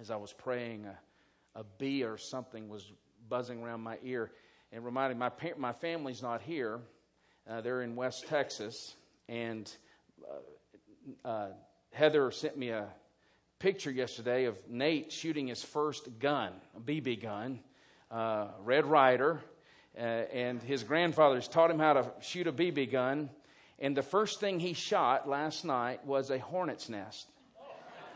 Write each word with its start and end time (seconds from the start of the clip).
as 0.00 0.10
I 0.10 0.16
was 0.16 0.32
praying, 0.32 0.86
a, 0.86 1.60
a 1.60 1.64
bee 1.78 2.04
or 2.04 2.16
something 2.16 2.68
was 2.68 2.90
buzzing 3.28 3.62
around 3.62 3.82
my 3.82 3.98
ear 4.02 4.30
and 4.72 4.84
reminding 4.84 5.18
my 5.18 5.30
my 5.58 5.72
family's 5.72 6.22
not 6.22 6.40
here. 6.40 6.80
Uh, 7.48 7.60
they're 7.60 7.82
in 7.82 7.96
West 7.96 8.26
Texas, 8.28 8.94
and 9.28 9.70
uh, 11.24 11.28
uh, 11.28 11.48
Heather 11.92 12.30
sent 12.30 12.56
me 12.56 12.70
a 12.70 12.86
picture 13.58 13.90
yesterday 13.90 14.44
of 14.44 14.56
Nate 14.68 15.12
shooting 15.12 15.48
his 15.48 15.62
first 15.62 16.18
gun, 16.18 16.52
a 16.76 16.80
BB 16.80 17.22
gun, 17.22 17.60
uh, 18.10 18.48
Red 18.64 18.86
Ryder, 18.86 19.40
uh, 19.98 20.00
and 20.00 20.62
his 20.62 20.82
grandfather's 20.82 21.48
taught 21.48 21.70
him 21.70 21.78
how 21.78 21.92
to 21.94 22.10
shoot 22.20 22.46
a 22.46 22.52
BB 22.52 22.90
gun. 22.90 23.28
And 23.78 23.96
the 23.96 24.02
first 24.02 24.40
thing 24.40 24.60
he 24.60 24.72
shot 24.72 25.28
last 25.28 25.64
night 25.64 26.06
was 26.06 26.30
a 26.30 26.38
hornet's 26.38 26.88
nest. 26.88 27.28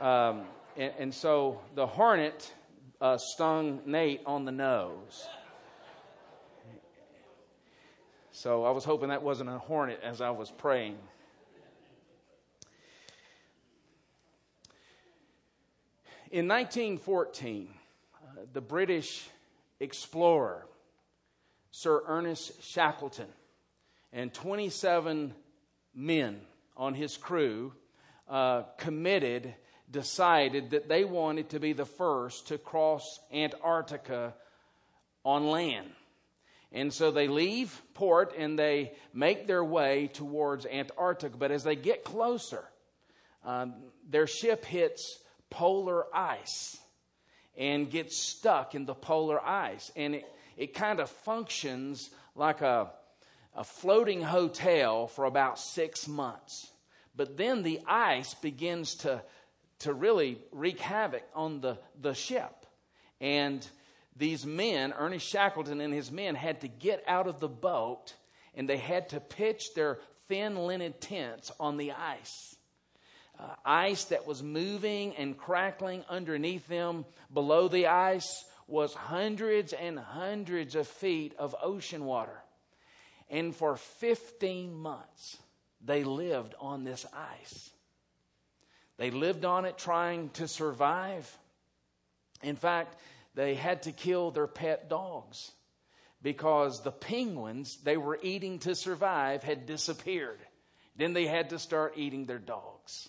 Um, 0.00 0.44
and, 0.76 0.92
and, 0.98 1.14
so 1.14 1.60
the 1.74 1.86
hornet 1.86 2.52
uh, 3.00 3.16
stung 3.18 3.80
Nate 3.86 4.20
on 4.26 4.44
the 4.44 4.52
nose. 4.52 5.26
So 8.32 8.64
I 8.64 8.70
was 8.70 8.84
hoping 8.84 9.10
that 9.10 9.22
wasn't 9.22 9.50
a 9.50 9.58
hornet 9.58 10.00
as 10.02 10.20
I 10.20 10.30
was 10.30 10.50
praying. 10.50 10.98
In 16.32 16.48
1914, 16.48 17.68
uh, 18.12 18.40
the 18.52 18.60
British 18.60 19.28
explorer, 19.78 20.66
Sir 21.70 22.02
Ernest 22.08 22.60
Shackleton, 22.60 23.28
and 24.12 24.34
27 24.34 25.32
men 25.94 26.40
on 26.76 26.94
his 26.94 27.16
crew 27.16 27.72
uh, 28.28 28.62
committed, 28.78 29.54
decided 29.90 30.70
that 30.70 30.88
they 30.88 31.04
wanted 31.04 31.50
to 31.50 31.60
be 31.60 31.72
the 31.72 31.84
first 31.84 32.48
to 32.48 32.58
cross 32.58 33.20
Antarctica 33.32 34.34
on 35.24 35.46
land. 35.46 35.90
And 36.72 36.92
so 36.92 37.12
they 37.12 37.28
leave 37.28 37.80
port 37.94 38.34
and 38.36 38.58
they 38.58 38.94
make 39.12 39.46
their 39.46 39.64
way 39.64 40.08
towards 40.12 40.66
Antarctica. 40.66 41.36
But 41.36 41.52
as 41.52 41.62
they 41.62 41.76
get 41.76 42.02
closer, 42.02 42.64
um, 43.44 43.74
their 44.08 44.26
ship 44.26 44.64
hits 44.64 45.20
polar 45.50 46.04
ice 46.14 46.76
and 47.56 47.88
gets 47.88 48.16
stuck 48.16 48.74
in 48.74 48.86
the 48.86 48.94
polar 48.94 49.40
ice. 49.44 49.92
And 49.94 50.16
it, 50.16 50.24
it 50.56 50.74
kind 50.74 50.98
of 50.98 51.08
functions 51.08 52.10
like 52.34 52.60
a, 52.60 52.90
a 53.54 53.62
floating 53.62 54.22
hotel 54.22 55.06
for 55.06 55.26
about 55.26 55.60
six 55.60 56.08
months. 56.08 56.68
But 57.14 57.36
then 57.36 57.62
the 57.62 57.80
ice 57.86 58.34
begins 58.34 58.96
to, 58.96 59.22
to 59.84 59.94
really 59.94 60.38
wreak 60.52 60.78
havoc 60.80 61.22
on 61.34 61.60
the, 61.60 61.78
the 62.00 62.14
ship. 62.14 62.66
And 63.20 63.66
these 64.16 64.44
men, 64.44 64.92
Ernest 64.96 65.26
Shackleton 65.26 65.80
and 65.80 65.94
his 65.94 66.12
men, 66.12 66.34
had 66.34 66.60
to 66.60 66.68
get 66.68 67.02
out 67.06 67.26
of 67.26 67.40
the 67.40 67.48
boat 67.48 68.14
and 68.54 68.68
they 68.68 68.76
had 68.76 69.08
to 69.10 69.20
pitch 69.20 69.74
their 69.74 69.98
thin 70.28 70.56
linen 70.56 70.94
tents 71.00 71.50
on 71.58 71.76
the 71.76 71.92
ice 71.92 72.54
uh, 73.38 73.54
ice 73.64 74.04
that 74.06 74.26
was 74.26 74.42
moving 74.42 75.14
and 75.16 75.36
crackling 75.36 76.04
underneath 76.08 76.66
them. 76.68 77.04
Below 77.32 77.68
the 77.68 77.88
ice 77.88 78.44
was 78.66 78.94
hundreds 78.94 79.72
and 79.72 79.98
hundreds 79.98 80.74
of 80.74 80.86
feet 80.86 81.34
of 81.38 81.54
ocean 81.62 82.04
water. 82.04 82.42
And 83.28 83.54
for 83.54 83.76
15 83.76 84.72
months, 84.72 85.38
they 85.84 86.04
lived 86.04 86.54
on 86.60 86.84
this 86.84 87.04
ice. 87.12 87.70
They 88.96 89.10
lived 89.10 89.44
on 89.44 89.64
it 89.64 89.78
trying 89.78 90.30
to 90.30 90.46
survive. 90.46 91.30
In 92.42 92.56
fact, 92.56 92.96
they 93.34 93.54
had 93.54 93.82
to 93.82 93.92
kill 93.92 94.30
their 94.30 94.46
pet 94.46 94.88
dogs 94.88 95.50
because 96.22 96.82
the 96.82 96.92
penguins 96.92 97.78
they 97.82 97.96
were 97.96 98.18
eating 98.22 98.58
to 98.60 98.74
survive 98.74 99.42
had 99.42 99.66
disappeared. 99.66 100.38
Then 100.96 101.12
they 101.12 101.26
had 101.26 101.50
to 101.50 101.58
start 101.58 101.94
eating 101.96 102.26
their 102.26 102.38
dogs. 102.38 103.08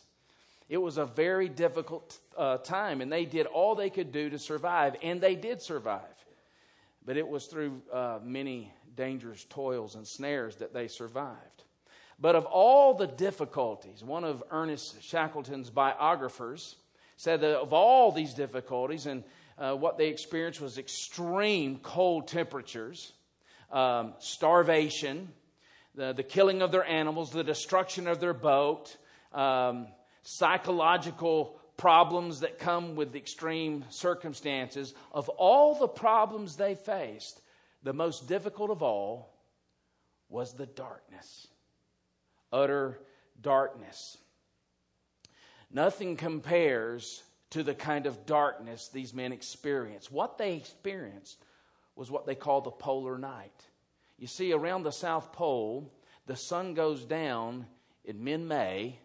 It 0.68 0.78
was 0.78 0.98
a 0.98 1.06
very 1.06 1.48
difficult 1.48 2.18
uh, 2.36 2.58
time, 2.58 3.02
and 3.02 3.12
they 3.12 3.26
did 3.26 3.46
all 3.46 3.76
they 3.76 3.92
could 3.92 4.12
do 4.12 4.32
to 4.32 4.40
survive, 4.40 4.96
and 5.04 5.22
they 5.22 5.36
did 5.36 5.62
survive. 5.62 6.02
But 7.06 7.18
it 7.18 7.28
was 7.28 7.46
through 7.46 7.84
uh, 7.94 8.20
many 8.24 8.74
dangerous 8.96 9.44
toils 9.44 9.94
and 9.94 10.08
snares 10.08 10.56
that 10.58 10.74
they 10.74 10.88
survived. 10.88 11.55
But 12.20 12.36
of 12.36 12.46
all 12.46 12.94
the 12.94 13.08
difficulties, 13.08 14.04
one 14.04 14.24
of 14.24 14.44
Ernest 14.52 15.04
Shackleton's 15.04 15.70
biographers 15.70 16.76
said 17.18 17.42
that 17.42 17.60
of 17.60 17.74
all 17.74 18.12
these 18.12 18.34
difficulties, 18.34 19.06
and 19.06 19.24
uh, 19.58 19.76
what 19.76 19.98
they 19.98 20.08
experienced 20.08 20.62
was 20.62 20.78
extreme 20.78 21.80
cold 21.80 22.28
temperatures, 22.28 23.14
um, 23.72 24.14
starvation, 24.20 25.30
the, 25.96 26.14
the 26.14 26.24
killing 26.24 26.62
of 26.62 26.72
their 26.72 26.86
animals, 26.86 27.32
the 27.32 27.44
destruction 27.44 28.08
of 28.08 28.20
their 28.20 28.34
boat. 28.34 28.96
Um, 29.34 29.88
psychological 30.26 31.60
problems 31.78 32.40
that 32.40 32.58
come 32.60 32.96
with 32.96 33.16
extreme 33.16 33.86
circumstances, 33.90 34.94
of 35.12 35.30
all 35.30 35.76
the 35.76 35.88
problems 35.88 36.56
they 36.56 36.76
faced, 36.76 37.42
the 37.84 37.94
most 37.94 38.28
difficult 38.28 38.72
of 38.72 38.82
all 38.82 39.32
was 40.30 40.54
the 40.54 40.66
darkness. 40.66 41.48
Utter 42.56 43.02
darkness. 43.42 44.18
Nothing 45.70 46.16
compares 46.16 47.22
to 47.50 47.64
the 47.64 47.76
kind 47.76 48.06
of 48.06 48.26
darkness 48.26 48.88
these 48.88 49.14
men 49.14 49.34
experienced. 49.34 50.10
What 50.10 50.38
they 50.38 50.56
experienced 50.56 51.44
was 51.98 52.10
what 52.10 52.26
they 52.26 52.36
call 52.36 52.62
the 52.62 52.72
polar 52.72 53.18
night. 53.18 53.68
You 54.18 54.28
see, 54.28 54.54
around 54.54 54.84
the 54.84 54.92
South 54.92 55.34
Pole, 55.34 55.92
the 56.28 56.38
sun 56.38 56.76
goes 56.76 57.04
down 57.04 57.66
in 58.06 58.24
mid 58.24 58.40
May 58.40 59.00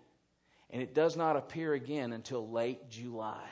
and 0.71 0.81
it 0.81 0.94
does 0.94 1.16
not 1.16 1.37
appear 1.37 1.75
again 1.75 2.12
until 2.12 2.49
late 2.49 2.89
July. 2.89 3.49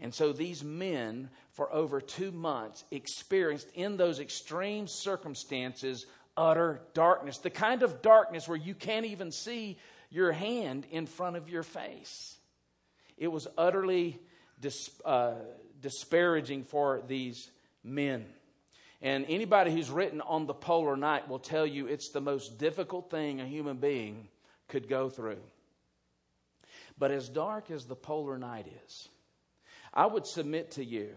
And 0.00 0.14
so 0.14 0.32
these 0.32 0.62
men, 0.62 1.30
for 1.50 1.72
over 1.72 2.00
two 2.00 2.30
months, 2.30 2.84
experienced 2.90 3.68
in 3.74 3.96
those 3.96 4.20
extreme 4.20 4.86
circumstances 4.86 6.06
utter 6.38 6.80
darkness. 6.94 7.38
The 7.38 7.50
kind 7.50 7.82
of 7.82 8.00
darkness 8.00 8.48
where 8.48 8.56
you 8.56 8.74
can't 8.74 9.04
even 9.04 9.32
see 9.32 9.76
your 10.08 10.32
hand 10.32 10.86
in 10.90 11.06
front 11.06 11.36
of 11.36 11.50
your 11.50 11.64
face. 11.64 12.36
It 13.18 13.28
was 13.28 13.48
utterly 13.58 14.18
dis, 14.60 14.88
uh, 15.04 15.34
disparaging 15.82 16.64
for 16.64 17.02
these 17.06 17.50
men. 17.82 18.24
And 19.02 19.26
anybody 19.28 19.72
who's 19.72 19.90
written 19.90 20.20
on 20.20 20.46
the 20.46 20.54
polar 20.54 20.96
night 20.96 21.28
will 21.28 21.38
tell 21.40 21.66
you 21.66 21.86
it's 21.86 22.10
the 22.10 22.20
most 22.20 22.58
difficult 22.58 23.10
thing 23.10 23.40
a 23.40 23.46
human 23.46 23.76
being 23.76 24.28
could 24.68 24.88
go 24.88 25.10
through. 25.10 25.42
But 26.98 27.10
as 27.10 27.28
dark 27.28 27.70
as 27.70 27.84
the 27.84 27.96
polar 27.96 28.38
night 28.38 28.66
is, 28.86 29.08
I 29.92 30.06
would 30.06 30.26
submit 30.26 30.72
to 30.72 30.84
you 30.84 31.10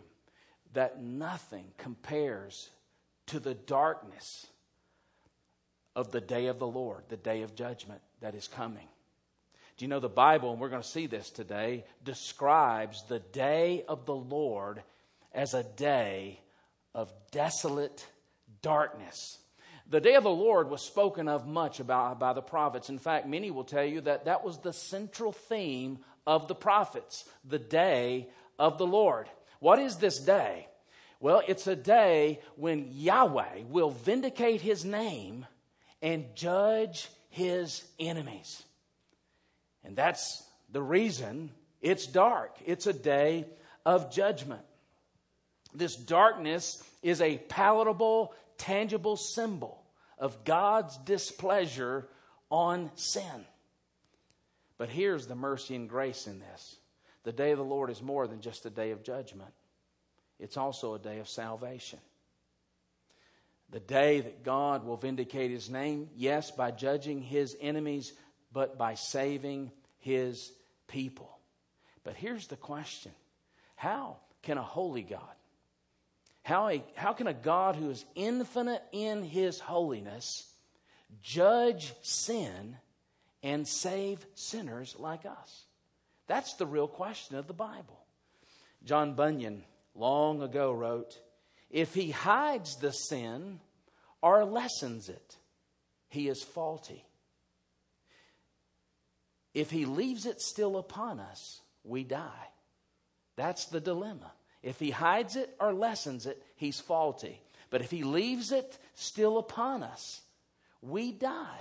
that 0.73 1.01
nothing 1.01 1.65
compares 1.77 2.69
to 3.27 3.39
the 3.39 3.53
darkness 3.53 4.47
of 5.95 6.11
the 6.11 6.21
day 6.21 6.47
of 6.47 6.59
the 6.59 6.67
Lord, 6.67 7.03
the 7.09 7.17
day 7.17 7.41
of 7.41 7.55
judgment 7.55 8.01
that 8.21 8.35
is 8.35 8.47
coming. 8.47 8.87
Do 9.77 9.85
you 9.85 9.89
know 9.89 9.99
the 9.99 10.09
Bible, 10.09 10.51
and 10.51 10.59
we're 10.59 10.69
going 10.69 10.81
to 10.81 10.87
see 10.87 11.07
this 11.07 11.29
today, 11.29 11.85
describes 12.03 13.03
the 13.07 13.19
day 13.19 13.83
of 13.87 14.05
the 14.05 14.15
Lord 14.15 14.83
as 15.33 15.53
a 15.53 15.63
day 15.63 16.39
of 16.93 17.11
desolate 17.31 18.05
darkness. 18.61 19.39
The 19.89 20.01
day 20.01 20.15
of 20.15 20.23
the 20.23 20.29
Lord 20.29 20.69
was 20.69 20.81
spoken 20.81 21.27
of 21.27 21.47
much 21.47 21.79
about 21.79 22.19
by 22.19 22.33
the 22.33 22.41
prophets. 22.41 22.89
In 22.89 22.99
fact, 22.99 23.27
many 23.27 23.51
will 23.51 23.63
tell 23.63 23.83
you 23.83 24.01
that 24.01 24.25
that 24.25 24.43
was 24.43 24.59
the 24.59 24.73
central 24.73 25.31
theme 25.31 25.99
of 26.25 26.47
the 26.47 26.55
prophets, 26.55 27.25
the 27.43 27.59
day 27.59 28.29
of 28.59 28.77
the 28.77 28.85
Lord. 28.87 29.27
What 29.59 29.79
is 29.79 29.97
this 29.97 30.19
day? 30.19 30.67
Well, 31.19 31.41
it's 31.47 31.67
a 31.67 31.75
day 31.75 32.39
when 32.55 32.89
Yahweh 32.91 33.63
will 33.69 33.91
vindicate 33.91 34.61
his 34.61 34.85
name 34.85 35.45
and 36.01 36.25
judge 36.35 37.09
his 37.29 37.83
enemies. 37.99 38.63
And 39.83 39.95
that's 39.95 40.43
the 40.71 40.81
reason 40.81 41.51
it's 41.81 42.05
dark. 42.05 42.55
It's 42.65 42.87
a 42.87 42.93
day 42.93 43.45
of 43.85 44.11
judgment. 44.11 44.61
This 45.73 45.95
darkness 45.95 46.83
is 47.01 47.21
a 47.21 47.37
palatable, 47.37 48.33
tangible 48.57 49.17
symbol 49.17 49.83
of 50.17 50.43
God's 50.43 50.97
displeasure 50.97 52.07
on 52.49 52.91
sin. 52.95 53.45
But 54.77 54.89
here's 54.89 55.27
the 55.27 55.35
mercy 55.35 55.75
and 55.75 55.89
grace 55.89 56.27
in 56.27 56.39
this 56.39 56.77
the 57.23 57.31
day 57.31 57.51
of 57.51 57.57
the 57.57 57.63
Lord 57.63 57.89
is 57.89 58.01
more 58.01 58.27
than 58.27 58.41
just 58.41 58.65
a 58.65 58.69
day 58.69 58.91
of 58.91 59.03
judgment, 59.03 59.53
it's 60.39 60.57
also 60.57 60.93
a 60.93 60.99
day 60.99 61.19
of 61.19 61.29
salvation. 61.29 61.99
The 63.71 63.79
day 63.79 64.19
that 64.19 64.43
God 64.43 64.85
will 64.85 64.97
vindicate 64.97 65.49
his 65.49 65.69
name, 65.69 66.09
yes, 66.15 66.51
by 66.51 66.71
judging 66.71 67.21
his 67.21 67.55
enemies, 67.61 68.11
but 68.51 68.77
by 68.77 68.95
saving 68.95 69.71
his 69.99 70.51
people. 70.87 71.39
But 72.03 72.15
here's 72.15 72.47
the 72.47 72.57
question 72.57 73.13
How 73.75 74.17
can 74.43 74.57
a 74.57 74.63
holy 74.63 75.03
God, 75.03 75.21
how, 76.43 76.67
a, 76.67 76.83
how 76.95 77.13
can 77.13 77.27
a 77.27 77.33
God 77.33 77.75
who 77.75 77.89
is 77.89 78.03
infinite 78.15 78.83
in 78.91 79.23
his 79.23 79.59
holiness 79.59 80.51
judge 81.21 81.93
sin 82.01 82.77
and 83.41 83.67
save 83.67 84.25
sinners 84.35 84.95
like 84.99 85.25
us? 85.25 85.63
That's 86.27 86.55
the 86.55 86.65
real 86.65 86.87
question 86.87 87.37
of 87.37 87.47
the 87.47 87.53
Bible. 87.53 87.99
John 88.83 89.13
Bunyan 89.13 89.63
long 89.95 90.41
ago 90.41 90.71
wrote 90.71 91.19
If 91.71 91.93
he 91.93 92.11
hides 92.11 92.75
the 92.75 92.91
sin 92.91 93.61
or 94.21 94.43
lessens 94.43 95.07
it, 95.07 95.37
he 96.09 96.27
is 96.27 96.43
faulty. 96.43 97.05
If 99.53 99.71
he 99.71 99.85
leaves 99.85 100.25
it 100.25 100.41
still 100.41 100.77
upon 100.77 101.19
us, 101.19 101.61
we 101.83 102.03
die. 102.03 102.47
That's 103.37 103.65
the 103.65 103.79
dilemma. 103.79 104.31
If 104.61 104.79
he 104.79 104.91
hides 104.91 105.37
it 105.37 105.55
or 105.59 105.73
lessens 105.73 106.25
it, 106.25 106.43
he's 106.55 106.79
faulty. 106.79 107.41
But 107.69 107.81
if 107.81 107.89
he 107.89 108.03
leaves 108.03 108.51
it 108.51 108.77
still 108.93 109.37
upon 109.37 109.81
us, 109.81 110.21
we 110.81 111.13
die. 111.13 111.59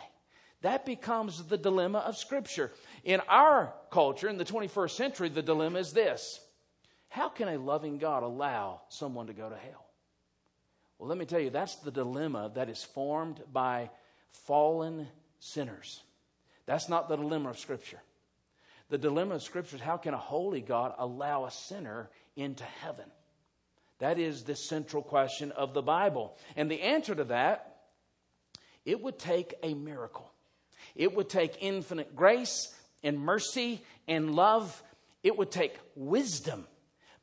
That 0.62 0.84
becomes 0.84 1.44
the 1.44 1.56
dilemma 1.56 2.00
of 2.00 2.16
Scripture. 2.16 2.72
In 3.04 3.20
our 3.28 3.72
culture, 3.90 4.28
in 4.28 4.36
the 4.36 4.44
21st 4.44 4.90
century, 4.90 5.28
the 5.28 5.42
dilemma 5.42 5.78
is 5.78 5.92
this 5.92 6.40
How 7.08 7.28
can 7.28 7.48
a 7.48 7.58
loving 7.58 7.98
God 7.98 8.24
allow 8.24 8.82
someone 8.88 9.28
to 9.28 9.32
go 9.32 9.48
to 9.48 9.56
hell? 9.56 9.86
Well, 11.00 11.08
let 11.08 11.16
me 11.16 11.24
tell 11.24 11.40
you, 11.40 11.48
that's 11.48 11.76
the 11.76 11.90
dilemma 11.90 12.52
that 12.56 12.68
is 12.68 12.84
formed 12.84 13.40
by 13.50 13.88
fallen 14.44 15.08
sinners. 15.38 16.02
That's 16.66 16.90
not 16.90 17.08
the 17.08 17.16
dilemma 17.16 17.48
of 17.48 17.58
Scripture. 17.58 18.02
The 18.90 18.98
dilemma 18.98 19.36
of 19.36 19.42
Scripture 19.42 19.76
is 19.76 19.82
how 19.82 19.96
can 19.96 20.12
a 20.12 20.18
holy 20.18 20.60
God 20.60 20.92
allow 20.98 21.46
a 21.46 21.50
sinner 21.50 22.10
into 22.36 22.64
heaven? 22.64 23.06
That 23.98 24.18
is 24.18 24.42
the 24.42 24.54
central 24.54 25.02
question 25.02 25.52
of 25.52 25.72
the 25.72 25.80
Bible. 25.80 26.36
And 26.54 26.70
the 26.70 26.82
answer 26.82 27.14
to 27.14 27.24
that, 27.24 27.78
it 28.84 29.00
would 29.00 29.18
take 29.18 29.54
a 29.62 29.72
miracle. 29.72 30.30
It 30.94 31.16
would 31.16 31.30
take 31.30 31.62
infinite 31.62 32.14
grace 32.14 32.74
and 33.02 33.18
mercy 33.18 33.80
and 34.06 34.34
love. 34.34 34.82
It 35.22 35.38
would 35.38 35.50
take 35.50 35.78
wisdom, 35.96 36.66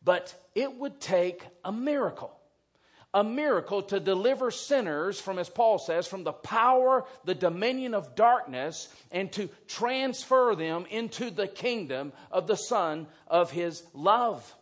but 0.03 0.33
it 0.55 0.73
would 0.79 0.99
take 0.99 1.45
a 1.63 1.71
miracle 1.71 2.36
a 3.13 3.23
miracle 3.23 3.81
to 3.83 3.99
deliver 3.99 4.51
sinners 4.51 5.19
from, 5.19 5.39
as 5.39 5.49
Paul 5.49 5.79
says, 5.79 6.07
from 6.07 6.23
the 6.23 6.33
power, 6.33 7.05
the 7.23 7.35
dominion 7.35 7.93
of 7.93 8.15
darkness, 8.15 8.89
and 9.11 9.31
to 9.33 9.49
transfer 9.67 10.55
them 10.55 10.85
into 10.89 11.29
the 11.31 11.47
kingdom 11.47 12.11
of 12.31 12.47
the 12.47 12.57
Son 12.57 13.07
of 13.27 13.51
His 13.51 13.83
love. 13.93 14.53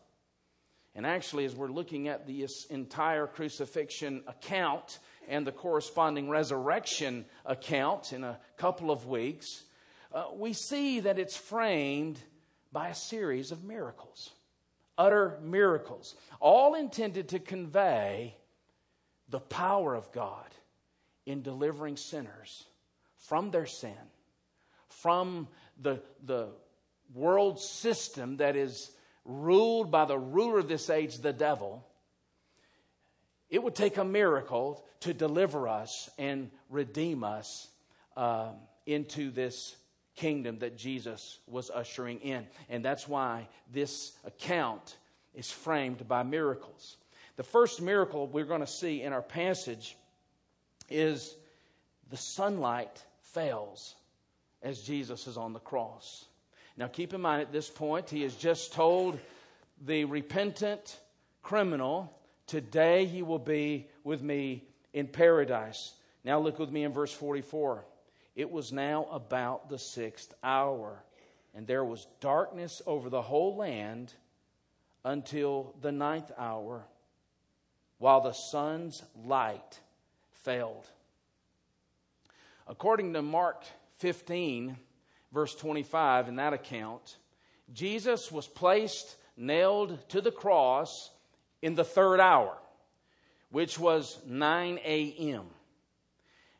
And 0.93 1.05
actually, 1.05 1.45
as 1.45 1.55
we're 1.55 1.67
looking 1.67 2.07
at 2.07 2.25
this 2.27 2.65
entire 2.65 3.27
crucifixion 3.27 4.23
account 4.27 4.99
and 5.27 5.45
the 5.45 5.51
corresponding 5.51 6.29
resurrection 6.29 7.25
account 7.45 8.13
in 8.13 8.23
a 8.23 8.39
couple 8.57 8.91
of 8.91 9.05
weeks, 9.05 9.63
uh, 10.13 10.25
we 10.33 10.53
see 10.53 11.01
that 11.01 11.19
it's 11.19 11.35
framed 11.35 12.19
by 12.71 12.89
a 12.89 12.95
series 12.95 13.51
of 13.51 13.63
miracles 13.63 14.31
utter 14.97 15.37
miracles, 15.41 16.15
all 16.39 16.73
intended 16.75 17.29
to 17.29 17.39
convey 17.39 18.35
the 19.29 19.39
power 19.39 19.95
of 19.95 20.11
God 20.11 20.45
in 21.25 21.41
delivering 21.41 21.97
sinners 21.97 22.65
from 23.17 23.51
their 23.51 23.65
sin, 23.65 23.97
from 24.87 25.47
the, 25.81 26.01
the 26.23 26.49
world 27.13 27.59
system 27.59 28.37
that 28.37 28.55
is 28.55 28.91
ruled 29.25 29.91
by 29.91 30.05
the 30.05 30.17
ruler 30.17 30.59
of 30.59 30.67
this 30.67 30.89
age, 30.89 31.17
the 31.17 31.33
devil. 31.33 31.85
It 33.49 33.61
would 33.61 33.75
take 33.75 33.97
a 33.97 34.05
miracle 34.05 34.85
to 35.01 35.13
deliver 35.13 35.67
us 35.67 36.09
and 36.17 36.51
redeem 36.69 37.23
us 37.23 37.67
uh, 38.15 38.51
into 38.85 39.31
this 39.31 39.75
kingdom 40.15 40.59
that 40.59 40.77
Jesus 40.77 41.39
was 41.47 41.69
ushering 41.69 42.19
in. 42.19 42.45
And 42.69 42.83
that's 42.83 43.07
why 43.07 43.47
this 43.71 44.13
account 44.25 44.97
is 45.33 45.51
framed 45.51 46.07
by 46.07 46.23
miracles. 46.23 46.97
The 47.35 47.43
first 47.43 47.81
miracle 47.81 48.27
we're 48.27 48.45
going 48.45 48.61
to 48.61 48.67
see 48.67 49.01
in 49.01 49.13
our 49.13 49.21
passage 49.21 49.97
is 50.89 51.35
the 52.09 52.17
sunlight 52.17 53.03
fails 53.21 53.95
as 54.61 54.81
Jesus 54.81 55.27
is 55.27 55.37
on 55.37 55.53
the 55.53 55.59
cross. 55.59 56.25
Now, 56.77 56.87
keep 56.87 57.13
in 57.13 57.21
mind 57.21 57.41
at 57.41 57.51
this 57.51 57.69
point, 57.69 58.09
he 58.09 58.23
has 58.23 58.35
just 58.35 58.73
told 58.73 59.19
the 59.85 60.05
repentant 60.05 60.99
criminal, 61.41 62.11
Today 62.47 63.05
he 63.05 63.23
will 63.23 63.39
be 63.39 63.87
with 64.03 64.21
me 64.21 64.63
in 64.93 65.07
paradise. 65.07 65.93
Now, 66.23 66.39
look 66.39 66.59
with 66.59 66.71
me 66.71 66.83
in 66.83 66.93
verse 66.93 67.11
44. 67.11 67.83
It 68.35 68.51
was 68.51 68.73
now 68.73 69.05
about 69.11 69.69
the 69.69 69.79
sixth 69.79 70.33
hour, 70.43 71.01
and 71.53 71.65
there 71.65 71.85
was 71.85 72.07
darkness 72.19 72.81
over 72.85 73.09
the 73.09 73.21
whole 73.21 73.55
land 73.55 74.13
until 75.05 75.73
the 75.81 75.91
ninth 75.91 76.31
hour, 76.37 76.85
while 77.97 78.19
the 78.19 78.33
sun's 78.33 79.03
light 79.23 79.79
failed. 80.31 80.85
According 82.67 83.13
to 83.13 83.21
Mark 83.21 83.63
15, 83.99 84.75
verse 85.31 85.55
25, 85.55 86.27
in 86.27 86.35
that 86.35 86.51
account, 86.51 87.17
Jesus 87.73 88.31
was 88.31 88.47
placed, 88.47 89.15
nailed 89.37 90.09
to 90.09 90.19
the 90.19 90.31
cross 90.31 91.09
in 91.61 91.75
the 91.75 91.83
third 91.85 92.19
hour, 92.19 92.57
which 93.49 93.79
was 93.79 94.19
9 94.25 94.79
a.m. 94.83 95.45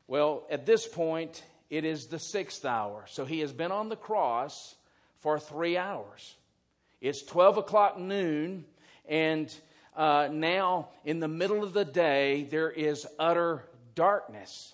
Well, 0.08 0.46
at 0.50 0.66
this 0.66 0.88
point, 0.88 1.44
it 1.70 1.86
is 1.86 2.08
the 2.08 2.20
sixth 2.20 2.66
hour. 2.66 3.06
So 3.08 3.26
he 3.26 3.40
has 3.40 3.52
been 3.52 3.72
on 3.72 3.90
the 3.90 3.96
cross 3.96 4.76
for 5.20 5.40
three 5.40 5.78
hours. 5.78 6.36
It's 7.02 7.24
12 7.24 7.58
o'clock 7.58 8.00
noon, 8.00 8.66
and 9.08 9.54
uh, 9.96 10.30
now 10.32 10.90
in 11.04 11.20
the 11.20 11.28
middle 11.28 11.64
of 11.64 11.74
the 11.74 11.86
day, 11.86 12.48
there 12.50 12.70
is 12.70 13.08
utter 13.20 13.64
darkness. 13.96 14.74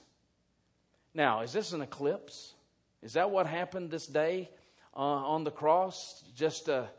Now, 1.13 1.41
is 1.41 1.53
this 1.53 1.73
an 1.73 1.81
eclipse? 1.81 2.53
Is 3.01 3.13
that 3.13 3.31
what 3.31 3.47
happened 3.47 3.91
this 3.91 4.07
day 4.07 4.49
uh, 4.95 4.99
on 4.99 5.43
the 5.43 5.51
cross? 5.51 6.23
Just 6.35 6.69
a, 6.69 6.89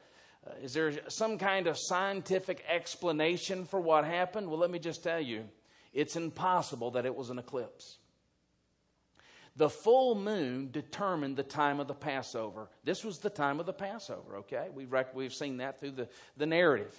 uh, 0.47 0.51
is 0.63 0.75
there 0.75 0.93
some 1.09 1.39
kind 1.39 1.67
of 1.67 1.79
scientific 1.79 2.65
explanation 2.69 3.65
for 3.65 3.81
what 3.81 4.05
happened? 4.05 4.49
Well, 4.49 4.59
let 4.59 4.71
me 4.71 4.79
just 4.79 5.03
tell 5.03 5.21
you 5.21 5.45
it's 5.93 6.17
impossible 6.17 6.93
that 6.93 7.07
it 7.07 7.15
was 7.15 7.31
an 7.31 7.39
eclipse. 7.39 7.99
The 9.57 9.69
full 9.69 10.15
moon 10.15 10.71
determined 10.71 11.37
the 11.37 11.43
time 11.43 11.79
of 11.79 11.87
the 11.87 11.95
Passover. 11.95 12.69
This 12.85 13.05
was 13.05 13.19
the 13.19 13.31
time 13.31 13.61
of 13.61 13.67
the 13.67 13.73
Passover, 13.73 14.39
okay? 14.39 14.69
We've, 14.75 14.91
rec- 14.91 15.15
we've 15.15 15.35
seen 15.35 15.59
that 15.59 15.79
through 15.79 15.93
the, 15.93 16.09
the 16.37 16.47
narrative. 16.47 16.95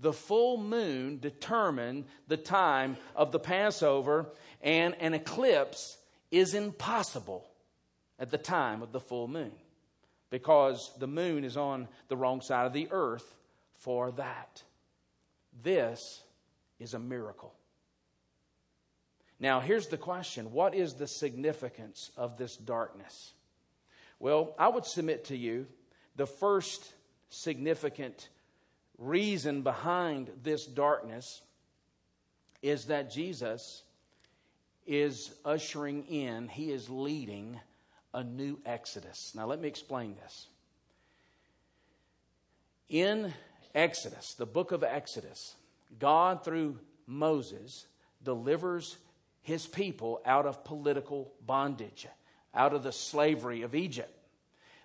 The 0.00 0.12
full 0.12 0.56
moon 0.56 1.20
determined 1.20 2.06
the 2.26 2.36
time 2.36 2.96
of 3.14 3.30
the 3.30 3.38
Passover, 3.38 4.26
and 4.60 4.96
an 5.00 5.14
eclipse 5.14 5.96
is 6.32 6.54
impossible 6.54 7.46
at 8.18 8.30
the 8.30 8.38
time 8.38 8.82
of 8.82 8.90
the 8.90 9.00
full 9.00 9.28
moon 9.28 9.52
because 10.30 10.90
the 10.98 11.06
moon 11.06 11.44
is 11.44 11.56
on 11.56 11.86
the 12.08 12.16
wrong 12.16 12.40
side 12.40 12.66
of 12.66 12.72
the 12.72 12.88
earth 12.90 13.34
for 13.74 14.10
that. 14.12 14.62
This 15.62 16.22
is 16.80 16.94
a 16.94 16.98
miracle. 16.98 17.54
Now, 19.42 19.58
here's 19.58 19.88
the 19.88 19.98
question 19.98 20.52
What 20.52 20.72
is 20.74 20.94
the 20.94 21.08
significance 21.08 22.12
of 22.16 22.38
this 22.38 22.56
darkness? 22.56 23.32
Well, 24.20 24.54
I 24.56 24.68
would 24.68 24.86
submit 24.86 25.26
to 25.26 25.36
you 25.36 25.66
the 26.14 26.28
first 26.28 26.94
significant 27.28 28.28
reason 28.98 29.62
behind 29.62 30.30
this 30.44 30.64
darkness 30.64 31.42
is 32.62 32.84
that 32.84 33.10
Jesus 33.10 33.82
is 34.86 35.34
ushering 35.44 36.06
in, 36.06 36.46
he 36.46 36.70
is 36.70 36.88
leading 36.88 37.58
a 38.14 38.22
new 38.22 38.60
exodus. 38.64 39.32
Now, 39.34 39.46
let 39.46 39.60
me 39.60 39.66
explain 39.66 40.14
this. 40.22 40.46
In 42.88 43.34
Exodus, 43.74 44.34
the 44.34 44.46
book 44.46 44.70
of 44.70 44.84
Exodus, 44.84 45.56
God, 45.98 46.44
through 46.44 46.78
Moses, 47.06 47.86
delivers 48.22 48.98
his 49.42 49.66
people 49.66 50.20
out 50.24 50.46
of 50.46 50.64
political 50.64 51.32
bondage, 51.44 52.06
out 52.54 52.72
of 52.72 52.82
the 52.82 52.92
slavery 52.92 53.62
of 53.62 53.74
Egypt. 53.74 54.12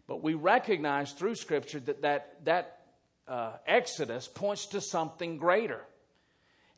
But 0.08 0.24
we 0.24 0.34
recognize 0.34 1.12
through 1.12 1.36
Scripture 1.36 1.80
that 1.82 2.02
that, 2.02 2.46
that 2.46 2.80
uh, 3.28 3.54
Exodus 3.66 4.28
points 4.28 4.68
to 4.68 4.82
something 4.82 5.38
greater. 5.38 5.82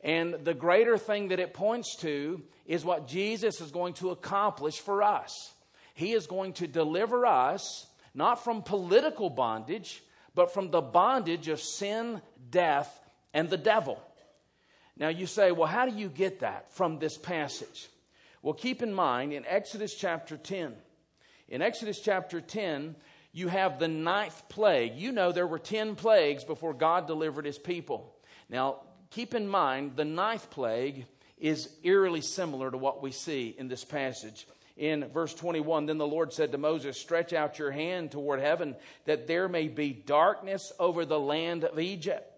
And 0.02 0.44
the 0.44 0.54
greater 0.54 0.98
thing 0.98 1.28
that 1.28 1.40
it 1.40 1.54
points 1.54 1.96
to 1.96 2.42
is 2.66 2.84
what 2.84 3.06
Jesus 3.06 3.60
is 3.60 3.70
going 3.70 3.94
to 3.94 4.10
accomplish 4.10 4.80
for 4.80 5.02
us. 5.02 5.52
He 5.94 6.12
is 6.12 6.26
going 6.26 6.54
to 6.54 6.66
deliver 6.66 7.26
us 7.26 7.86
not 8.14 8.42
from 8.42 8.62
political 8.62 9.30
bondage, 9.30 10.02
but 10.34 10.52
from 10.52 10.70
the 10.70 10.80
bondage 10.80 11.48
of 11.48 11.60
sin, 11.60 12.20
death, 12.50 13.00
and 13.32 13.48
the 13.48 13.56
devil. 13.56 14.00
Now 14.96 15.08
you 15.08 15.26
say, 15.26 15.52
well, 15.52 15.68
how 15.68 15.86
do 15.86 15.96
you 15.96 16.08
get 16.08 16.40
that 16.40 16.72
from 16.72 16.98
this 16.98 17.16
passage? 17.16 17.88
Well, 18.42 18.54
keep 18.54 18.82
in 18.82 18.92
mind 18.92 19.32
in 19.32 19.44
Exodus 19.46 19.94
chapter 19.94 20.36
10, 20.36 20.74
in 21.48 21.62
Exodus 21.62 22.00
chapter 22.00 22.40
10, 22.40 22.94
you 23.32 23.48
have 23.48 23.78
the 23.78 23.88
ninth 23.88 24.48
plague. 24.48 24.94
You 24.96 25.12
know 25.12 25.32
there 25.32 25.46
were 25.46 25.58
10 25.58 25.94
plagues 25.94 26.44
before 26.44 26.74
God 26.74 27.06
delivered 27.06 27.44
his 27.44 27.58
people. 27.58 28.14
Now, 28.48 28.82
keep 29.10 29.34
in 29.34 29.46
mind 29.46 29.96
the 29.96 30.04
ninth 30.04 30.50
plague 30.50 31.06
is 31.38 31.68
eerily 31.82 32.20
similar 32.20 32.70
to 32.70 32.78
what 32.78 33.02
we 33.02 33.12
see 33.12 33.54
in 33.56 33.68
this 33.68 33.84
passage. 33.84 34.46
In 34.76 35.08
verse 35.08 35.34
21, 35.34 35.86
then 35.86 35.98
the 35.98 36.06
Lord 36.06 36.32
said 36.32 36.52
to 36.52 36.58
Moses, 36.58 36.98
Stretch 36.98 37.32
out 37.32 37.58
your 37.58 37.70
hand 37.70 38.12
toward 38.12 38.40
heaven, 38.40 38.76
that 39.04 39.26
there 39.26 39.48
may 39.48 39.68
be 39.68 39.92
darkness 39.92 40.72
over 40.78 41.04
the 41.04 41.20
land 41.20 41.64
of 41.64 41.78
Egypt, 41.78 42.29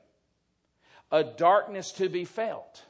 a 1.12 1.22
darkness 1.22 1.92
to 1.92 2.08
be 2.08 2.24
felt. 2.24 2.82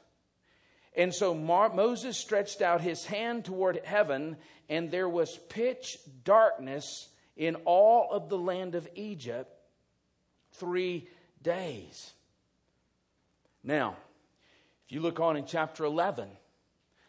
And 0.96 1.12
so 1.12 1.34
Mar- 1.34 1.74
Moses 1.74 2.16
stretched 2.16 2.62
out 2.62 2.80
his 2.80 3.04
hand 3.04 3.44
toward 3.44 3.84
heaven, 3.84 4.36
and 4.68 4.90
there 4.90 5.08
was 5.08 5.38
pitch 5.48 5.98
darkness 6.24 7.08
in 7.36 7.56
all 7.64 8.08
of 8.12 8.28
the 8.28 8.38
land 8.38 8.74
of 8.74 8.88
Egypt 8.94 9.50
three 10.52 11.08
days. 11.42 12.12
Now, 13.64 13.96
if 14.86 14.92
you 14.92 15.00
look 15.00 15.18
on 15.18 15.36
in 15.36 15.46
chapter 15.46 15.84
11, 15.84 16.28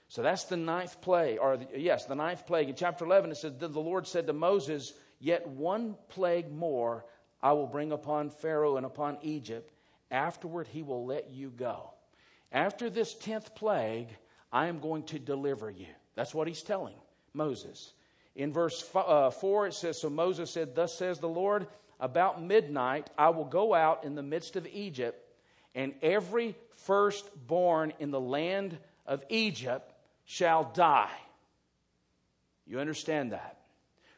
so 0.08 0.22
that's 0.22 0.46
the 0.46 0.58
ninth 0.58 1.02
plague, 1.02 1.40
or 1.42 1.58
the, 1.58 1.68
yes, 1.76 2.06
the 2.06 2.16
ninth 2.16 2.46
plague. 2.46 2.70
In 2.70 2.76
chapter 2.76 3.04
11, 3.04 3.32
it 3.32 3.38
says, 3.38 3.54
The 3.58 3.68
Lord 3.68 4.08
said 4.08 4.28
to 4.28 4.34
Moses, 4.34 4.94
Yet 5.20 5.48
one 5.48 5.96
plague 6.10 6.52
more 6.52 7.06
I 7.42 7.54
will 7.54 7.68
bring 7.68 7.92
upon 7.92 8.30
Pharaoh 8.30 8.78
and 8.78 8.86
upon 8.86 9.18
Egypt. 9.22 9.73
Afterward, 10.12 10.68
he 10.68 10.84
will 10.84 11.06
let 11.06 11.32
you 11.32 11.50
go. 11.50 11.92
After 12.52 12.90
this 12.90 13.16
tenth 13.16 13.56
plague, 13.56 14.10
I 14.52 14.68
am 14.68 14.80
going 14.80 15.04
to 15.04 15.20
deliver 15.20 15.70
you. 15.70 15.88
That's 16.16 16.34
what 16.34 16.48
he's 16.48 16.62
telling 16.62 16.96
Moses. 17.34 17.94
In 18.36 18.54
verse 18.54 18.88
uh, 18.94 19.32
4, 19.32 19.68
it 19.68 19.74
says 19.74 20.00
So 20.00 20.10
Moses 20.10 20.52
said, 20.52 20.76
Thus 20.76 20.96
says 20.96 21.20
the 21.20 21.28
Lord, 21.28 21.68
about 22.00 22.44
midnight 22.44 23.10
I 23.18 23.30
will 23.30 23.46
go 23.46 23.74
out 23.74 24.04
in 24.04 24.16
the 24.16 24.24
midst 24.24 24.56
of 24.56 24.68
Egypt, 24.68 25.20
and 25.74 25.94
every 26.02 26.56
firstborn 26.76 27.94
in 28.00 28.12
the 28.12 28.22
land 28.22 28.78
of 29.06 29.24
Egypt 29.30 29.94
shall 30.26 30.72
die. 30.74 31.12
You 32.66 32.80
understand 32.80 33.32
that? 33.32 33.60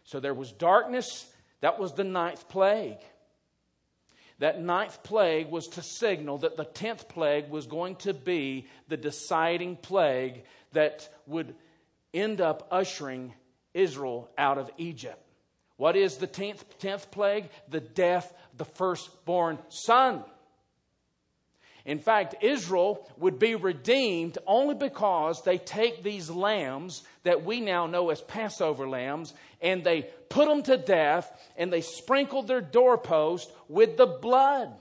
So 0.04 0.20
there 0.20 0.34
was 0.34 0.52
darkness. 0.52 1.26
That 1.62 1.80
was 1.80 1.94
the 1.94 2.04
ninth 2.04 2.48
plague. 2.48 3.00
That 4.40 4.62
ninth 4.62 5.02
plague 5.04 5.50
was 5.50 5.68
to 5.70 5.82
signal 5.82 6.40
that 6.40 6.58
the 6.58 6.66
tenth 6.66 7.08
plague 7.08 7.50
was 7.50 7.68
going 7.68 7.96
to 7.98 8.14
be 8.14 8.68
the 8.90 8.98
deciding 8.98 9.78
plague 9.78 10.44
that 10.74 11.10
would 11.26 11.56
end 12.14 12.42
up 12.42 12.68
ushering 12.72 13.34
Israel 13.74 14.30
out 14.38 14.58
of 14.58 14.70
Egypt. 14.78 15.22
What 15.78 15.96
is 15.96 16.18
the 16.18 16.28
tenth, 16.28 16.64
tenth 16.80 17.12
plague? 17.12 17.50
The 17.70 17.82
death 17.82 18.34
of 18.52 18.58
the 18.58 18.66
firstborn 18.66 19.60
son. 19.70 20.24
In 21.86 22.00
fact, 22.00 22.36
Israel 22.42 23.08
would 23.18 23.38
be 23.38 23.54
redeemed 23.54 24.40
only 24.48 24.74
because 24.74 25.44
they 25.44 25.60
take 25.60 26.02
these 26.02 26.32
lambs 26.32 27.04
that 27.24 27.46
we 27.46 27.62
now 27.62 27.86
know 27.86 28.10
as 28.10 28.22
Passover 28.22 28.90
lambs 28.90 29.34
and 29.62 29.84
they 29.84 30.10
put 30.30 30.48
them 30.48 30.64
to 30.64 30.78
death 30.78 31.32
and 31.58 31.72
they 31.72 31.82
sprinkled 31.82 32.48
their 32.48 32.62
doorpost 32.62 33.52
with 33.68 33.98
the 33.98 34.06
blood. 34.06 34.74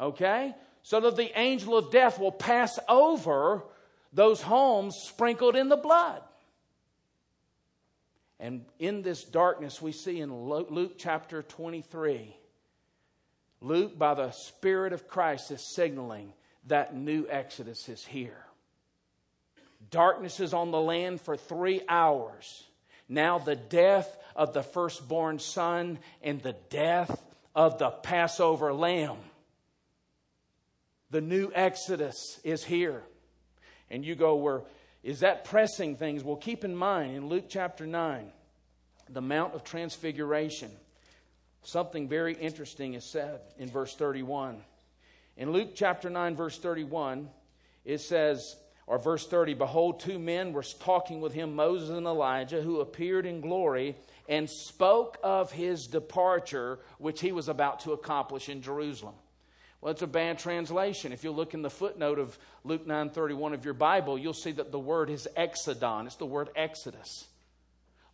Okay? 0.00 0.54
So 0.82 1.00
that 1.00 1.16
the 1.16 1.38
angel 1.38 1.76
of 1.76 1.90
death 1.90 2.18
will 2.18 2.32
pass 2.32 2.78
over 2.88 3.64
those 4.12 4.40
homes 4.40 4.96
sprinkled 4.96 5.56
in 5.56 5.68
the 5.68 5.76
blood. 5.76 6.22
And 8.40 8.64
in 8.78 9.02
this 9.02 9.24
darkness, 9.24 9.82
we 9.82 9.92
see 9.92 10.20
in 10.20 10.48
Luke 10.48 10.94
chapter 10.98 11.42
23 11.42 12.34
Luke, 13.60 13.98
by 13.98 14.14
the 14.14 14.30
Spirit 14.30 14.92
of 14.92 15.08
Christ, 15.08 15.50
is 15.50 15.74
signaling 15.74 16.32
that 16.68 16.94
new 16.94 17.26
Exodus 17.28 17.88
is 17.88 18.04
here. 18.04 18.44
Darkness 19.90 20.38
is 20.40 20.54
on 20.54 20.70
the 20.70 20.80
land 20.80 21.20
for 21.20 21.36
three 21.36 21.82
hours. 21.88 22.64
Now, 23.08 23.38
the 23.38 23.56
death 23.56 24.16
of 24.36 24.52
the 24.52 24.62
firstborn 24.62 25.38
son 25.38 25.98
and 26.22 26.40
the 26.42 26.56
death 26.70 27.22
of 27.54 27.78
the 27.78 27.90
Passover 27.90 28.72
lamb. 28.72 29.16
The 31.10 31.20
new 31.20 31.50
Exodus 31.54 32.38
is 32.44 32.64
here. 32.64 33.02
And 33.90 34.04
you 34.04 34.14
go, 34.14 34.36
where 34.36 34.62
is 35.02 35.20
that 35.20 35.44
pressing 35.44 35.96
things? 35.96 36.22
Well, 36.22 36.36
keep 36.36 36.64
in 36.64 36.76
mind 36.76 37.16
in 37.16 37.28
Luke 37.28 37.46
chapter 37.48 37.86
9, 37.86 38.30
the 39.08 39.22
Mount 39.22 39.54
of 39.54 39.64
Transfiguration 39.64 40.70
something 41.62 42.08
very 42.08 42.34
interesting 42.34 42.94
is 42.94 43.04
said 43.04 43.40
in 43.58 43.68
verse 43.68 43.94
31. 43.94 44.62
In 45.36 45.52
Luke 45.52 45.70
chapter 45.74 46.10
9, 46.10 46.34
verse 46.34 46.58
31, 46.58 47.28
it 47.84 48.00
says, 48.00 48.56
or 48.88 48.98
verse 48.98 49.26
30, 49.26 49.52
Behold, 49.52 50.00
two 50.00 50.18
men 50.18 50.54
were 50.54 50.62
talking 50.62 51.20
with 51.20 51.34
him, 51.34 51.54
Moses 51.54 51.90
and 51.90 52.06
Elijah, 52.06 52.62
who 52.62 52.80
appeared 52.80 53.26
in 53.26 53.42
glory 53.42 53.96
and 54.26 54.48
spoke 54.48 55.18
of 55.22 55.52
his 55.52 55.86
departure, 55.86 56.78
which 56.96 57.20
he 57.20 57.30
was 57.30 57.48
about 57.48 57.80
to 57.80 57.92
accomplish 57.92 58.48
in 58.48 58.62
Jerusalem. 58.62 59.14
Well, 59.82 59.92
it's 59.92 60.00
a 60.00 60.06
bad 60.06 60.38
translation. 60.38 61.12
If 61.12 61.22
you 61.22 61.30
look 61.30 61.52
in 61.52 61.60
the 61.60 61.70
footnote 61.70 62.18
of 62.18 62.38
Luke 62.64 62.86
9:31 62.86 63.52
of 63.52 63.64
your 63.64 63.74
Bible, 63.74 64.18
you'll 64.18 64.32
see 64.32 64.52
that 64.52 64.72
the 64.72 64.78
word 64.78 65.10
is 65.10 65.28
exodon. 65.36 66.06
It's 66.06 66.16
the 66.16 66.26
word 66.26 66.48
exodus. 66.56 67.28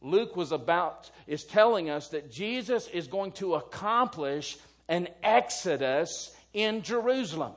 Luke 0.03 0.37
was 0.37 0.51
about 0.51 1.09
is 1.29 1.45
telling 1.45 1.89
us 1.89 2.09
that 2.09 2.33
Jesus 2.33 2.89
is 2.89 3.07
going 3.07 3.33
to 3.33 3.55
accomplish 3.55 4.59
an 4.89 5.09
exodus 5.23 6.37
in 6.53 6.83
Jerusalem. 6.83 7.55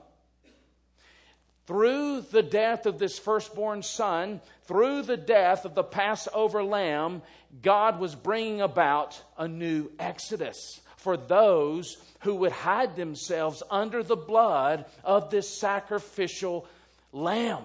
Through 1.68 2.22
the 2.32 2.44
death 2.44 2.86
of 2.86 2.98
this 2.98 3.20
firstborn 3.20 3.84
son, 3.84 4.40
through 4.64 5.02
the 5.02 5.18
death 5.18 5.66
of 5.66 5.76
the 5.76 5.84
Passover 5.84 6.64
lamb, 6.64 7.22
God 7.62 8.00
was 8.00 8.16
bringing 8.16 8.62
about 8.62 9.22
a 9.38 9.50
new 9.50 9.92
exodus 10.00 10.80
for 10.96 11.18
those 11.18 11.98
who 12.22 12.36
would 12.36 12.54
hide 12.54 12.96
themselves 12.96 13.62
under 13.70 14.02
the 14.02 14.16
blood 14.16 14.86
of 15.04 15.30
this 15.30 15.50
sacrificial 15.60 16.66
lamb. 17.12 17.64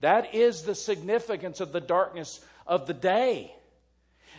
That 0.00 0.34
is 0.34 0.62
the 0.62 0.74
significance 0.74 1.60
of 1.60 1.72
the 1.72 1.80
darkness 1.80 2.40
of 2.66 2.86
the 2.86 2.94
day. 2.94 3.54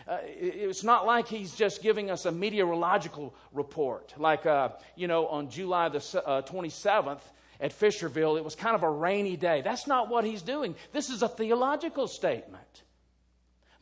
Uh, 0.08 0.18
it's 0.24 0.82
not 0.82 1.06
like 1.06 1.28
he's 1.28 1.54
just 1.54 1.82
giving 1.82 2.10
us 2.10 2.24
a 2.24 2.32
meteorological 2.32 3.32
report. 3.52 4.14
Like, 4.16 4.44
uh, 4.44 4.70
you 4.96 5.06
know, 5.06 5.28
on 5.28 5.50
July 5.50 5.88
the 5.88 5.98
uh, 6.24 6.42
27th 6.42 7.20
at 7.60 7.78
Fisherville, 7.78 8.38
it 8.38 8.44
was 8.44 8.54
kind 8.54 8.74
of 8.74 8.82
a 8.82 8.90
rainy 8.90 9.36
day. 9.36 9.62
That's 9.62 9.86
not 9.86 10.08
what 10.08 10.24
he's 10.24 10.42
doing. 10.42 10.74
This 10.92 11.10
is 11.10 11.22
a 11.22 11.28
theological 11.28 12.06
statement. 12.06 12.82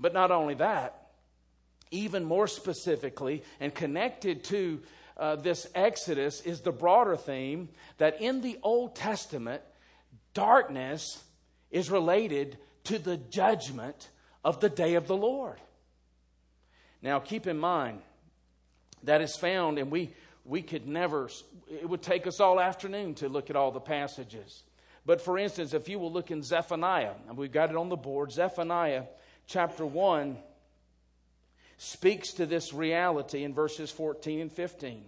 But 0.01 0.13
not 0.13 0.31
only 0.31 0.55
that, 0.55 1.09
even 1.91 2.25
more 2.25 2.47
specifically 2.47 3.43
and 3.61 3.75
connected 3.75 4.45
to 4.45 4.81
uh, 5.17 5.37
this 5.37 5.67
Exodus 5.75 6.41
is 6.43 6.61
the 6.61 6.73
broader 6.73 7.17
theme 7.17 7.69
that 7.99 8.21
in 8.21 8.41
the 8.41 8.59
Old 8.63 8.95
Testament, 8.95 9.63
darkness 10.35 11.23
is 11.71 11.91
related 11.91 12.59
to 12.85 12.99
the 12.99 13.17
judgment 13.17 14.11
of 14.45 14.61
the 14.61 14.69
day 14.69 14.95
of 14.95 15.07
the 15.07 15.17
Lord. 15.17 15.61
Now, 17.03 17.19
keep 17.19 17.47
in 17.47 17.59
mind, 17.59 18.01
that 19.03 19.21
is 19.21 19.37
found, 19.37 19.79
and 19.79 19.91
we, 19.91 20.13
we 20.45 20.63
could 20.63 20.87
never, 20.87 21.29
it 21.67 21.89
would 21.89 22.03
take 22.03 22.27
us 22.27 22.41
all 22.41 22.61
afternoon 22.61 23.15
to 23.17 23.29
look 23.29 23.51
at 23.51 23.57
all 23.57 23.71
the 23.71 23.81
passages. 23.81 24.63
But 25.05 25.21
for 25.21 25.39
instance, 25.39 25.75
if 25.75 25.89
you 25.89 25.99
will 25.99 26.13
look 26.13 26.31
in 26.31 26.43
Zephaniah, 26.43 27.15
and 27.29 27.37
we've 27.37 27.53
got 27.53 27.71
it 27.71 27.77
on 27.77 27.89
the 27.89 27.97
board, 27.97 28.33
Zephaniah 28.33 29.05
chapter 29.47 29.87
1 29.87 30.37
speaks 31.79 32.33
to 32.35 32.47
this 32.47 32.73
reality 32.73 33.45
in 33.45 33.55
verses 33.55 33.91
14 33.91 34.41
and 34.41 34.53
15. 34.53 35.05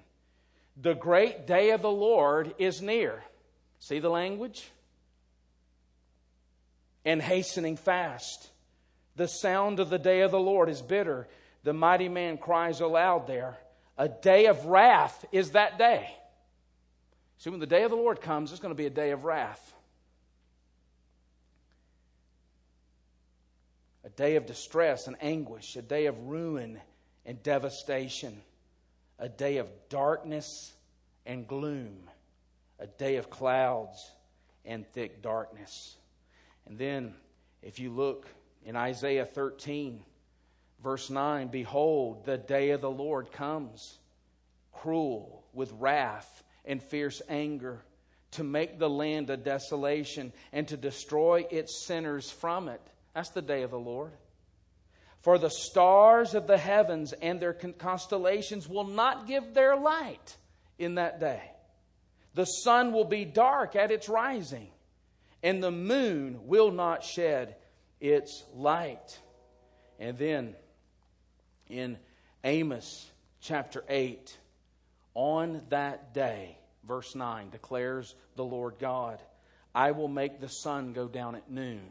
The 0.80 0.94
great 0.94 1.46
day 1.46 1.70
of 1.70 1.82
the 1.82 1.90
Lord 1.90 2.54
is 2.58 2.80
near. 2.80 3.24
See 3.80 3.98
the 3.98 4.10
language? 4.10 4.70
And 7.04 7.20
hastening 7.20 7.76
fast. 7.76 8.50
The 9.16 9.26
sound 9.26 9.80
of 9.80 9.90
the 9.90 9.98
day 9.98 10.20
of 10.20 10.30
the 10.30 10.38
Lord 10.38 10.68
is 10.68 10.82
bitter. 10.82 11.26
The 11.64 11.72
mighty 11.72 12.08
man 12.08 12.38
cries 12.38 12.80
aloud 12.80 13.26
there. 13.26 13.58
A 13.96 14.08
day 14.08 14.46
of 14.46 14.66
wrath 14.66 15.24
is 15.32 15.52
that 15.52 15.78
day. 15.78 16.08
See, 17.38 17.50
when 17.50 17.60
the 17.60 17.66
day 17.66 17.84
of 17.84 17.90
the 17.90 17.96
Lord 17.96 18.20
comes, 18.20 18.50
it's 18.50 18.60
going 18.60 18.74
to 18.74 18.78
be 18.78 18.86
a 18.86 18.90
day 18.90 19.12
of 19.12 19.24
wrath. 19.24 19.72
A 24.04 24.08
day 24.10 24.34
of 24.34 24.46
distress 24.46 25.06
and 25.06 25.16
anguish, 25.20 25.76
a 25.76 25.82
day 25.82 26.06
of 26.06 26.18
ruin 26.26 26.80
and 27.24 27.40
devastation, 27.42 28.40
a 29.20 29.28
day 29.28 29.58
of 29.58 29.68
darkness 29.88 30.72
and 31.26 31.46
gloom, 31.46 32.10
a 32.80 32.88
day 32.88 33.16
of 33.16 33.30
clouds 33.30 34.10
and 34.64 34.84
thick 34.88 35.22
darkness. 35.22 35.96
And 36.66 36.76
then, 36.76 37.14
if 37.62 37.78
you 37.78 37.90
look 37.90 38.26
in 38.64 38.74
Isaiah 38.74 39.26
13, 39.26 40.02
verse 40.82 41.08
9, 41.08 41.48
behold, 41.48 42.24
the 42.24 42.38
day 42.38 42.70
of 42.70 42.80
the 42.80 42.90
Lord 42.90 43.30
comes, 43.30 43.98
cruel 44.72 45.44
with 45.52 45.72
wrath 45.78 46.42
and 46.68 46.80
fierce 46.80 47.20
anger, 47.28 47.82
to 48.32 48.44
make 48.44 48.78
the 48.78 48.90
land 48.90 49.30
a 49.30 49.36
desolation 49.36 50.32
and 50.52 50.68
to 50.68 50.76
destroy 50.76 51.46
its 51.50 51.86
sinners 51.86 52.30
from 52.30 52.68
it. 52.68 52.80
That's 53.14 53.30
the 53.30 53.42
day 53.42 53.62
of 53.62 53.70
the 53.70 53.78
Lord. 53.78 54.12
For 55.20 55.38
the 55.38 55.50
stars 55.50 56.34
of 56.34 56.46
the 56.46 56.58
heavens 56.58 57.12
and 57.12 57.40
their 57.40 57.54
constellations 57.54 58.68
will 58.68 58.86
not 58.86 59.26
give 59.26 59.54
their 59.54 59.76
light 59.76 60.36
in 60.78 60.96
that 60.96 61.18
day. 61.18 61.42
The 62.34 62.44
sun 62.44 62.92
will 62.92 63.06
be 63.06 63.24
dark 63.24 63.74
at 63.74 63.90
its 63.90 64.08
rising, 64.08 64.68
and 65.42 65.62
the 65.62 65.72
moon 65.72 66.46
will 66.46 66.70
not 66.70 67.02
shed 67.02 67.56
its 68.00 68.44
light. 68.54 69.18
And 69.98 70.16
then 70.18 70.54
in 71.66 71.98
Amos 72.44 73.10
chapter 73.40 73.82
8, 73.88 74.36
on 75.14 75.62
that 75.70 76.14
day, 76.14 76.57
verse 76.88 77.14
9 77.14 77.50
declares 77.50 78.14
the 78.34 78.44
Lord 78.44 78.74
God, 78.80 79.20
I 79.74 79.92
will 79.92 80.08
make 80.08 80.40
the 80.40 80.48
sun 80.48 80.92
go 80.92 81.06
down 81.06 81.36
at 81.36 81.50
noon. 81.50 81.90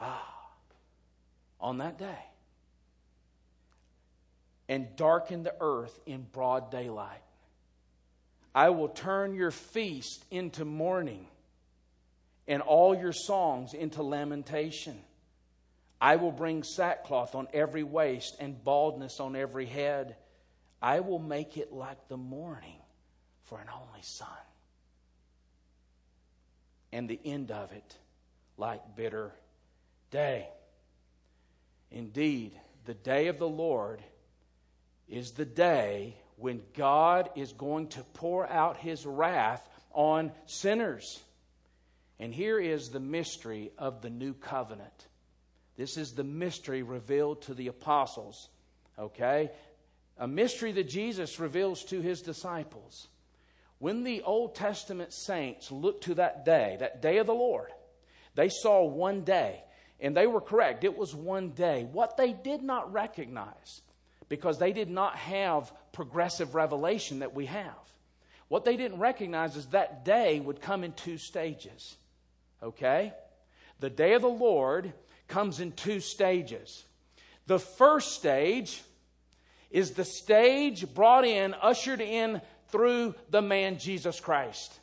Ah, 0.00 0.34
on 1.60 1.78
that 1.78 1.98
day 1.98 2.24
and 4.68 4.94
darken 4.96 5.42
the 5.42 5.54
earth 5.60 5.98
in 6.06 6.26
broad 6.32 6.70
daylight. 6.70 7.22
I 8.54 8.70
will 8.70 8.88
turn 8.88 9.34
your 9.34 9.50
feast 9.50 10.24
into 10.30 10.64
mourning 10.64 11.26
and 12.46 12.62
all 12.62 12.94
your 12.94 13.12
songs 13.12 13.72
into 13.74 14.02
lamentation. 14.02 14.98
I 16.00 16.16
will 16.16 16.32
bring 16.32 16.62
sackcloth 16.62 17.34
on 17.34 17.48
every 17.52 17.82
waist 17.82 18.36
and 18.40 18.62
baldness 18.62 19.20
on 19.20 19.36
every 19.36 19.66
head. 19.66 20.16
I 20.80 21.00
will 21.00 21.18
make 21.18 21.56
it 21.56 21.72
like 21.72 22.08
the 22.08 22.16
morning 22.16 22.77
for 23.48 23.58
an 23.58 23.68
only 23.74 24.02
son. 24.02 24.28
And 26.92 27.08
the 27.08 27.20
end 27.24 27.50
of 27.50 27.72
it 27.72 27.96
like 28.56 28.96
bitter 28.96 29.32
day. 30.10 30.48
Indeed, 31.90 32.52
the 32.84 32.94
day 32.94 33.28
of 33.28 33.38
the 33.38 33.48
Lord 33.48 34.02
is 35.08 35.32
the 35.32 35.44
day 35.44 36.16
when 36.36 36.62
God 36.76 37.30
is 37.34 37.52
going 37.52 37.88
to 37.88 38.02
pour 38.14 38.48
out 38.48 38.76
his 38.76 39.04
wrath 39.06 39.66
on 39.92 40.32
sinners. 40.46 41.20
And 42.20 42.34
here 42.34 42.58
is 42.58 42.90
the 42.90 43.00
mystery 43.00 43.70
of 43.78 44.02
the 44.02 44.10
new 44.10 44.34
covenant. 44.34 45.06
This 45.76 45.96
is 45.96 46.12
the 46.12 46.24
mystery 46.24 46.82
revealed 46.82 47.42
to 47.42 47.54
the 47.54 47.68
apostles. 47.68 48.48
Okay? 48.98 49.50
A 50.18 50.26
mystery 50.26 50.72
that 50.72 50.88
Jesus 50.88 51.38
reveals 51.38 51.84
to 51.84 52.00
his 52.00 52.20
disciples. 52.20 53.08
When 53.78 54.02
the 54.02 54.22
Old 54.22 54.54
Testament 54.54 55.12
saints 55.12 55.70
looked 55.70 56.04
to 56.04 56.14
that 56.14 56.44
day, 56.44 56.76
that 56.80 57.00
day 57.00 57.18
of 57.18 57.26
the 57.26 57.34
Lord, 57.34 57.70
they 58.34 58.48
saw 58.48 58.84
one 58.84 59.22
day, 59.22 59.62
and 60.00 60.16
they 60.16 60.26
were 60.26 60.40
correct. 60.40 60.84
It 60.84 60.96
was 60.96 61.14
one 61.14 61.50
day. 61.50 61.86
What 61.90 62.16
they 62.16 62.32
did 62.32 62.62
not 62.62 62.92
recognize 62.92 63.82
because 64.28 64.58
they 64.58 64.72
did 64.72 64.90
not 64.90 65.16
have 65.16 65.72
progressive 65.92 66.54
revelation 66.54 67.20
that 67.20 67.34
we 67.34 67.46
have. 67.46 67.74
What 68.48 68.64
they 68.64 68.76
didn't 68.76 68.98
recognize 68.98 69.56
is 69.56 69.66
that 69.66 70.04
day 70.04 70.40
would 70.40 70.60
come 70.60 70.84
in 70.84 70.92
two 70.92 71.18
stages. 71.18 71.96
Okay? 72.62 73.12
The 73.80 73.90
day 73.90 74.14
of 74.14 74.22
the 74.22 74.28
Lord 74.28 74.92
comes 75.28 75.60
in 75.60 75.72
two 75.72 76.00
stages. 76.00 76.84
The 77.46 77.58
first 77.58 78.12
stage 78.12 78.82
is 79.70 79.92
the 79.92 80.04
stage 80.04 80.92
brought 80.94 81.24
in, 81.24 81.54
ushered 81.54 82.00
in 82.00 82.40
through 82.70 83.14
the 83.30 83.42
man 83.42 83.78
Jesus 83.78 84.20
Christ. 84.20 84.78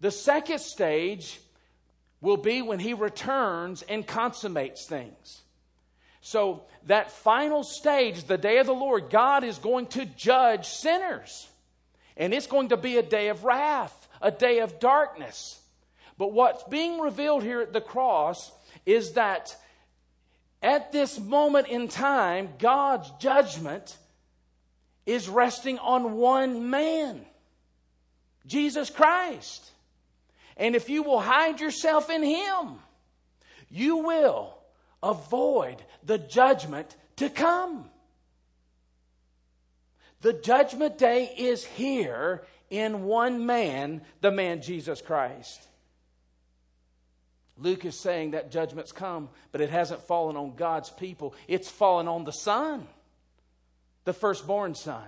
The 0.00 0.10
second 0.10 0.60
stage 0.60 1.40
will 2.20 2.36
be 2.36 2.62
when 2.62 2.78
he 2.78 2.94
returns 2.94 3.82
and 3.82 4.06
consummates 4.06 4.86
things. 4.86 5.42
So, 6.20 6.64
that 6.86 7.10
final 7.10 7.64
stage, 7.64 8.24
the 8.24 8.38
day 8.38 8.58
of 8.58 8.66
the 8.66 8.74
Lord, 8.74 9.10
God 9.10 9.44
is 9.44 9.58
going 9.58 9.86
to 9.88 10.04
judge 10.04 10.66
sinners. 10.68 11.48
And 12.16 12.32
it's 12.32 12.46
going 12.46 12.68
to 12.68 12.76
be 12.76 12.96
a 12.96 13.02
day 13.02 13.28
of 13.28 13.44
wrath, 13.44 14.08
a 14.20 14.30
day 14.30 14.60
of 14.60 14.78
darkness. 14.78 15.60
But 16.18 16.32
what's 16.32 16.62
being 16.64 17.00
revealed 17.00 17.42
here 17.42 17.60
at 17.60 17.72
the 17.72 17.80
cross 17.80 18.52
is 18.86 19.12
that 19.12 19.56
at 20.62 20.92
this 20.92 21.18
moment 21.18 21.68
in 21.68 21.88
time, 21.88 22.50
God's 22.58 23.10
judgment 23.18 23.96
is 25.06 25.28
resting 25.28 25.78
on 25.78 26.14
one 26.14 26.70
man 26.70 27.24
Jesus 28.46 28.90
Christ. 28.90 29.70
And 30.56 30.76
if 30.76 30.88
you 30.88 31.02
will 31.02 31.20
hide 31.20 31.60
yourself 31.60 32.10
in 32.10 32.22
Him, 32.22 32.78
you 33.70 33.98
will 33.98 34.58
avoid 35.02 35.82
the 36.04 36.18
judgment 36.18 36.96
to 37.16 37.28
come. 37.28 37.88
The 40.20 40.32
judgment 40.32 40.98
day 40.98 41.32
is 41.36 41.64
here 41.64 42.44
in 42.70 43.04
one 43.04 43.44
man, 43.44 44.02
the 44.20 44.30
man 44.30 44.62
Jesus 44.62 45.00
Christ. 45.00 45.66
Luke 47.58 47.84
is 47.84 47.98
saying 47.98 48.32
that 48.32 48.50
judgment's 48.50 48.92
come, 48.92 49.28
but 49.50 49.60
it 49.60 49.70
hasn't 49.70 50.02
fallen 50.02 50.36
on 50.36 50.54
God's 50.54 50.90
people. 50.90 51.34
It's 51.48 51.68
fallen 51.68 52.08
on 52.08 52.24
the 52.24 52.32
Son, 52.32 52.86
the 54.04 54.12
firstborn 54.12 54.74
Son. 54.74 55.04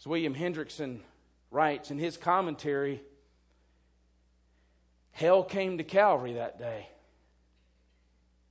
As 0.00 0.06
William 0.06 0.34
Hendriksen 0.34 1.00
writes 1.50 1.90
in 1.90 1.98
his 1.98 2.16
commentary, 2.16 3.02
hell 5.10 5.42
came 5.42 5.78
to 5.78 5.84
Calvary 5.84 6.34
that 6.34 6.58
day 6.58 6.88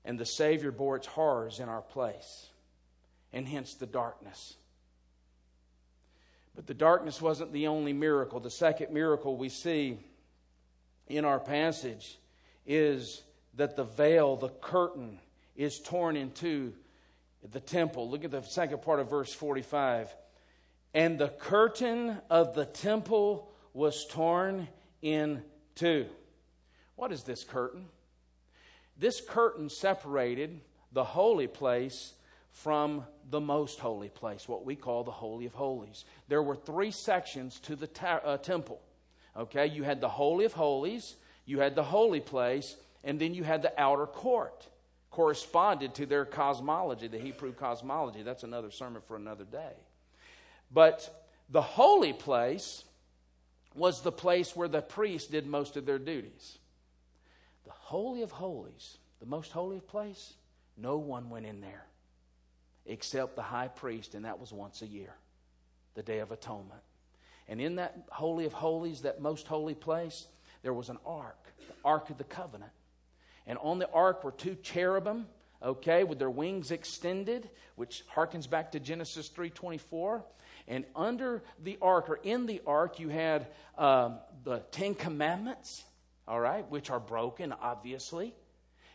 and 0.07 0.17
the 0.17 0.25
Savior 0.25 0.71
bore 0.71 0.95
its 0.95 1.05
horrors 1.05 1.59
in 1.59 1.67
our 1.67 1.81
place, 1.81 2.47
and 3.33 3.45
hence 3.45 3.73
the 3.73 3.85
darkness. 3.85 4.55
But 6.55 6.65
the 6.65 6.73
darkness 6.73 7.21
wasn't 7.21 7.51
the 7.51 7.67
only 7.67 7.91
miracle. 7.91 8.39
The 8.39 8.49
second 8.49 8.93
miracle 8.93 9.35
we 9.35 9.49
see 9.49 9.99
in 11.07 11.25
our 11.25 11.41
passage 11.41 12.17
is 12.65 13.21
that 13.55 13.75
the 13.75 13.83
veil, 13.83 14.37
the 14.37 14.47
curtain, 14.47 15.19
is 15.57 15.77
torn 15.77 16.15
in 16.15 16.31
two 16.31 16.73
the 17.51 17.59
temple. 17.59 18.09
Look 18.09 18.23
at 18.23 18.31
the 18.31 18.41
second 18.41 18.81
part 18.81 18.99
of 18.99 19.09
verse 19.09 19.33
45. 19.33 20.15
And 20.93 21.19
the 21.19 21.29
curtain 21.29 22.17
of 22.29 22.55
the 22.55 22.65
temple 22.65 23.51
was 23.73 24.05
torn 24.07 24.67
in 25.01 25.43
two. 25.75 26.07
What 26.95 27.11
is 27.11 27.23
this 27.23 27.43
curtain? 27.43 27.85
This 28.97 29.21
curtain 29.21 29.69
separated 29.69 30.59
the 30.91 31.03
holy 31.03 31.47
place 31.47 32.13
from 32.51 33.05
the 33.29 33.39
most 33.39 33.79
holy 33.79 34.09
place, 34.09 34.47
what 34.47 34.65
we 34.65 34.75
call 34.75 35.03
the 35.03 35.11
Holy 35.11 35.45
of 35.45 35.53
Holies. 35.53 36.05
There 36.27 36.41
were 36.41 36.55
three 36.55 36.89
sections 36.89 37.59
to 37.61 37.75
the 37.75 37.85
ta- 37.85 38.21
uh, 38.23 38.37
temple. 38.37 38.81
Okay, 39.37 39.67
you 39.67 39.83
had 39.83 40.01
the 40.01 40.09
Holy 40.09 40.45
of 40.45 40.53
Holies, 40.53 41.17
you 41.45 41.59
had 41.59 41.75
the 41.75 41.83
holy 41.83 42.19
place, 42.19 42.75
and 43.03 43.19
then 43.21 43.35
you 43.35 43.43
had 43.43 43.61
the 43.61 43.79
outer 43.79 44.07
court. 44.07 44.67
Corresponded 45.17 45.95
to 45.95 46.05
their 46.05 46.25
cosmology, 46.25 47.07
the 47.07 47.17
Hebrew 47.17 47.51
cosmology. 47.51 48.21
That's 48.21 48.43
another 48.43 48.69
sermon 48.69 49.01
for 49.07 49.15
another 49.15 49.45
day. 49.45 49.73
But 50.71 51.25
the 51.49 51.63
holy 51.63 52.13
place 52.13 52.83
was 53.73 54.03
the 54.03 54.11
place 54.11 54.55
where 54.55 54.67
the 54.67 54.83
priests 54.83 55.27
did 55.27 55.47
most 55.47 55.75
of 55.75 55.87
their 55.87 55.97
duties. 55.97 56.59
The 57.65 57.71
Holy 57.71 58.21
of 58.21 58.29
Holies, 58.29 58.99
the 59.19 59.25
most 59.25 59.51
holy 59.51 59.79
place, 59.79 60.35
no 60.77 60.99
one 60.99 61.31
went 61.31 61.47
in 61.47 61.61
there 61.61 61.87
except 62.85 63.35
the 63.35 63.41
high 63.41 63.69
priest, 63.69 64.13
and 64.13 64.23
that 64.23 64.39
was 64.39 64.53
once 64.53 64.83
a 64.83 64.87
year, 64.87 65.15
the 65.95 66.03
Day 66.03 66.19
of 66.19 66.31
Atonement. 66.31 66.81
And 67.47 67.59
in 67.59 67.77
that 67.77 68.03
Holy 68.09 68.45
of 68.45 68.53
Holies, 68.53 69.01
that 69.01 69.19
most 69.19 69.47
holy 69.47 69.73
place, 69.73 70.27
there 70.61 70.75
was 70.75 70.89
an 70.89 70.99
ark, 71.07 71.39
the 71.67 71.73
Ark 71.83 72.11
of 72.11 72.19
the 72.19 72.23
Covenant. 72.23 72.71
And 73.47 73.57
on 73.59 73.79
the 73.79 73.89
ark 73.91 74.23
were 74.23 74.31
two 74.31 74.55
cherubim, 74.55 75.25
okay, 75.63 76.03
with 76.03 76.19
their 76.19 76.29
wings 76.29 76.69
extended, 76.69 77.49
which 77.75 78.03
harkens 78.13 78.47
back 78.47 78.73
to 78.73 78.79
Genesis 78.79 79.29
3.24. 79.29 80.21
And 80.67 80.83
under 80.95 81.41
the 81.63 81.77
ark, 81.81 82.09
or 82.09 82.15
in 82.17 82.45
the 82.45 82.61
ark, 82.67 82.99
you 82.99 83.07
had 83.07 83.47
um, 83.77 84.19
the 84.43 84.59
Ten 84.71 84.95
Commandments, 84.95 85.83
all 86.27 86.39
right, 86.39 86.69
which 86.69 86.89
are 86.89 86.99
broken, 86.99 87.53
obviously. 87.53 88.35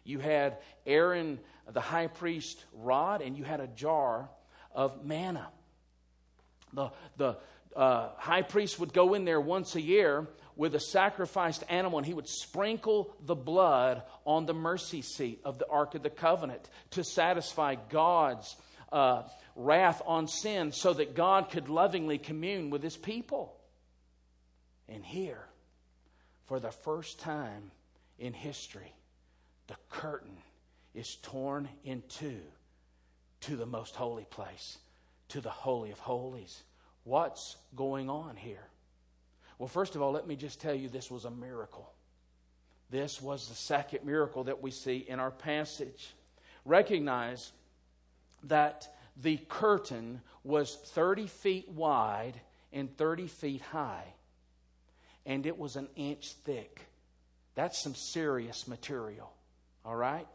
You 0.04 0.18
had 0.18 0.58
Aaron, 0.86 1.38
the 1.70 1.80
high 1.80 2.08
priest, 2.08 2.62
rod, 2.74 3.22
and 3.22 3.38
you 3.38 3.44
had 3.44 3.60
a 3.60 3.68
jar 3.68 4.28
of 4.74 5.04
manna. 5.04 5.48
The, 6.74 6.90
the 7.16 7.36
uh, 7.74 8.10
high 8.18 8.42
priest 8.42 8.78
would 8.80 8.92
go 8.92 9.14
in 9.14 9.24
there 9.24 9.40
once 9.40 9.76
a 9.76 9.80
year 9.80 10.26
with 10.62 10.76
a 10.76 10.80
sacrificed 10.80 11.64
animal 11.68 11.98
and 11.98 12.06
he 12.06 12.14
would 12.14 12.28
sprinkle 12.28 13.12
the 13.26 13.34
blood 13.34 14.00
on 14.24 14.46
the 14.46 14.54
mercy 14.54 15.02
seat 15.02 15.40
of 15.44 15.58
the 15.58 15.68
Ark 15.68 15.96
of 15.96 16.04
the 16.04 16.08
Covenant 16.08 16.70
to 16.90 17.02
satisfy 17.02 17.74
God's 17.88 18.54
uh, 18.92 19.24
wrath 19.56 20.00
on 20.06 20.28
sin 20.28 20.70
so 20.70 20.92
that 20.92 21.16
God 21.16 21.50
could 21.50 21.68
lovingly 21.68 22.16
commune 22.16 22.70
with 22.70 22.80
his 22.80 22.96
people. 22.96 23.56
And 24.88 25.04
here, 25.04 25.44
for 26.46 26.60
the 26.60 26.70
first 26.70 27.18
time 27.18 27.72
in 28.20 28.32
history, 28.32 28.94
the 29.66 29.74
curtain 29.90 30.36
is 30.94 31.16
torn 31.22 31.68
in 31.82 32.04
two 32.08 32.40
to 33.40 33.56
the 33.56 33.66
most 33.66 33.96
holy 33.96 34.26
place, 34.26 34.78
to 35.30 35.40
the 35.40 35.50
Holy 35.50 35.90
of 35.90 35.98
Holies. 35.98 36.62
What's 37.02 37.56
going 37.74 38.08
on 38.08 38.36
here? 38.36 38.68
Well, 39.58 39.68
first 39.68 39.94
of 39.94 40.02
all, 40.02 40.12
let 40.12 40.26
me 40.26 40.36
just 40.36 40.60
tell 40.60 40.74
you 40.74 40.88
this 40.88 41.10
was 41.10 41.24
a 41.24 41.30
miracle. 41.30 41.92
This 42.90 43.22
was 43.22 43.48
the 43.48 43.54
second 43.54 44.04
miracle 44.04 44.44
that 44.44 44.62
we 44.62 44.70
see 44.70 44.98
in 44.98 45.18
our 45.18 45.30
passage. 45.30 46.14
Recognize 46.64 47.52
that 48.44 48.86
the 49.16 49.38
curtain 49.48 50.20
was 50.44 50.76
30 50.86 51.26
feet 51.26 51.68
wide 51.68 52.34
and 52.72 52.94
30 52.96 53.26
feet 53.28 53.60
high, 53.60 54.04
and 55.26 55.46
it 55.46 55.58
was 55.58 55.76
an 55.76 55.88
inch 55.96 56.32
thick. 56.44 56.86
That's 57.54 57.82
some 57.82 57.94
serious 57.94 58.66
material, 58.66 59.32
all 59.84 59.96
right? 59.96 60.28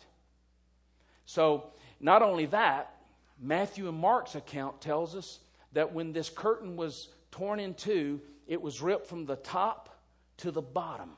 So, 1.26 1.72
not 2.00 2.22
only 2.22 2.46
that, 2.48 2.96
Matthew 3.40 3.88
and 3.90 3.98
Mark's 3.98 4.36
account 4.36 4.82
tells 4.82 5.16
us 5.16 5.40
that 5.74 5.94
when 5.94 6.14
this 6.14 6.30
curtain 6.30 6.76
was 6.76 7.10
torn 7.32 7.60
in 7.60 7.74
two, 7.74 8.22
it 8.48 8.62
was 8.62 8.82
ripped 8.82 9.08
from 9.08 9.26
the 9.26 9.36
top 9.36 9.90
to 10.38 10.52
the 10.52 10.62
bottom. 10.62 11.12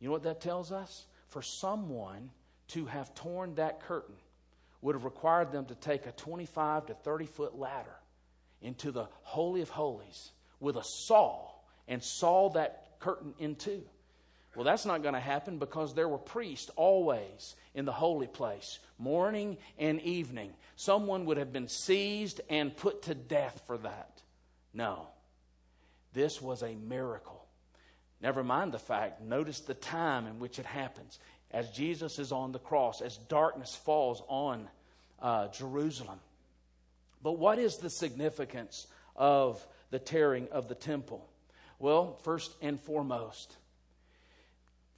You 0.00 0.08
know 0.08 0.12
what 0.12 0.24
that 0.24 0.40
tells 0.40 0.72
us? 0.72 1.06
For 1.28 1.42
someone 1.42 2.30
to 2.68 2.86
have 2.86 3.14
torn 3.14 3.54
that 3.56 3.80
curtain 3.82 4.16
would 4.80 4.94
have 4.94 5.04
required 5.04 5.52
them 5.52 5.66
to 5.66 5.74
take 5.74 6.06
a 6.06 6.12
25 6.12 6.86
to 6.86 6.94
30 6.94 7.26
foot 7.26 7.58
ladder 7.58 7.96
into 8.62 8.90
the 8.90 9.06
Holy 9.22 9.60
of 9.60 9.68
Holies 9.68 10.30
with 10.60 10.76
a 10.76 10.84
saw 10.84 11.48
and 11.86 12.02
saw 12.02 12.50
that 12.50 12.98
curtain 13.00 13.34
in 13.38 13.54
two. 13.54 13.82
Well, 14.54 14.64
that's 14.64 14.86
not 14.86 15.02
going 15.02 15.14
to 15.14 15.20
happen 15.20 15.58
because 15.58 15.94
there 15.94 16.08
were 16.08 16.18
priests 16.18 16.70
always 16.74 17.54
in 17.74 17.84
the 17.84 17.92
holy 17.92 18.26
place, 18.26 18.80
morning 18.98 19.56
and 19.78 20.00
evening. 20.00 20.52
Someone 20.74 21.26
would 21.26 21.36
have 21.36 21.52
been 21.52 21.68
seized 21.68 22.40
and 22.48 22.76
put 22.76 23.02
to 23.02 23.14
death 23.14 23.62
for 23.66 23.78
that. 23.78 24.22
No. 24.74 25.06
This 26.12 26.40
was 26.40 26.62
a 26.62 26.74
miracle. 26.74 27.44
Never 28.20 28.42
mind 28.42 28.72
the 28.72 28.78
fact, 28.78 29.20
notice 29.22 29.60
the 29.60 29.74
time 29.74 30.26
in 30.26 30.38
which 30.38 30.58
it 30.58 30.66
happens. 30.66 31.18
As 31.50 31.70
Jesus 31.70 32.18
is 32.18 32.32
on 32.32 32.52
the 32.52 32.58
cross, 32.58 33.00
as 33.00 33.16
darkness 33.16 33.74
falls 33.74 34.22
on 34.28 34.68
uh, 35.20 35.48
Jerusalem. 35.48 36.18
But 37.22 37.38
what 37.38 37.58
is 37.58 37.78
the 37.78 37.90
significance 37.90 38.86
of 39.16 39.64
the 39.90 39.98
tearing 39.98 40.48
of 40.50 40.68
the 40.68 40.74
temple? 40.74 41.26
Well, 41.78 42.18
first 42.22 42.52
and 42.60 42.80
foremost, 42.80 43.56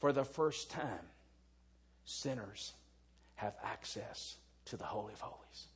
for 0.01 0.13
the 0.13 0.25
first 0.25 0.71
time, 0.71 1.07
sinners 2.05 2.73
have 3.37 3.55
access 3.63 4.37
to 4.67 4.77
the 4.77 4.85
Holy 4.85 5.13
of 5.13 5.21
Holies. 5.21 5.67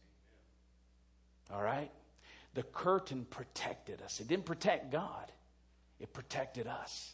All 1.52 1.62
right? 1.62 1.90
The 2.54 2.62
curtain 2.62 3.26
protected 3.28 4.00
us. 4.02 4.20
It 4.20 4.28
didn't 4.28 4.46
protect 4.46 4.90
God, 4.90 5.32
it 6.00 6.12
protected 6.12 6.66
us. 6.66 7.12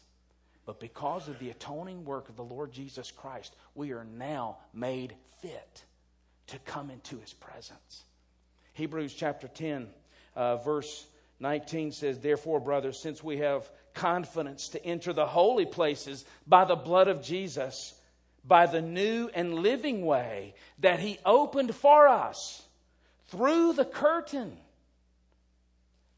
But 0.65 0.79
because 0.79 1.27
of 1.27 1.39
the 1.39 1.49
atoning 1.49 2.05
work 2.05 2.29
of 2.29 2.35
the 2.35 2.43
Lord 2.43 2.71
Jesus 2.71 3.11
Christ, 3.11 3.55
we 3.73 3.93
are 3.93 4.05
now 4.05 4.57
made 4.73 5.15
fit 5.41 5.83
to 6.47 6.59
come 6.59 6.91
into 6.91 7.19
his 7.19 7.33
presence. 7.33 8.03
Hebrews 8.73 9.13
chapter 9.13 9.47
10, 9.47 9.87
uh, 10.35 10.57
verse 10.57 11.07
19 11.39 11.91
says, 11.91 12.19
Therefore, 12.19 12.59
brothers, 12.59 12.99
since 12.99 13.23
we 13.23 13.37
have 13.37 13.69
confidence 13.93 14.69
to 14.69 14.85
enter 14.85 15.13
the 15.13 15.25
holy 15.25 15.65
places 15.65 16.25
by 16.45 16.65
the 16.65 16.75
blood 16.75 17.07
of 17.07 17.23
Jesus, 17.23 17.93
by 18.45 18.67
the 18.67 18.81
new 18.81 19.29
and 19.33 19.55
living 19.55 20.05
way 20.05 20.53
that 20.79 20.99
he 20.99 21.19
opened 21.25 21.75
for 21.75 22.07
us 22.07 22.61
through 23.29 23.73
the 23.73 23.85
curtain, 23.85 24.57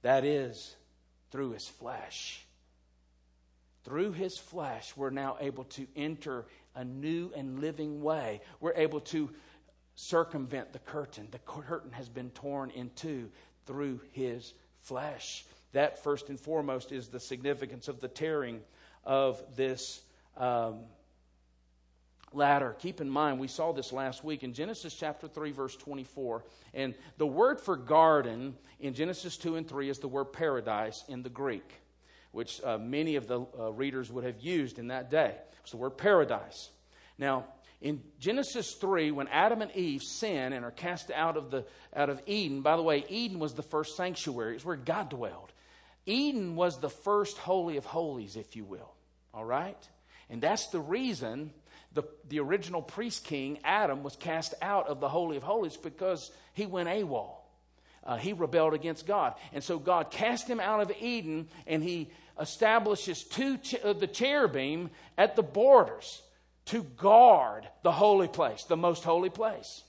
that 0.04 0.24
is, 0.24 0.76
through 1.32 1.52
his 1.52 1.68
flesh. 1.68 2.46
Through 3.84 4.14
his 4.14 4.38
flesh, 4.38 4.94
we're 4.96 5.10
now 5.10 5.38
able 5.42 5.66
to 5.66 5.88
enter 5.96 6.46
a 6.76 6.86
new 6.86 7.32
and 7.36 7.60
living 7.60 8.02
way. 8.02 8.42
We're 8.62 8.76
able 8.76 9.02
to 9.02 9.30
circumvent 9.96 10.72
the 10.72 10.80
curtain. 10.80 11.28
The 11.32 11.40
curtain 11.40 11.92
has 11.92 12.08
been 12.08 12.30
torn 12.32 12.70
in 12.70 12.92
two 12.96 13.30
through 13.66 14.00
his 14.12 14.54
flesh. 14.82 15.46
That, 15.74 16.04
first 16.04 16.30
and 16.30 16.40
foremost, 16.40 16.92
is 16.92 17.08
the 17.08 17.20
significance 17.20 17.88
of 17.88 18.00
the 18.00 18.08
tearing 18.08 18.62
of 19.04 19.42
this 19.56 20.02
um, 20.38 20.80
ladder. 22.36 22.76
Keep 22.80 23.02
in 23.02 23.10
mind, 23.10 23.40
we 23.40 23.48
saw 23.48 23.72
this 23.72 23.92
last 23.92 24.24
week 24.24 24.44
in 24.44 24.54
Genesis 24.54 24.94
chapter 24.94 25.28
3, 25.28 25.52
verse 25.52 25.76
24. 25.76 26.44
And 26.74 26.96
the 27.18 27.28
word 27.28 27.60
for 27.62 27.76
garden 27.76 28.56
in 28.80 28.94
Genesis 28.94 29.38
2 29.38 29.56
and 29.56 29.68
3 29.68 29.90
is 29.90 30.00
the 30.00 30.08
word 30.08 30.26
paradise 30.26 31.04
in 31.08 31.24
the 31.24 31.30
Greek, 31.30 31.70
which 32.32 32.62
uh, 32.64 32.78
many 32.78 33.16
of 33.16 33.28
the 33.28 33.46
uh, 33.60 33.72
readers 33.72 34.12
would 34.12 34.24
have 34.24 34.40
used 34.40 34.80
in 34.80 34.88
that 34.88 35.10
day. 35.10 35.36
It's 35.62 35.72
the 35.72 35.78
word 35.78 35.98
paradise. 35.98 36.70
Now, 37.18 37.46
in 37.82 38.02
Genesis 38.20 38.76
3, 38.80 39.12
when 39.12 39.28
Adam 39.28 39.62
and 39.62 39.72
Eve 39.76 40.02
sin 40.02 40.54
and 40.54 40.64
are 40.64 40.72
cast 40.72 41.12
out 41.12 41.36
of, 41.36 41.52
the, 41.52 41.66
out 41.94 42.10
of 42.10 42.22
Eden, 42.26 42.62
by 42.62 42.78
the 42.78 42.82
way, 42.82 43.06
Eden 43.10 43.40
was 43.40 43.54
the 43.54 43.62
first 43.62 43.98
sanctuary, 43.98 44.56
it's 44.56 44.66
where 44.66 44.78
God 44.78 45.10
dwelled. 45.10 45.52
Eden 46.06 46.56
was 46.56 46.80
the 46.80 46.90
first 46.90 47.38
holy 47.38 47.78
of 47.78 47.86
holies, 47.86 48.36
if 48.36 48.56
you 48.56 48.64
will. 48.64 48.94
All 49.34 49.46
right? 49.46 49.78
And 50.30 50.42
that's 50.42 50.68
the 50.70 50.80
reason 50.80 51.52
the, 51.94 52.04
the 52.28 52.40
original 52.40 52.82
priest 52.82 53.24
king, 53.24 53.60
Adam, 53.64 54.04
was 54.04 54.16
cast 54.16 54.54
out 54.62 54.88
of 54.88 55.00
the 55.00 55.10
Holy 55.10 55.38
of 55.38 55.44
Holies 55.44 55.78
because 55.78 56.32
he 56.54 56.66
went 56.66 56.90
AWOL. 56.90 57.36
Uh, 58.04 58.18
he 58.18 58.34
rebelled 58.34 58.74
against 58.74 59.06
God. 59.06 59.34
And 59.54 59.64
so 59.64 59.80
God 59.80 60.12
cast 60.12 60.48
him 60.48 60.60
out 60.60 60.82
of 60.82 60.92
Eden 61.00 61.48
and 61.68 61.82
he 61.82 62.10
establishes 62.40 63.24
two 63.24 63.58
ch- 63.58 63.76
uh, 63.76 63.94
the 63.94 64.08
cherubim 64.08 64.90
at 65.18 65.36
the 65.36 65.44
borders 65.44 66.22
to 66.66 66.84
guard 66.84 67.68
the 67.84 67.92
holy 67.92 68.28
place, 68.28 68.64
the 68.64 68.78
most 68.78 69.04
holy 69.04 69.30
place. 69.30 69.84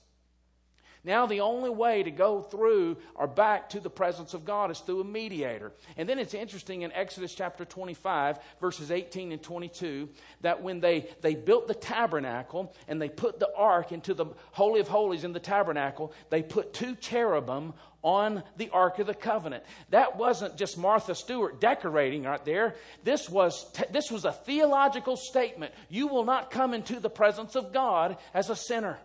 Now, 1.05 1.27
the 1.27 1.41
only 1.41 1.69
way 1.69 2.01
to 2.01 2.09
go 2.09 2.41
through 2.41 2.97
or 3.13 3.27
back 3.27 3.69
to 3.69 3.79
the 3.79 3.91
presence 3.91 4.33
of 4.33 4.43
God 4.43 4.71
is 4.71 4.79
through 4.79 5.01
a 5.01 5.05
mediator. 5.05 5.71
And 5.97 6.09
then 6.09 6.17
it's 6.17 6.33
interesting 6.33 6.81
in 6.81 6.91
Exodus 6.91 7.35
chapter 7.35 7.63
25, 7.63 8.39
verses 8.59 8.89
18 8.89 9.31
and 9.31 9.41
22, 9.41 10.09
that 10.41 10.63
when 10.63 10.79
they, 10.79 11.07
they 11.21 11.35
built 11.35 11.67
the 11.67 11.75
tabernacle 11.75 12.73
and 12.87 12.99
they 12.99 13.09
put 13.09 13.39
the 13.39 13.53
ark 13.55 13.91
into 13.91 14.15
the 14.15 14.25
Holy 14.51 14.79
of 14.79 14.87
Holies 14.87 15.23
in 15.23 15.31
the 15.31 15.39
tabernacle, 15.39 16.11
they 16.31 16.41
put 16.41 16.73
two 16.73 16.95
cherubim 16.95 17.73
on 18.01 18.43
the 18.57 18.69
Ark 18.69 18.99
of 18.99 19.07
the 19.07 19.13
Covenant. 19.13 19.63
That 19.89 20.15
wasn't 20.15 20.57
just 20.57 20.77
Martha 20.77 21.15
Stewart 21.15 21.59
decorating 21.59 22.23
right 22.23 22.43
there. 22.45 22.75
This 23.03 23.29
was, 23.29 23.71
this 23.91 24.11
was 24.11 24.25
a 24.25 24.31
theological 24.31 25.17
statement. 25.17 25.73
You 25.89 26.07
will 26.07 26.23
not 26.23 26.51
come 26.51 26.73
into 26.73 26.99
the 26.99 27.09
presence 27.09 27.55
of 27.55 27.73
God 27.73 28.17
as 28.33 28.49
a 28.49 28.55
sinner. 28.55 28.99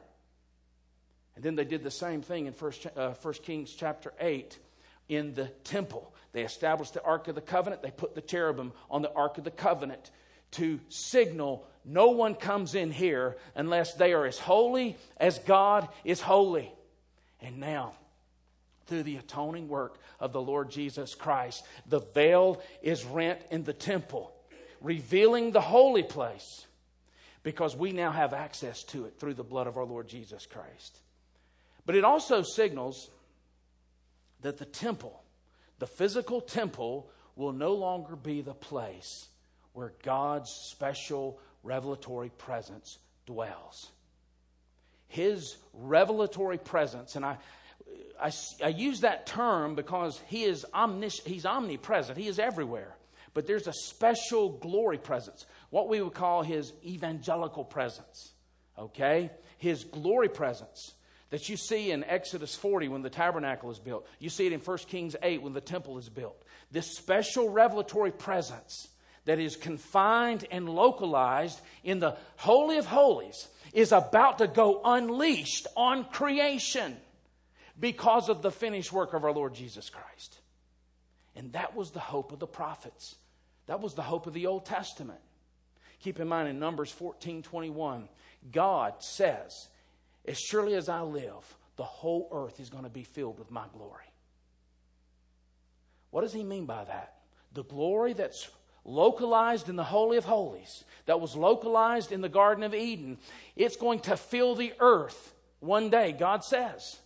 And 1.41 1.45
then 1.47 1.55
they 1.55 1.65
did 1.65 1.83
the 1.83 1.91
same 1.91 2.21
thing 2.21 2.45
in 2.45 2.53
1 2.53 2.73
uh, 2.95 3.13
First 3.15 3.43
Kings 3.43 3.73
chapter 3.73 4.13
8 4.21 4.59
in 5.09 5.33
the 5.33 5.47
temple. 5.65 6.15
They 6.35 6.43
established 6.43 6.93
the 6.93 7.03
Ark 7.03 7.29
of 7.29 7.35
the 7.35 7.41
Covenant. 7.41 7.81
They 7.81 7.91
put 7.91 8.15
the 8.15 8.21
cherubim 8.21 8.75
on 8.91 9.01
the 9.01 9.11
Ark 9.15 9.39
of 9.39 9.45
the 9.45 9.51
Covenant 9.51 10.11
to 10.51 10.79
signal 10.91 11.67
no 11.83 12.11
one 12.11 12.35
comes 12.35 12.75
in 12.75 12.91
here 12.91 13.39
unless 13.55 13.95
they 13.95 14.13
are 14.13 14.27
as 14.27 14.39
holy 14.39 14.99
as 15.17 15.39
God 15.39 15.89
is 16.05 16.21
holy. 16.21 16.71
And 17.41 17.59
now, 17.59 17.95
through 18.87 19.05
the 19.05 19.17
atoning 19.17 19.69
work 19.69 19.97
of 20.19 20.35
the 20.35 20.43
Lord 20.43 20.71
Jesus 20.71 21.15
Christ. 21.15 21.65
The 21.87 22.01
veil 22.01 22.61
is 22.83 23.03
rent 23.07 23.41
in 23.51 23.65
the 23.65 23.73
temple, 23.73 24.31
revealing 24.83 25.53
the 25.53 25.63
holy 25.63 26.03
place 26.03 26.67
because 27.43 27.75
we 27.75 27.93
now 27.93 28.11
have 28.11 28.35
access 28.35 28.83
to 28.83 29.07
it 29.07 29.19
through 29.19 29.33
the 29.33 29.43
blood 29.43 29.69
of 29.69 29.79
our 29.79 29.87
Lord 29.87 30.07
Jesus 30.07 30.45
Christ. 30.45 31.01
But 31.87 31.95
it 31.95 32.05
also 32.05 32.43
signals 32.43 33.11
that 34.43 34.59
the 34.59 34.65
temple, 34.65 35.23
the 35.79 35.87
physical 35.87 36.41
temple, 36.41 37.11
will 37.37 37.53
no 37.53 37.75
longer 37.75 38.17
be 38.17 38.43
the 38.43 38.55
place 38.55 39.29
where 39.73 39.93
God's 40.03 40.51
special 40.71 41.39
revelatory 41.63 42.31
presence 42.31 42.99
dwells. 43.27 43.91
His 45.09 45.57
revelatory 45.73 46.59
presence, 46.59 47.17
and 47.17 47.25
I, 47.25 47.39
I, 48.21 48.31
I 48.63 48.69
use 48.69 49.01
that 49.01 49.27
term 49.27 49.75
because 49.75 50.21
he 50.27 50.45
is 50.45 50.65
omnis, 50.73 51.21
he's 51.25 51.47
omnipresent, 51.47 52.19
he 52.19 52.29
is 52.29 52.39
everywhere. 52.39 52.97
But 53.33 53.47
there's 53.47 53.69
a 53.69 53.73
special 53.73 54.51
glory 54.51 54.99
presence, 54.99 55.47
what 55.71 55.89
we 55.89 56.01
would 56.01 56.15
call 56.15 56.43
his 56.43 56.73
evangelical 56.85 57.65
presence, 57.65 58.33
okay? 58.79 59.31
His 59.59 59.85
glory 59.85 60.29
presence 60.29 60.95
that 61.31 61.49
you 61.49 61.57
see 61.57 61.93
in 61.93 62.05
Exodus 62.05 62.55
40 62.57 62.89
when 62.89 63.03
the 63.03 63.11
tabernacle 63.11 63.71
is 63.71 63.79
built. 63.79 64.07
You 64.19 64.29
see 64.29 64.47
it 64.47 64.53
in 64.53 64.61
1 64.61 64.79
Kings 64.79 65.17
8 65.23 65.43
when 65.43 65.53
the 65.53 65.61
temple 65.61 65.99
is 65.99 66.09
built. 66.09 66.43
This 66.71 66.97
special 66.97 67.49
revelatory 67.49 68.11
presence 68.11 68.89
that 69.25 69.39
is 69.39 69.57
confined 69.57 70.47
and 70.51 70.69
localized 70.69 71.61
in 71.85 72.01
the 72.01 72.17
Holy 72.37 72.79
of 72.79 72.87
Holies 72.87 73.49
is 73.73 73.93
about 73.93 74.39
to 74.39 74.49
go 74.49 74.81
unleashed 74.85 75.67
on 75.77 76.05
creation 76.05 76.97
because 77.79 78.29
of 78.29 78.43
the 78.43 78.51
finished 78.51 78.93
work 78.93 79.15
of 79.15 79.25
our 79.25 79.33
Lord 79.33 79.55
Jesus 79.55 79.89
Christ. 79.89 80.39
And 81.37 81.53
that 81.53 81.77
was 81.77 81.93
the 81.93 82.01
hope 82.01 82.33
of 82.33 82.41
the 82.41 82.47
prophets. 82.47 83.15
That 83.67 83.81
was 83.81 83.95
the 83.95 84.03
hope 84.03 84.27
of 84.27 84.35
the 84.35 84.47
Old 84.47 84.67
Testament. 84.67 85.21
Keep 86.01 86.19
in 86.19 86.29
mind 86.29 86.49
in 86.49 86.59
Numbers 86.59 86.91
14 86.91 87.43
21, 87.43 88.09
God 88.51 88.95
says, 89.01 89.69
As 90.31 90.39
surely 90.39 90.75
as 90.75 90.89
I 90.89 91.01
live, 91.01 91.57
the 91.75 91.83
whole 91.83 92.29
earth 92.31 92.61
is 92.61 92.71
going 92.71 92.85
to 92.85 92.91
be 92.91 93.03
filled 93.03 93.41
with 93.41 93.51
my 93.51 93.65
glory. 93.73 94.05
What 96.13 96.21
does 96.21 96.33
he 96.33 96.45
mean 96.45 96.67
by 96.67 96.85
that? 96.85 97.17
The 97.53 97.65
glory 97.65 98.13
that's 98.13 98.49
localized 98.85 99.69
in 99.69 99.75
the 99.75 99.83
Holy 99.83 100.19
of 100.19 100.25
Holies, 100.25 100.85
that 101.07 101.21
was 101.21 101.35
localized 101.35 102.13
in 102.13 102.21
the 102.21 102.29
Garden 102.29 102.63
of 102.63 102.77
Eden, 102.77 103.19
it's 103.57 103.75
going 103.75 103.99
to 104.01 104.17
fill 104.17 104.55
the 104.55 104.73
earth 104.79 105.35
one 105.59 105.91
day, 105.91 106.13
God 106.13 106.45
says. 106.45 107.01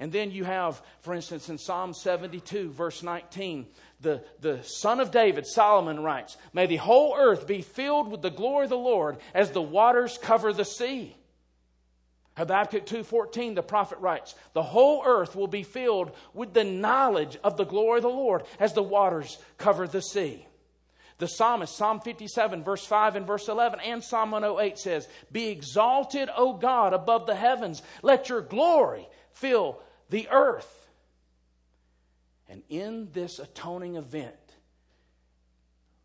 And 0.00 0.10
then 0.10 0.32
you 0.32 0.42
have, 0.42 0.82
for 1.02 1.14
instance, 1.14 1.48
in 1.48 1.58
Psalm 1.58 1.94
72, 1.94 2.72
verse 2.72 3.04
19, 3.04 3.68
the, 4.00 4.24
the 4.40 4.64
son 4.64 4.98
of 4.98 5.12
David, 5.12 5.46
Solomon 5.46 6.00
writes, 6.02 6.36
May 6.52 6.66
the 6.66 6.76
whole 6.76 7.14
earth 7.16 7.46
be 7.46 7.62
filled 7.62 8.10
with 8.10 8.22
the 8.22 8.30
glory 8.30 8.64
of 8.64 8.70
the 8.70 8.76
Lord 8.76 9.18
as 9.32 9.52
the 9.52 9.62
waters 9.62 10.18
cover 10.20 10.52
the 10.52 10.64
sea. 10.64 11.14
Habakkuk 12.38 12.86
2:14 12.86 13.54
the 13.56 13.62
prophet 13.62 13.98
writes, 13.98 14.36
"The 14.52 14.62
whole 14.62 15.02
earth 15.04 15.34
will 15.34 15.48
be 15.48 15.64
filled 15.64 16.12
with 16.32 16.54
the 16.54 16.62
knowledge 16.62 17.36
of 17.42 17.56
the 17.56 17.66
glory 17.66 17.98
of 17.98 18.04
the 18.04 18.08
Lord 18.10 18.44
as 18.60 18.72
the 18.72 18.82
waters 18.82 19.38
cover 19.58 19.88
the 19.88 20.00
sea." 20.00 20.46
The 21.18 21.26
psalmist, 21.26 21.74
Psalm 21.74 21.98
57, 22.00 22.62
verse 22.62 22.86
5 22.86 23.16
and 23.16 23.26
verse 23.26 23.48
11, 23.48 23.80
and 23.80 24.04
Psalm 24.04 24.30
108 24.30 24.78
says, 24.78 25.08
Be 25.32 25.48
exalted, 25.48 26.30
O 26.36 26.52
God, 26.52 26.94
above 26.94 27.26
the 27.26 27.34
heavens. 27.34 27.82
Let 28.02 28.28
your 28.28 28.40
glory 28.40 29.08
fill 29.32 29.82
the 30.10 30.28
earth. 30.28 30.88
And 32.48 32.62
in 32.68 33.10
this 33.10 33.40
atoning 33.40 33.96
event, 33.96 34.36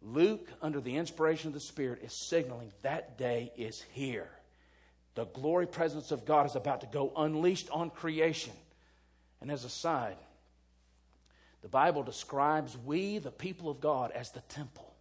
Luke, 0.02 0.50
under 0.64 0.82
the 0.82 0.96
inspiration 0.96 1.50
of 1.50 1.54
the 1.54 1.60
Spirit, 1.60 2.02
is 2.02 2.28
signaling 2.28 2.74
that 2.82 3.20
day 3.20 3.54
is 3.56 3.84
here. 3.92 4.32
The 5.16 5.26
glory 5.26 5.68
presence 5.68 6.12
of 6.12 6.26
God 6.26 6.46
is 6.46 6.56
about 6.56 6.82
to 6.82 6.88
go 6.88 7.12
unleashed 7.16 7.70
on 7.72 7.90
creation. 7.90 8.54
And 9.42 9.52
as 9.52 9.64
a 9.64 9.70
side, 9.70 10.18
the 11.62 11.68
Bible 11.68 12.04
describes 12.04 12.78
we, 12.78 13.20
the 13.20 13.32
people 13.32 13.70
of 13.70 13.80
God, 13.80 14.12
as 14.12 14.32
the 14.32 14.42
temple. 14.42 14.94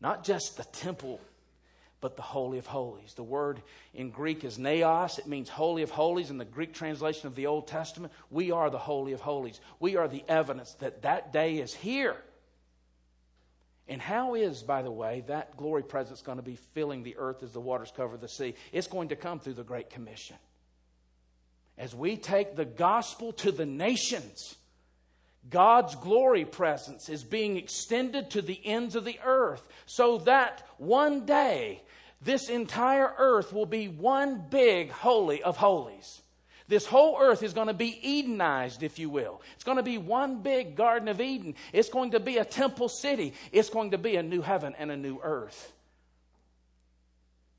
Not 0.00 0.24
just 0.24 0.56
the 0.56 0.64
temple, 0.64 1.20
but 2.00 2.16
the 2.16 2.22
Holy 2.22 2.58
of 2.58 2.66
Holies. 2.66 3.14
The 3.14 3.22
word 3.22 3.62
in 3.94 4.10
Greek 4.10 4.44
is 4.44 4.58
naos. 4.58 5.18
It 5.18 5.26
means 5.26 5.48
Holy 5.48 5.82
of 5.82 5.90
Holies. 5.90 6.30
In 6.30 6.38
the 6.38 6.44
Greek 6.44 6.72
translation 6.72 7.26
of 7.26 7.34
the 7.34 7.46
Old 7.46 7.66
Testament, 7.66 8.12
we 8.30 8.50
are 8.50 8.70
the 8.70 8.78
Holy 8.78 9.12
of 9.12 9.20
Holies. 9.20 9.60
We 9.80 9.96
are 9.96 10.08
the 10.08 10.24
evidence 10.28 10.74
that 10.74 11.02
that 11.02 11.32
day 11.32 11.58
is 11.58 11.74
here. 11.74 12.16
And 13.88 14.00
how 14.00 14.34
is, 14.34 14.62
by 14.62 14.82
the 14.82 14.90
way, 14.90 15.22
that 15.28 15.56
glory 15.56 15.82
presence 15.82 16.20
going 16.20 16.38
to 16.38 16.42
be 16.42 16.56
filling 16.56 17.02
the 17.02 17.16
earth 17.18 17.42
as 17.42 17.52
the 17.52 17.60
waters 17.60 17.92
cover 17.96 18.16
the 18.16 18.28
sea? 18.28 18.54
It's 18.72 18.88
going 18.88 19.08
to 19.08 19.16
come 19.16 19.38
through 19.38 19.54
the 19.54 19.62
Great 19.62 19.90
Commission. 19.90 20.36
As 21.78 21.94
we 21.94 22.16
take 22.16 22.56
the 22.56 22.64
gospel 22.64 23.32
to 23.34 23.52
the 23.52 23.66
nations, 23.66 24.56
God's 25.48 25.94
glory 25.94 26.44
presence 26.44 27.08
is 27.08 27.22
being 27.22 27.56
extended 27.56 28.30
to 28.30 28.42
the 28.42 28.60
ends 28.64 28.96
of 28.96 29.04
the 29.04 29.20
earth 29.24 29.62
so 29.84 30.18
that 30.18 30.66
one 30.78 31.24
day 31.24 31.82
this 32.20 32.48
entire 32.48 33.12
earth 33.18 33.52
will 33.52 33.66
be 33.66 33.86
one 33.86 34.46
big 34.50 34.90
holy 34.90 35.42
of 35.42 35.56
holies. 35.56 36.22
This 36.68 36.86
whole 36.86 37.18
earth 37.20 37.42
is 37.42 37.52
going 37.52 37.68
to 37.68 37.74
be 37.74 37.98
Edenized, 38.02 38.82
if 38.82 38.98
you 38.98 39.08
will. 39.08 39.40
It's 39.54 39.64
going 39.64 39.76
to 39.76 39.82
be 39.82 39.98
one 39.98 40.42
big 40.42 40.74
Garden 40.74 41.08
of 41.08 41.20
Eden. 41.20 41.54
It's 41.72 41.88
going 41.88 42.10
to 42.12 42.20
be 42.20 42.38
a 42.38 42.44
temple 42.44 42.88
city. 42.88 43.34
It's 43.52 43.70
going 43.70 43.92
to 43.92 43.98
be 43.98 44.16
a 44.16 44.22
new 44.22 44.42
heaven 44.42 44.74
and 44.78 44.90
a 44.90 44.96
new 44.96 45.20
earth. 45.22 45.72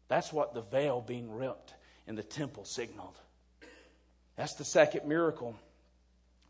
That's 0.10 0.34
what 0.34 0.54
the 0.54 0.62
veil 0.62 1.02
being 1.02 1.34
ripped 1.34 1.74
in 2.06 2.16
the 2.16 2.24
temple 2.24 2.66
signaled. 2.66 3.16
That's 4.36 4.56
the 4.56 4.66
second 4.66 5.08
miracle. 5.08 5.56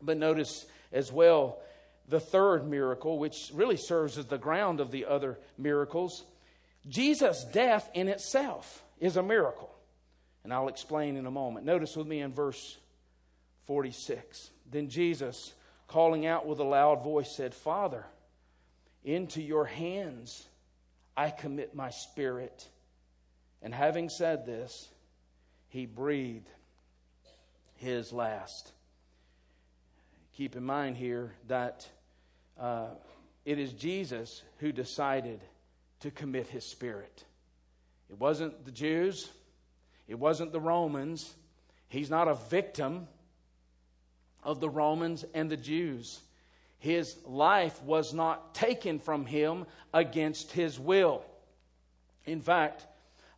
But 0.02 0.16
notice 0.16 0.66
as 0.92 1.12
well 1.12 1.58
the 2.08 2.20
third 2.20 2.68
miracle, 2.68 3.18
which 3.18 3.50
really 3.52 3.76
serves 3.76 4.18
as 4.18 4.26
the 4.26 4.38
ground 4.38 4.80
of 4.80 4.90
the 4.90 5.06
other 5.06 5.38
miracles. 5.56 6.24
Jesus' 6.88 7.44
death 7.44 7.90
in 7.94 8.08
itself 8.08 8.82
is 9.00 9.16
a 9.16 9.22
miracle. 9.22 9.70
And 10.48 10.54
I'll 10.54 10.68
explain 10.68 11.18
in 11.18 11.26
a 11.26 11.30
moment. 11.30 11.66
Notice 11.66 11.94
with 11.94 12.06
me 12.06 12.22
in 12.22 12.32
verse 12.32 12.78
46. 13.66 14.48
Then 14.70 14.88
Jesus, 14.88 15.52
calling 15.88 16.24
out 16.24 16.46
with 16.46 16.58
a 16.58 16.64
loud 16.64 17.04
voice, 17.04 17.30
said, 17.30 17.52
Father, 17.52 18.06
into 19.04 19.42
your 19.42 19.66
hands 19.66 20.46
I 21.14 21.28
commit 21.28 21.74
my 21.74 21.90
spirit. 21.90 22.66
And 23.60 23.74
having 23.74 24.08
said 24.08 24.46
this, 24.46 24.88
he 25.68 25.84
breathed 25.84 26.48
his 27.74 28.10
last. 28.10 28.72
Keep 30.34 30.56
in 30.56 30.64
mind 30.64 30.96
here 30.96 31.34
that 31.48 31.86
uh, 32.58 32.86
it 33.44 33.58
is 33.58 33.74
Jesus 33.74 34.42
who 34.60 34.72
decided 34.72 35.42
to 36.00 36.10
commit 36.10 36.48
his 36.48 36.64
spirit. 36.64 37.26
It 38.08 38.18
wasn't 38.18 38.64
the 38.64 38.72
Jews, 38.72 39.28
it 40.08 40.18
wasn't 40.18 40.52
the 40.52 40.60
Romans. 40.60 41.34
He's 41.88 42.10
not 42.10 42.26
a 42.26 42.34
victim 42.34 43.06
of 44.42 44.60
the 44.60 44.70
Romans 44.70 45.24
and 45.34 45.50
the 45.50 45.56
Jews. 45.56 46.20
His 46.78 47.16
life 47.26 47.82
was 47.82 48.14
not 48.14 48.54
taken 48.54 48.98
from 48.98 49.26
him 49.26 49.66
against 49.92 50.52
his 50.52 50.78
will. 50.80 51.24
In 52.24 52.40
fact, 52.40 52.86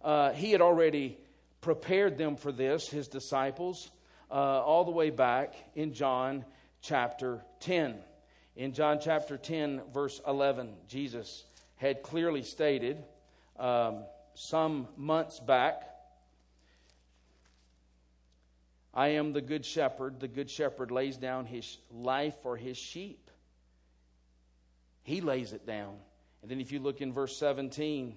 uh, 0.02 0.32
he 0.32 0.52
had 0.52 0.60
already 0.60 1.18
prepared 1.60 2.16
them 2.16 2.36
for 2.36 2.52
this, 2.52 2.88
his 2.88 3.08
disciples, 3.08 3.90
uh, 4.30 4.34
all 4.34 4.84
the 4.84 4.90
way 4.90 5.10
back 5.10 5.54
in 5.74 5.92
John 5.92 6.44
chapter 6.80 7.42
10. 7.60 7.96
In 8.56 8.72
John 8.72 8.98
chapter 9.02 9.36
10, 9.36 9.82
verse 9.92 10.20
11, 10.26 10.74
Jesus 10.86 11.44
had 11.76 12.02
clearly 12.02 12.42
stated 12.42 13.02
um, 13.58 14.04
some 14.34 14.86
months 14.96 15.40
back 15.40 15.89
I 18.92 19.08
am 19.08 19.32
the 19.32 19.40
good 19.40 19.64
shepherd. 19.64 20.20
The 20.20 20.28
good 20.28 20.50
shepherd 20.50 20.90
lays 20.90 21.16
down 21.16 21.46
his 21.46 21.78
life 21.90 22.34
for 22.42 22.56
his 22.56 22.76
sheep. 22.76 23.30
He 25.02 25.20
lays 25.20 25.52
it 25.52 25.66
down. 25.66 25.96
And 26.42 26.50
then 26.50 26.60
if 26.60 26.72
you 26.72 26.80
look 26.80 27.00
in 27.00 27.12
verse 27.12 27.36
17, 27.36 28.16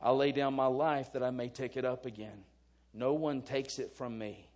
I'll 0.00 0.16
lay 0.16 0.32
down 0.32 0.54
my 0.54 0.66
life 0.66 1.12
that 1.12 1.22
I 1.22 1.30
may 1.30 1.48
take 1.48 1.76
it 1.76 1.84
up 1.84 2.06
again. 2.06 2.44
No 2.92 3.14
one 3.14 3.42
takes 3.42 3.78
it 3.78 3.92
from 3.94 4.16
me, 4.16 4.48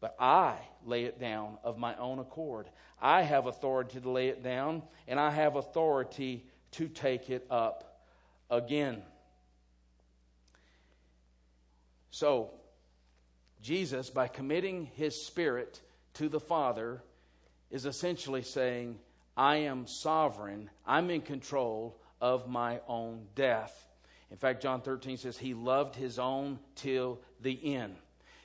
but 0.00 0.16
I 0.18 0.56
lay 0.84 1.04
it 1.04 1.20
down 1.20 1.58
of 1.62 1.78
my 1.78 1.94
own 1.96 2.18
accord. 2.18 2.68
I 3.00 3.22
have 3.22 3.46
authority 3.46 4.00
to 4.00 4.10
lay 4.10 4.28
it 4.28 4.42
down, 4.42 4.82
and 5.06 5.20
I 5.20 5.30
have 5.30 5.56
authority 5.56 6.46
to 6.72 6.88
take 6.88 7.30
it 7.30 7.46
up 7.50 8.02
again. 8.50 9.02
So, 12.10 12.50
Jesus, 13.64 14.10
by 14.10 14.28
committing 14.28 14.90
his 14.94 15.24
spirit 15.24 15.80
to 16.12 16.28
the 16.28 16.38
Father, 16.38 17.02
is 17.70 17.86
essentially 17.86 18.42
saying, 18.42 18.98
I 19.38 19.56
am 19.56 19.86
sovereign, 19.86 20.68
I'm 20.86 21.08
in 21.08 21.22
control 21.22 21.96
of 22.20 22.46
my 22.46 22.80
own 22.86 23.22
death. 23.34 23.88
In 24.30 24.36
fact, 24.36 24.62
John 24.62 24.82
13 24.82 25.16
says, 25.16 25.38
He 25.38 25.54
loved 25.54 25.96
his 25.96 26.18
own 26.18 26.58
till 26.74 27.20
the 27.40 27.74
end. 27.74 27.96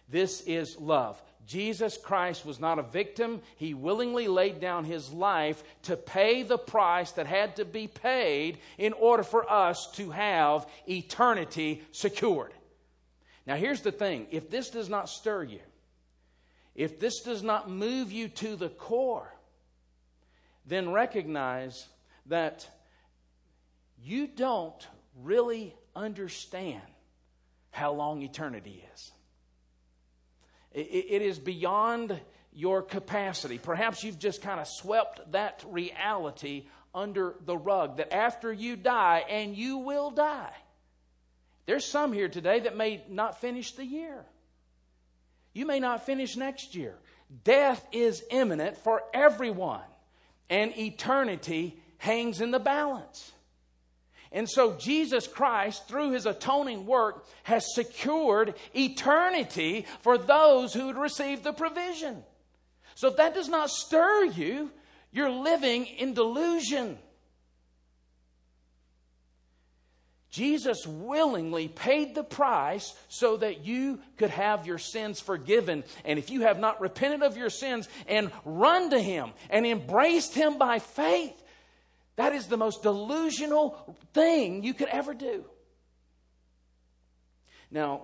This 0.08 0.40
is 0.42 0.80
love. 0.80 1.22
Jesus 1.46 1.98
Christ 1.98 2.46
was 2.46 2.62
not 2.62 2.80
a 2.80 2.84
victim. 2.84 3.42
He 3.58 3.74
willingly 3.74 4.30
laid 4.30 4.62
down 4.62 4.86
his 4.86 5.12
life 5.12 5.62
to 5.84 5.98
pay 5.98 6.44
the 6.44 6.58
price 6.58 7.12
that 7.14 7.28
had 7.28 7.58
to 7.58 7.66
be 7.66 7.88
paid 7.88 8.60
in 8.78 8.94
order 8.94 9.24
for 9.24 9.52
us 9.52 9.92
to 9.96 10.12
have 10.12 10.66
eternity 10.88 11.82
secured. 11.92 12.54
Now, 13.50 13.56
here's 13.56 13.82
the 13.82 13.92
thing 13.92 14.28
if 14.30 14.52
this 14.52 14.70
does 14.70 14.90
not 14.90 15.10
stir 15.10 15.42
you, 15.42 15.60
if 16.76 17.00
this 17.00 17.22
does 17.22 17.42
not 17.42 17.68
move 17.68 18.12
you 18.12 18.28
to 18.28 18.56
the 18.56 18.70
core, 18.70 19.34
then 20.68 20.92
recognize 20.92 21.88
that 22.28 22.70
you 24.04 24.28
don't 24.28 24.88
really 25.24 25.74
understand 25.96 26.84
how 27.72 27.94
long 27.94 28.22
eternity 28.22 28.86
is. 28.94 29.12
It 30.72 31.24
is 31.24 31.40
beyond 31.40 32.22
your 32.54 32.84
capacity. 32.84 33.58
Perhaps 33.58 34.04
you've 34.04 34.20
just 34.20 34.44
kind 34.44 34.60
of 34.60 34.68
swept 34.68 35.32
that 35.32 35.64
reality 35.68 36.68
under 36.94 37.34
the 37.48 37.58
rug 37.58 37.98
that 37.98 38.14
after 38.14 38.54
you 38.54 38.76
die, 38.76 39.26
and 39.28 39.58
you 39.58 39.78
will 39.78 40.12
die, 40.12 40.54
there's 41.70 41.86
some 41.86 42.14
here 42.14 42.30
today 42.30 42.62
that 42.62 42.76
may 42.76 43.04
not 43.08 43.40
finish 43.40 43.74
the 43.74 43.86
year. 43.86 44.26
You 45.54 45.68
may 45.68 45.80
not 45.80 46.04
finish 46.04 46.36
next 46.36 46.74
year. 46.74 46.96
Death 47.44 47.86
is 47.92 48.24
imminent 48.32 48.76
for 48.76 49.04
everyone, 49.14 49.84
and 50.50 50.76
eternity 50.76 51.80
hangs 52.00 52.42
in 52.42 52.50
the 52.50 52.58
balance. 52.58 53.34
And 54.32 54.50
so 54.50 54.78
Jesus 54.78 55.28
Christ, 55.28 55.88
through 55.88 56.14
his 56.14 56.26
atoning 56.26 56.88
work, 56.88 57.28
has 57.44 57.76
secured 57.76 58.56
eternity 58.74 59.86
for 60.02 60.18
those 60.18 60.74
who 60.74 60.88
would 60.88 60.98
receive 60.98 61.44
the 61.44 61.54
provision. 61.54 62.24
So 62.96 63.10
if 63.10 63.18
that 63.18 63.36
does 63.36 63.48
not 63.48 63.70
stir 63.70 64.24
you, 64.24 64.72
you're 65.12 65.30
living 65.30 65.86
in 65.86 66.16
delusion. 66.16 66.98
Jesus 70.30 70.86
willingly 70.86 71.68
paid 71.68 72.14
the 72.14 72.24
price 72.24 72.94
so 73.08 73.38
that 73.38 73.66
you 73.66 74.00
could 74.18 74.30
have 74.30 74.68
your 74.68 74.78
sins 74.78 75.20
forgiven. 75.20 75.84
And 76.06 76.20
if 76.20 76.30
you 76.30 76.42
have 76.42 76.60
not 76.60 76.82
repented 76.82 77.24
of 77.24 77.36
your 77.36 77.50
sins 77.50 77.90
and 78.08 78.32
run 78.46 78.92
to 78.92 79.00
Him 79.00 79.32
and 79.50 79.66
embraced 79.66 80.36
Him 80.36 80.58
by 80.58 80.80
faith, 80.80 81.42
that 82.16 82.34
is 82.34 82.48
the 82.48 82.58
most 82.58 82.84
delusional 82.84 83.96
thing 84.14 84.64
you 84.64 84.74
could 84.74 84.90
ever 84.90 85.14
do. 85.14 85.46
Now, 87.72 88.02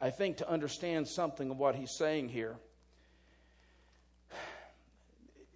I 0.00 0.10
think 0.10 0.38
to 0.38 0.48
understand 0.48 1.06
something 1.06 1.50
of 1.50 1.58
what 1.58 1.76
he's 1.76 1.94
saying 1.96 2.28
here, 2.30 2.56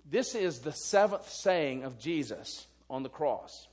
this 0.09 0.37
is 0.37 0.61
the 0.61 0.73
seventh 0.73 1.29
saying 1.29 1.83
of 1.83 1.99
Jesus 1.99 2.66
on 2.88 3.03
the 3.03 3.09
cross. 3.09 3.66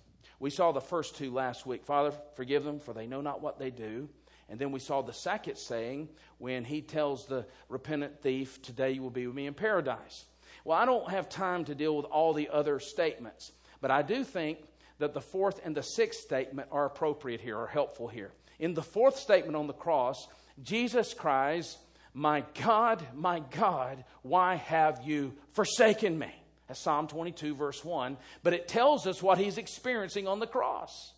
We 0.43 0.49
saw 0.49 0.73
the 0.73 0.81
first 0.81 1.15
two 1.15 1.31
last 1.31 1.65
week 1.65 1.85
Father, 1.85 2.11
forgive 2.35 2.65
them, 2.65 2.81
for 2.81 2.93
they 2.93 3.07
know 3.07 3.21
not 3.21 3.41
what 3.41 3.59
they 3.59 3.71
do. 3.71 4.09
And 4.49 4.59
then 4.59 4.73
we 4.73 4.79
saw 4.81 5.01
the 5.01 5.13
second 5.13 5.55
saying 5.55 6.09
when 6.37 6.65
he 6.65 6.81
tells 6.81 7.25
the 7.27 7.45
repentant 7.69 8.21
thief, 8.21 8.61
Today 8.61 8.91
you 8.91 9.01
will 9.01 9.09
be 9.09 9.25
with 9.25 9.37
me 9.37 9.47
in 9.47 9.53
paradise. 9.53 10.25
Well, 10.65 10.77
I 10.77 10.83
don't 10.83 11.09
have 11.09 11.29
time 11.29 11.63
to 11.63 11.75
deal 11.75 11.95
with 11.95 12.07
all 12.07 12.33
the 12.33 12.49
other 12.49 12.81
statements. 12.81 13.53
But 13.79 13.89
I 13.89 14.01
do 14.01 14.25
think 14.25 14.57
that 14.99 15.13
the 15.13 15.21
fourth 15.21 15.61
and 15.63 15.77
the 15.77 15.81
sixth 15.81 16.19
statement 16.19 16.67
are 16.73 16.87
appropriate 16.87 17.39
here, 17.39 17.57
are 17.57 17.67
helpful 17.67 18.09
here. 18.09 18.33
In 18.59 18.73
the 18.73 18.83
fourth 18.83 19.15
statement 19.15 19.55
on 19.55 19.67
the 19.67 19.73
cross, 19.73 20.27
Jesus 20.61 21.13
cries, 21.13 21.77
My 22.13 22.43
God, 22.61 23.01
my 23.15 23.39
God, 23.39 24.03
why 24.23 24.55
have 24.55 25.03
you 25.05 25.35
forsaken 25.53 26.19
me? 26.19 26.33
That's 26.67 26.79
Psalm 26.79 27.07
22, 27.07 27.55
verse 27.55 27.83
1. 27.83 28.17
But 28.41 28.53
it 28.53 28.67
tells 28.67 29.05
us 29.07 29.21
what 29.21 29.37
he's 29.37 29.57
experiencing 29.57 30.27
on 30.27 30.39
the 30.39 30.47
cross. 30.47 31.13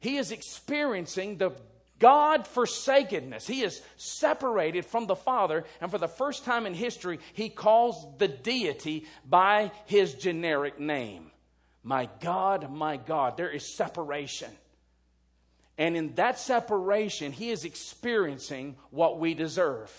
He 0.00 0.16
is 0.16 0.32
experiencing 0.32 1.38
the 1.38 1.52
God 1.98 2.46
forsakenness. 2.46 3.46
He 3.46 3.62
is 3.62 3.82
separated 3.96 4.86
from 4.86 5.06
the 5.06 5.14
Father, 5.14 5.64
and 5.80 5.90
for 5.90 5.98
the 5.98 6.08
first 6.08 6.44
time 6.44 6.66
in 6.66 6.74
history, 6.74 7.20
he 7.34 7.50
calls 7.50 8.06
the 8.18 8.28
deity 8.28 9.06
by 9.28 9.70
his 9.84 10.14
generic 10.14 10.80
name. 10.80 11.30
My 11.82 12.08
God, 12.20 12.72
my 12.72 12.96
God, 12.96 13.36
there 13.36 13.50
is 13.50 13.64
separation. 13.64 14.50
And 15.78 15.96
in 15.96 16.14
that 16.14 16.38
separation, 16.38 17.32
he 17.32 17.50
is 17.50 17.64
experiencing 17.64 18.76
what 18.90 19.18
we 19.18 19.34
deserve 19.34 19.90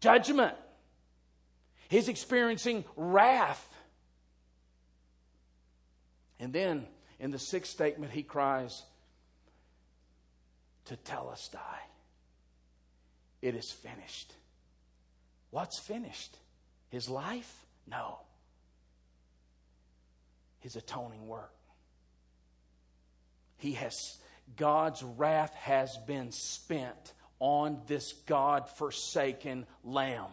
judgment. 0.00 0.54
He's 1.88 2.08
experiencing 2.08 2.84
wrath. 2.96 3.68
And 6.38 6.52
then 6.52 6.86
in 7.18 7.30
the 7.30 7.38
sixth 7.38 7.72
statement, 7.72 8.12
he 8.12 8.22
cries, 8.22 8.82
Tetelestai. 10.88 11.58
It 13.42 13.54
is 13.54 13.70
finished. 13.70 14.32
What's 15.50 15.78
finished? 15.78 16.36
His 16.90 17.08
life? 17.08 17.64
No 17.86 18.18
his 20.66 20.74
atoning 20.74 21.28
work. 21.28 21.52
He 23.58 23.74
has, 23.74 24.18
God's 24.56 25.00
wrath 25.00 25.54
has 25.54 25.96
been 26.08 26.32
spent 26.32 27.12
on 27.38 27.80
this 27.86 28.12
God 28.26 28.68
forsaken 28.68 29.66
lamb. 29.84 30.26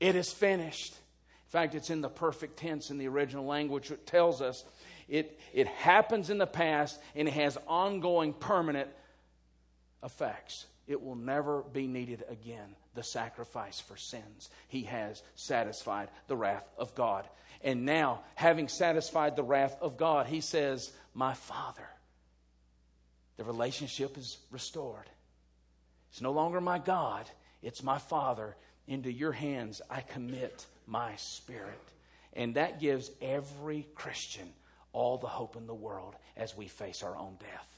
It 0.00 0.16
is 0.16 0.32
finished. 0.32 0.94
In 0.94 1.50
fact, 1.50 1.74
it's 1.74 1.90
in 1.90 2.00
the 2.00 2.08
perfect 2.08 2.56
tense 2.56 2.90
in 2.90 2.96
the 2.96 3.08
original 3.08 3.44
language, 3.44 3.90
which 3.90 4.06
tells 4.06 4.40
us 4.40 4.64
it, 5.10 5.40
it 5.52 5.66
happens 5.66 6.30
in 6.30 6.38
the 6.38 6.46
past 6.46 6.98
and 7.16 7.26
it 7.26 7.34
has 7.34 7.58
ongoing 7.66 8.32
permanent 8.32 8.88
effects. 10.04 10.66
It 10.86 11.02
will 11.02 11.16
never 11.16 11.62
be 11.62 11.88
needed 11.88 12.24
again, 12.28 12.76
the 12.94 13.02
sacrifice 13.02 13.80
for 13.80 13.96
sins. 13.96 14.48
He 14.68 14.84
has 14.84 15.22
satisfied 15.34 16.08
the 16.28 16.36
wrath 16.36 16.66
of 16.78 16.94
God. 16.94 17.28
And 17.62 17.84
now, 17.84 18.20
having 18.36 18.68
satisfied 18.68 19.36
the 19.36 19.42
wrath 19.42 19.76
of 19.80 19.96
God, 19.96 20.26
he 20.26 20.40
says, 20.40 20.92
My 21.12 21.34
Father. 21.34 21.88
The 23.36 23.44
relationship 23.44 24.16
is 24.16 24.38
restored. 24.50 25.10
It's 26.10 26.20
no 26.20 26.32
longer 26.32 26.60
my 26.60 26.78
God, 26.78 27.28
it's 27.62 27.82
my 27.82 27.98
Father. 27.98 28.56
Into 28.86 29.12
your 29.12 29.30
hands 29.30 29.80
I 29.88 30.00
commit 30.00 30.66
my 30.86 31.14
spirit. 31.16 31.80
And 32.32 32.54
that 32.56 32.80
gives 32.80 33.10
every 33.20 33.86
Christian 33.94 34.52
all 34.92 35.18
the 35.18 35.26
hope 35.26 35.56
in 35.56 35.66
the 35.66 35.74
world 35.74 36.14
as 36.36 36.56
we 36.56 36.68
face 36.68 37.02
our 37.02 37.16
own 37.16 37.36
death. 37.38 37.68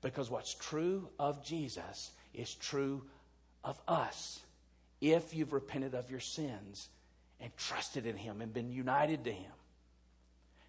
Because 0.00 0.30
what's 0.30 0.54
true 0.54 1.08
of 1.18 1.44
Jesus 1.44 2.10
is 2.34 2.54
true 2.54 3.02
of 3.62 3.80
us 3.86 4.40
if 5.00 5.34
you've 5.34 5.52
repented 5.52 5.94
of 5.94 6.10
your 6.10 6.20
sins 6.20 6.88
and 7.40 7.56
trusted 7.56 8.06
in 8.06 8.16
Him 8.16 8.40
and 8.40 8.52
been 8.52 8.70
united 8.70 9.24
to 9.24 9.32
Him. 9.32 9.52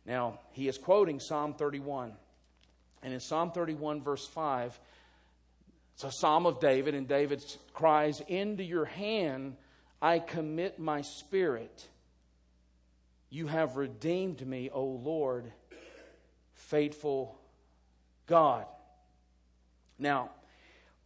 Now, 0.06 0.40
he 0.52 0.68
is 0.68 0.78
quoting 0.78 1.20
Psalm 1.20 1.54
31. 1.54 2.14
And 3.02 3.14
in 3.14 3.20
Psalm 3.20 3.52
31, 3.52 4.02
verse 4.02 4.28
5, 4.28 4.78
it's 5.94 6.04
a 6.04 6.12
psalm 6.12 6.46
of 6.46 6.60
David, 6.60 6.96
and 6.96 7.08
David 7.08 7.44
cries, 7.74 8.22
Into 8.28 8.64
your 8.64 8.86
hand 8.86 9.56
I 10.02 10.20
commit 10.20 10.80
my 10.80 11.02
spirit. 11.02 11.88
You 13.34 13.48
have 13.48 13.78
redeemed 13.78 14.46
me, 14.46 14.70
O 14.72 14.84
Lord, 14.84 15.52
faithful 16.54 17.36
God. 18.28 18.68
Now, 19.98 20.30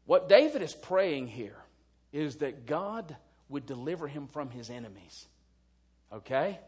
what 0.06 0.28
David 0.28 0.62
is 0.62 0.74
praying 0.74 1.28
here 1.28 1.56
is 2.12 2.36
that 2.38 2.66
God 2.66 3.16
would 3.48 3.66
deliver 3.66 4.10
him 4.10 4.28
from 4.28 4.50
his 4.50 4.70
enemies. 4.70 5.26
Okay? 6.12 6.60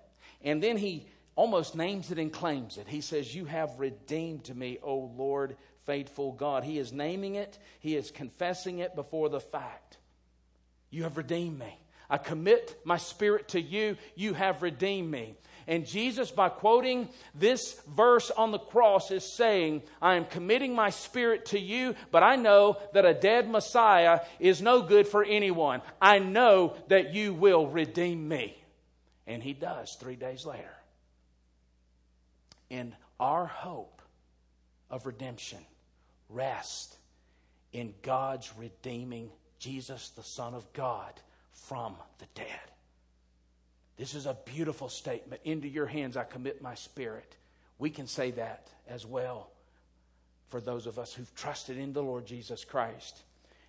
And 0.42 0.64
then 0.64 0.78
he 0.78 1.08
almost 1.36 1.76
names 1.76 2.10
it 2.10 2.20
and 2.20 2.32
claims 2.32 2.78
it. 2.78 2.88
He 2.88 3.02
says, 3.02 3.36
You 3.36 3.44
have 3.44 3.82
redeemed 3.82 4.56
me, 4.56 4.78
O 4.82 5.12
Lord, 5.18 5.58
faithful 5.86 6.32
God. 6.32 6.64
He 6.64 6.80
is 6.80 6.94
naming 6.94 7.36
it, 7.36 7.60
he 7.82 7.98
is 7.98 8.12
confessing 8.12 8.80
it 8.80 8.96
before 8.96 9.28
the 9.28 9.42
fact. 9.42 9.98
You 10.90 11.04
have 11.04 11.18
redeemed 11.18 11.60
me. 11.60 11.78
I 12.10 12.18
commit 12.18 12.80
my 12.84 12.98
spirit 12.98 13.50
to 13.50 13.62
you. 13.62 13.98
You 14.16 14.34
have 14.34 14.64
redeemed 14.64 15.12
me. 15.12 15.36
And 15.70 15.86
Jesus, 15.86 16.32
by 16.32 16.50
quoting 16.50 17.10
this 17.36 17.80
verse 17.88 18.32
on 18.32 18.50
the 18.50 18.58
cross, 18.58 19.12
is 19.12 19.24
saying, 19.24 19.84
I 20.02 20.16
am 20.16 20.26
committing 20.26 20.74
my 20.74 20.90
spirit 20.90 21.46
to 21.48 21.60
you, 21.60 21.94
but 22.10 22.24
I 22.24 22.38
know 22.38 22.78
that 22.94 23.06
a 23.06 23.14
dead 23.14 23.48
Messiah 23.48 24.22
is 24.40 24.64
no 24.64 24.82
good 24.82 25.08
for 25.08 25.24
anyone. 25.24 25.84
I 26.02 26.18
know 26.18 26.76
that 26.88 27.14
you 27.14 27.36
will 27.36 27.68
redeem 27.68 28.28
me. 28.28 28.58
And 29.28 29.44
he 29.44 29.54
does 29.54 29.94
three 29.94 30.16
days 30.16 30.44
later. 30.44 30.76
And 32.72 32.96
our 33.20 33.46
hope 33.46 34.02
of 34.90 35.06
redemption 35.06 35.60
rests 36.30 36.98
in 37.74 37.94
God's 38.02 38.52
redeeming 38.58 39.30
Jesus, 39.60 40.10
the 40.10 40.24
Son 40.24 40.56
of 40.56 40.74
God, 40.74 41.14
from 41.54 41.96
the 42.18 42.26
dead. 42.34 42.48
This 44.00 44.16
is 44.16 44.26
a 44.26 44.38
beautiful 44.46 44.88
statement. 44.88 45.42
Into 45.44 45.68
your 45.68 45.86
hands 45.86 46.16
I 46.16 46.24
commit 46.24 46.62
my 46.62 46.74
spirit. 46.74 47.36
We 47.78 47.90
can 47.90 48.08
say 48.08 48.32
that 48.32 48.70
as 48.88 49.06
well 49.06 49.52
for 50.48 50.62
those 50.62 50.88
of 50.88 50.98
us 50.98 51.14
who've 51.14 51.36
trusted 51.36 51.78
in 51.78 51.92
the 51.92 52.02
Lord 52.02 52.26
Jesus 52.26 52.64
Christ. 52.64 53.22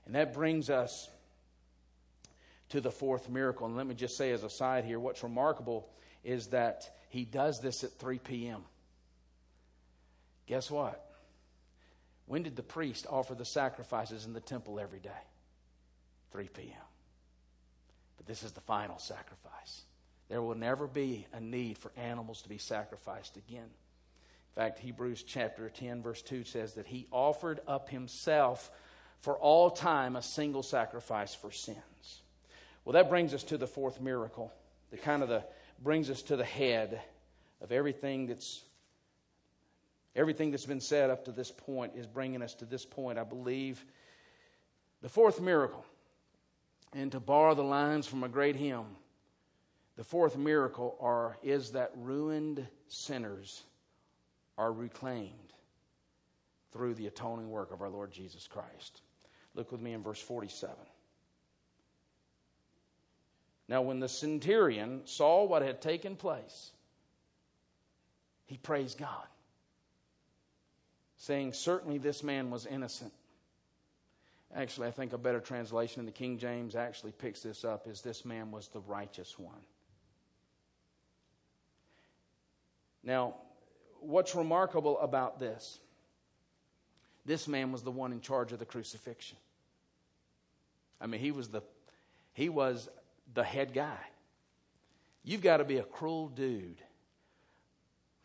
And 0.07 0.15
that 0.15 0.33
brings 0.33 0.71
us 0.71 1.11
to 2.69 2.81
the 2.81 2.93
fourth 2.93 3.29
miracle. 3.29 3.67
And 3.67 3.77
let 3.77 3.89
me 3.89 3.97
just 3.97 4.17
say, 4.17 4.31
as 4.31 4.45
a 4.45 4.51
side 4.51 4.85
here, 4.85 5.01
what's 5.01 5.25
remarkable 5.25 5.89
is 6.23 6.47
that 6.49 6.89
he 7.09 7.25
does 7.25 7.61
this 7.61 7.83
at 7.83 7.99
3 7.99 8.21
p.m. 8.21 8.63
Guess 10.47 10.71
what? 10.71 11.05
When 12.27 12.45
did 12.45 12.55
the 12.55 12.63
priest 12.63 13.05
offer 13.11 13.35
the 13.35 13.45
sacrifices 13.45 14.27
in 14.27 14.33
the 14.33 14.41
temple 14.41 14.79
every 14.79 15.01
day? 15.01 15.11
3 16.31 16.49
p.m. 16.55 16.87
But 18.17 18.27
this 18.27 18.45
is 18.45 18.53
the 18.53 18.61
final 18.61 18.99
sacrifice. 18.99 19.83
There 20.31 20.41
will 20.41 20.55
never 20.55 20.87
be 20.87 21.27
a 21.33 21.41
need 21.41 21.77
for 21.77 21.91
animals 21.97 22.43
to 22.43 22.49
be 22.49 22.57
sacrificed 22.57 23.37
again. 23.37 23.65
In 23.65 24.55
fact, 24.55 24.79
Hebrews 24.79 25.25
chapter 25.25 25.69
10, 25.69 26.03
verse 26.03 26.23
2 26.23 26.45
says 26.45 26.75
that 26.75 26.87
he 26.87 27.09
offered 27.11 27.61
up 27.67 27.91
himself 27.91 28.71
for 29.21 29.37
all 29.37 29.71
time 29.71 30.15
a 30.15 30.23
single 30.23 30.63
sacrifice 30.63 31.35
for 31.35 31.51
sins. 31.51 32.23
Well, 32.85 32.95
that 32.95 33.11
brings 33.11 33.35
us 33.35 33.43
to 33.45 33.59
the 33.59 33.67
fourth 33.67 34.01
miracle. 34.01 34.53
that 34.91 35.03
kind 35.03 35.23
of 35.23 35.29
the 35.29 35.45
brings 35.83 36.11
us 36.11 36.23
to 36.23 36.37
the 36.37 36.45
head 36.45 37.01
of 37.61 37.73
everything 37.73 38.27
that's 38.27 38.63
everything 40.15 40.51
that's 40.51 40.67
been 40.67 40.81
said 40.81 41.11
up 41.11 41.25
to 41.25 41.33
this 41.33 41.51
point 41.51 41.93
is 41.97 42.07
bringing 42.07 42.43
us 42.43 42.55
to 42.55 42.65
this 42.65 42.85
point. 42.85 43.19
I 43.19 43.25
believe 43.25 43.85
the 45.03 45.09
fourth 45.09 45.41
miracle. 45.41 45.85
And 46.93 47.13
to 47.13 47.21
borrow 47.21 47.55
the 47.55 47.63
lines 47.63 48.07
from 48.07 48.25
a 48.25 48.29
great 48.29 48.57
hymn, 48.57 48.85
the 50.01 50.05
fourth 50.05 50.39
miracle 50.39 50.97
are, 50.99 51.37
is 51.43 51.73
that 51.73 51.93
ruined 51.95 52.67
sinners 52.89 53.65
are 54.57 54.73
reclaimed 54.73 55.53
through 56.73 56.95
the 56.95 57.07
atoning 57.07 57.51
work 57.51 57.71
of 57.71 57.83
our 57.83 57.91
Lord 57.91 58.11
Jesus 58.11 58.47
Christ. 58.47 59.03
Look 59.55 59.71
with 59.71 59.83
me 59.83 59.93
in 59.93 60.03
verse 60.03 60.19
47. 60.19 60.75
Now, 63.69 63.83
when 63.83 64.01
the 64.01 64.09
centurion 64.09 65.03
saw 65.05 65.45
what 65.45 65.61
had 65.61 65.83
taken 65.83 66.17
place, 66.17 66.71
he 68.47 68.57
praised 68.57 68.97
God, 68.97 69.27
saying, 71.19 71.53
Certainly 71.53 71.99
this 71.99 72.23
man 72.23 72.49
was 72.51 72.65
innocent. 72.65 73.13
Actually, 74.55 74.89
I 74.89 74.93
think 74.93 75.13
a 75.13 75.19
better 75.19 75.41
translation 75.41 76.01
in 76.01 76.07
the 76.07 76.13
King 76.13 76.39
James 76.39 76.75
actually 76.75 77.13
picks 77.13 77.43
this 77.43 77.67
up 77.67 77.87
is 77.87 78.01
this 78.01 78.25
man 78.25 78.51
was 78.51 78.69
the 78.69 78.81
righteous 78.81 79.39
one. 79.39 79.61
Now, 83.03 83.35
what's 84.01 84.35
remarkable 84.35 84.99
about 85.01 85.39
this? 85.39 85.79
This 87.25 87.47
man 87.47 87.73
was 87.73 87.83
the 87.83 87.91
one 87.91 88.13
in 88.13 88.21
charge 88.21 88.53
of 88.53 88.59
the 88.59 88.65
crucifixion. 88.65 89.37
I 91.01 91.07
mean, 91.07 91.21
he 91.21 91.31
was 91.31 91.49
the 91.49 91.63
he 92.33 92.49
was 92.49 92.89
the 93.35 93.45
head 93.45 93.73
guy. 93.73 93.99
You've 95.25 95.43
got 95.43 95.59
to 95.59 95.65
be 95.65 95.79
a 95.79 95.83
cruel 95.83 96.29
dude 96.29 96.81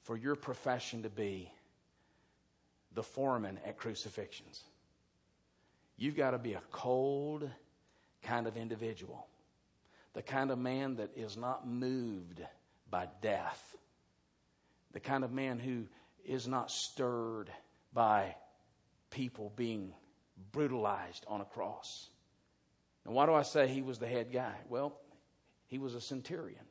for 0.03 0.15
your 0.15 0.35
profession 0.35 1.03
to 1.03 1.09
be 1.09 1.51
the 2.93 3.03
foreman 3.03 3.59
at 3.65 3.77
crucifixions. 3.77 4.63
You've 5.97 6.15
got 6.15 6.31
to 6.31 6.37
be 6.37 6.53
a 6.53 6.61
cold 6.71 7.49
kind 8.23 8.47
of 8.47 8.57
individual, 8.57 9.27
the 10.13 10.21
kind 10.21 10.51
of 10.51 10.57
man 10.57 10.95
that 10.95 11.11
is 11.15 11.37
not 11.37 11.67
moved 11.67 12.41
by 12.89 13.07
death, 13.21 13.75
the 14.95 15.01
kind 15.01 15.25
of 15.25 15.33
man 15.33 15.59
who 15.59 15.83
is 16.23 16.47
not 16.47 16.71
stirred 16.71 17.51
by 17.91 18.33
people 19.09 19.51
being 19.57 19.93
brutalized 20.53 21.25
on 21.27 21.41
a 21.41 21.45
cross. 21.45 22.07
And 23.03 23.13
why 23.13 23.25
do 23.25 23.33
I 23.33 23.41
say 23.41 23.67
he 23.67 23.81
was 23.81 23.99
the 23.99 24.07
head 24.07 24.31
guy? 24.31 24.53
Well, 24.69 24.97
he 25.67 25.79
was 25.79 25.95
a 25.95 26.01
centurion. 26.01 26.63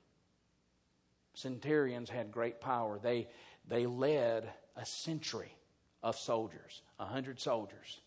Centurions 1.34 2.08
had 2.08 2.32
great 2.32 2.62
power. 2.62 2.98
They, 2.98 3.28
they 3.68 3.84
led 3.84 4.48
a 4.74 4.86
century 4.86 5.54
of 6.02 6.16
soldiers, 6.16 6.80
a 6.98 7.04
hundred 7.04 7.38
soldiers. 7.38 8.00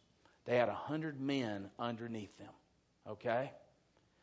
They 0.45 0.57
had 0.57 0.67
a 0.67 0.73
hundred 0.73 1.21
men 1.21 1.69
underneath 1.77 2.35
them. 2.39 2.53
Okay? 3.07 3.51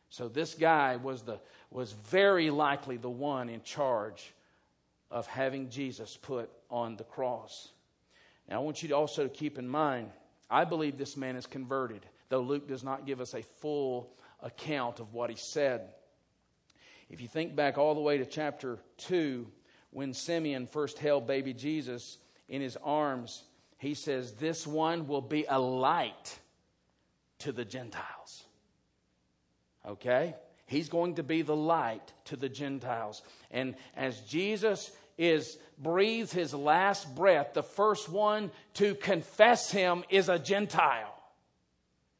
So 0.09 0.27
this 0.27 0.55
guy 0.55 0.97
was 0.97 1.21
the 1.21 1.39
was 1.71 1.93
very 1.93 2.49
likely 2.49 2.97
the 2.97 3.09
one 3.09 3.47
in 3.47 3.61
charge 3.63 4.33
of 5.15 5.25
having 5.25 5.69
Jesus 5.69 6.15
put 6.15 6.51
on 6.69 6.97
the 6.97 7.03
cross. 7.03 7.69
Now 8.47 8.57
I 8.57 8.59
want 8.59 8.83
you 8.83 8.89
to 8.89 8.95
also 8.95 9.27
keep 9.27 9.57
in 9.57 9.67
mind, 9.67 10.11
I 10.51 10.65
believe 10.65 10.99
this 10.99 11.17
man 11.17 11.35
is 11.35 11.47
converted 11.47 12.05
though 12.29 12.41
Luke 12.41 12.67
does 12.67 12.83
not 12.83 13.05
give 13.05 13.21
us 13.21 13.33
a 13.33 13.41
full 13.41 14.11
account 14.41 14.99
of 14.99 15.13
what 15.13 15.29
he 15.29 15.35
said. 15.35 15.89
If 17.09 17.21
you 17.21 17.27
think 17.27 17.55
back 17.55 17.77
all 17.77 17.93
the 17.93 18.01
way 18.01 18.17
to 18.17 18.25
chapter 18.25 18.79
2, 18.97 19.47
when 19.91 20.13
Simeon 20.13 20.67
first 20.67 20.99
held 20.99 21.27
baby 21.27 21.53
Jesus 21.53 22.17
in 22.49 22.61
his 22.61 22.77
arms, 22.83 23.43
he 23.77 23.93
says, 23.93 24.33
This 24.33 24.65
one 24.65 25.07
will 25.07 25.21
be 25.21 25.45
a 25.47 25.59
light 25.59 26.39
to 27.39 27.51
the 27.51 27.65
Gentiles. 27.65 28.43
Okay? 29.87 30.35
He's 30.65 30.89
going 30.89 31.15
to 31.15 31.23
be 31.23 31.43
the 31.43 31.55
light 31.55 32.11
to 32.25 32.35
the 32.35 32.49
Gentiles. 32.49 33.21
And 33.51 33.75
as 33.95 34.19
Jesus 34.21 34.91
is 35.17 35.57
breathes 35.77 36.31
his 36.31 36.53
last 36.53 37.13
breath, 37.15 37.53
the 37.53 37.63
first 37.63 38.09
one 38.09 38.51
to 38.75 38.95
confess 38.95 39.71
him 39.71 40.03
is 40.09 40.29
a 40.29 40.39
Gentile. 40.39 41.11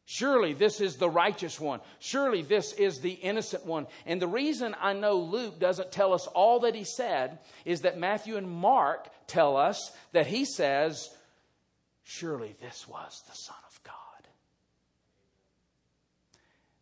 Surely 0.08 0.54
this 0.54 0.82
is 0.82 0.98
the 0.98 1.10
righteous 1.10 1.60
one. 1.60 1.80
Surely 2.00 2.44
this 2.44 2.74
is 2.74 3.00
the 3.00 3.12
innocent 3.12 3.66
one. 3.66 3.88
And 4.06 4.22
the 4.22 4.28
reason 4.28 4.76
I 4.80 4.94
know 4.94 5.18
Luke 5.18 5.60
doesn't 5.60 5.92
tell 5.92 6.14
us 6.14 6.28
all 6.28 6.60
that 6.60 6.76
he 6.76 6.84
said 6.84 7.40
is 7.66 7.82
that 7.82 7.98
Matthew 7.98 8.38
and 8.38 8.50
Mark 8.50 9.10
tell 9.26 9.58
us 9.58 9.92
that 10.12 10.28
he 10.28 10.46
says, 10.46 11.10
Surely 12.04 12.56
this 12.62 12.88
was 12.88 13.24
the 13.28 13.36
Son 13.36 13.56
of 13.68 13.84
God. 13.84 13.94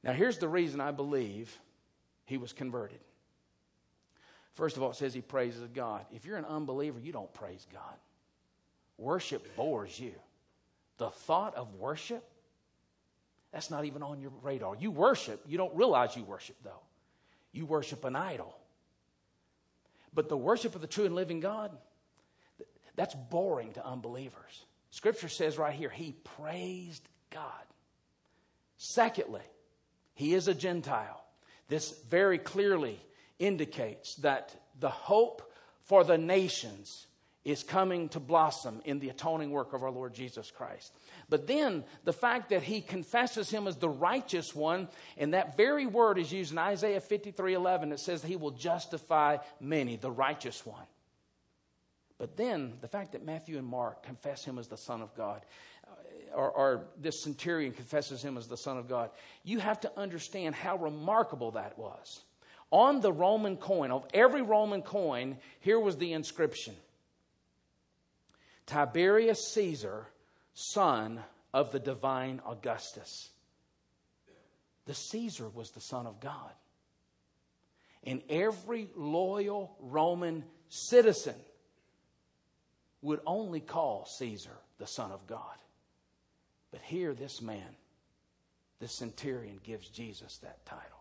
Now, 0.04 0.12
here's 0.12 0.40
the 0.40 0.50
reason 0.50 0.82
I 0.82 0.92
believe 0.92 1.58
he 2.26 2.38
was 2.38 2.52
converted. 2.52 3.00
First 4.54 4.78
of 4.78 4.84
all, 4.84 4.92
it 4.92 4.96
says 4.96 5.14
he 5.14 5.22
praises 5.22 5.68
God. 5.74 6.06
If 6.12 6.26
you're 6.26 6.38
an 6.38 6.46
unbeliever, 6.46 7.00
you 7.00 7.12
don't 7.12 7.34
praise 7.34 7.66
God. 7.72 7.96
Worship 8.98 9.56
bores 9.56 10.00
you. 10.00 10.14
The 10.98 11.10
thought 11.10 11.56
of 11.56 11.74
worship 11.76 12.24
that's 13.54 13.70
not 13.70 13.86
even 13.86 14.02
on 14.02 14.20
your 14.20 14.32
radar. 14.42 14.76
You 14.76 14.90
worship, 14.90 15.46
you 15.48 15.58
don't 15.60 15.76
realize 15.76 16.18
you 16.18 16.24
worship, 16.24 16.56
though. 16.64 16.82
You 17.52 17.68
worship 17.68 18.04
an 18.04 18.16
idol. 18.16 18.58
But 20.12 20.28
the 20.28 20.36
worship 20.36 20.74
of 20.74 20.82
the 20.82 20.88
true 20.88 21.06
and 21.06 21.14
living 21.14 21.40
God, 21.40 21.72
that's 22.96 23.14
boring 23.14 23.74
to 23.74 23.86
unbelievers. 23.86 24.66
Scripture 24.90 25.30
says 25.30 25.60
right 25.60 25.74
here, 25.74 25.90
he 25.90 26.16
praised 26.38 27.08
God. 27.30 27.44
Secondly, 28.78 29.42
he 30.16 30.34
is 30.34 30.48
a 30.48 30.56
Gentile. 30.56 31.24
This 31.68 31.94
very 32.10 32.40
clearly 32.40 33.00
indicates 33.40 34.16
that 34.16 34.54
the 34.80 34.90
hope 34.90 35.52
for 35.84 36.04
the 36.04 36.18
nations 36.18 37.08
is 37.46 37.62
coming 37.62 38.08
to 38.10 38.20
blossom 38.20 38.82
in 38.86 39.00
the 39.00 39.10
atoning 39.10 39.52
work 39.52 39.74
of 39.74 39.84
our 39.84 39.92
Lord 39.92 40.14
Jesus 40.14 40.50
Christ. 40.50 40.94
But 41.30 41.46
then 41.46 41.84
the 42.06 42.14
fact 42.14 42.50
that 42.50 42.64
he 42.64 42.80
confesses 42.80 43.50
him 43.50 43.68
as 43.68 43.76
the 43.76 43.90
righteous 43.90 44.56
one, 44.56 44.88
and 45.18 45.34
that 45.34 45.58
very 45.58 45.86
word 45.86 46.18
is 46.18 46.32
used 46.32 46.54
in 46.54 46.58
Isaiah 46.58 47.02
53 47.02 47.54
11. 47.54 47.92
It 47.92 48.00
says 48.00 48.24
he 48.24 48.38
will 48.38 48.52
justify 48.52 49.38
many, 49.60 49.98
the 49.98 50.12
righteous 50.12 50.66
one. 50.66 50.86
But 52.18 52.38
then 52.38 52.74
the 52.80 52.88
fact 52.88 53.12
that 53.12 53.26
Matthew 53.26 53.58
and 53.58 53.68
Mark 53.68 54.04
confess 54.04 54.46
him 54.46 54.58
as 54.58 54.68
the 54.68 54.78
Son 54.78 55.02
of 55.02 55.14
God, 55.16 55.42
uh, 55.86 56.36
or, 56.36 56.52
or, 56.52 56.86
this 56.98 57.22
centurion 57.22 57.74
confesses 57.74 58.24
him 58.24 58.38
as 58.38 58.48
the 58.48 58.56
Son 58.56 58.78
of 58.78 58.88
God, 58.88 59.10
you 59.44 59.60
have 59.60 59.82
to 59.82 59.92
understand 60.00 60.56
how 60.56 60.78
remarkable 60.78 61.52
that 61.52 61.78
was. 61.78 62.22
On 62.74 63.02
the 63.02 63.14
Roman 63.14 63.56
coin, 63.56 63.92
of 63.92 64.04
every 64.16 64.42
Roman 64.42 64.82
coin, 64.82 65.38
here 65.60 65.80
was 65.80 65.96
the 65.98 66.12
inscription 66.12 66.74
Tiberius 68.66 69.54
Caesar 69.54 70.08
son 70.56 71.20
of 71.54 71.72
the 71.72 71.78
divine 71.78 72.42
Augustus. 72.48 73.30
The 74.86 74.96
Caesar 74.96 75.50
was 75.50 75.70
the 75.70 75.82
Son 75.82 76.08
of 76.08 76.20
God. 76.20 76.52
And 78.04 78.24
every 78.28 78.90
loyal 78.96 79.78
Roman 79.80 80.44
citizen 80.68 81.36
would 83.04 83.20
only 83.28 83.60
call 83.60 84.08
Caesar 84.18 84.58
the 84.80 84.88
Son 84.88 85.12
of 85.12 85.28
God. 85.28 85.58
But 86.72 86.82
here, 86.82 87.14
this 87.14 87.40
man, 87.40 87.78
this 88.80 88.98
centurion, 88.98 89.60
gives 89.64 89.88
Jesus 89.90 90.40
that 90.40 90.66
title. 90.66 90.93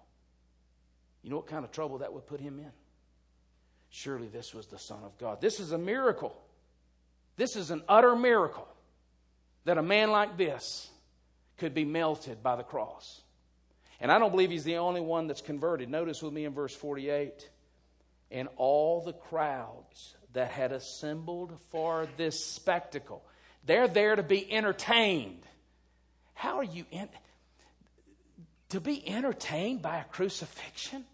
You 1.23 1.31
know 1.31 1.37
what 1.37 1.47
kind 1.47 1.65
of 1.65 1.71
trouble 1.71 1.99
that 1.99 2.13
would 2.13 2.27
put 2.27 2.41
him 2.41 2.59
in? 2.59 2.73
Surely 3.91 4.29
this 4.29 4.55
was 4.55 4.67
the 4.67 4.79
Son 4.79 5.01
of 5.05 5.17
God. 5.19 5.41
This 5.41 5.61
is 5.61 5.73
a 5.73 5.79
miracle. 5.79 6.35
This 7.37 7.57
is 7.57 7.71
an 7.71 7.83
utter 7.89 8.17
miracle 8.17 8.67
that 9.65 9.79
a 9.79 9.83
man 9.83 10.11
like 10.11 10.37
this 10.37 10.91
could 11.59 11.75
be 11.75 11.85
melted 11.85 12.43
by 12.43 12.57
the 12.57 12.63
cross. 12.63 13.23
And 14.01 14.11
I 14.11 14.19
don't 14.19 14.31
believe 14.31 14.51
he's 14.51 14.65
the 14.65 14.79
only 14.79 15.01
one 15.01 15.29
that's 15.29 15.41
converted. 15.41 15.89
Notice 15.89 16.23
with 16.23 16.33
me 16.33 16.45
in 16.45 16.53
verse 16.53 16.75
48 16.75 17.49
and 18.31 18.49
all 18.57 19.03
the 19.03 19.13
crowds 19.13 20.17
that 20.33 20.51
had 20.51 20.73
assembled 20.73 21.53
for 21.71 22.09
this 22.17 22.45
spectacle. 22.45 23.23
They're 23.65 23.89
there 23.89 24.17
to 24.17 24.23
be 24.23 24.51
entertained. 24.53 25.43
How 26.35 26.57
are 26.57 26.65
you 26.65 26.85
in, 26.91 27.09
to 28.71 28.81
be 28.81 29.07
entertained 29.09 29.83
by 29.83 29.99
a 29.99 30.05
crucifixion? 30.05 31.05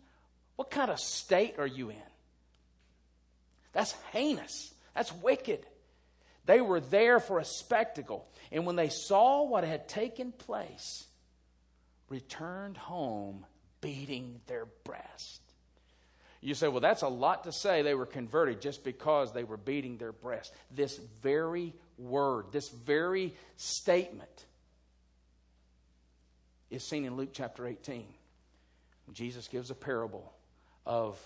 What 0.58 0.72
kind 0.72 0.90
of 0.90 0.98
state 0.98 1.54
are 1.58 1.68
you 1.68 1.90
in? 1.90 2.02
That's 3.72 3.92
heinous. 4.10 4.74
That's 4.92 5.12
wicked. 5.12 5.64
They 6.46 6.60
were 6.60 6.80
there 6.80 7.20
for 7.20 7.38
a 7.38 7.44
spectacle. 7.44 8.26
And 8.50 8.66
when 8.66 8.74
they 8.74 8.88
saw 8.88 9.44
what 9.44 9.62
had 9.62 9.86
taken 9.86 10.32
place, 10.32 11.06
returned 12.08 12.76
home 12.76 13.46
beating 13.80 14.40
their 14.48 14.66
breast. 14.82 15.40
You 16.40 16.54
say, 16.54 16.66
well, 16.66 16.80
that's 16.80 17.02
a 17.02 17.08
lot 17.08 17.44
to 17.44 17.52
say 17.52 17.82
they 17.82 17.94
were 17.94 18.04
converted 18.04 18.60
just 18.60 18.82
because 18.82 19.32
they 19.32 19.44
were 19.44 19.56
beating 19.56 19.96
their 19.96 20.10
breast. 20.10 20.52
This 20.74 20.98
very 21.22 21.72
word, 21.98 22.46
this 22.50 22.68
very 22.68 23.32
statement 23.58 24.44
is 26.68 26.82
seen 26.82 27.04
in 27.04 27.16
Luke 27.16 27.30
chapter 27.32 27.64
18. 27.64 28.06
Jesus 29.12 29.46
gives 29.46 29.70
a 29.70 29.76
parable 29.76 30.32
of 30.88 31.16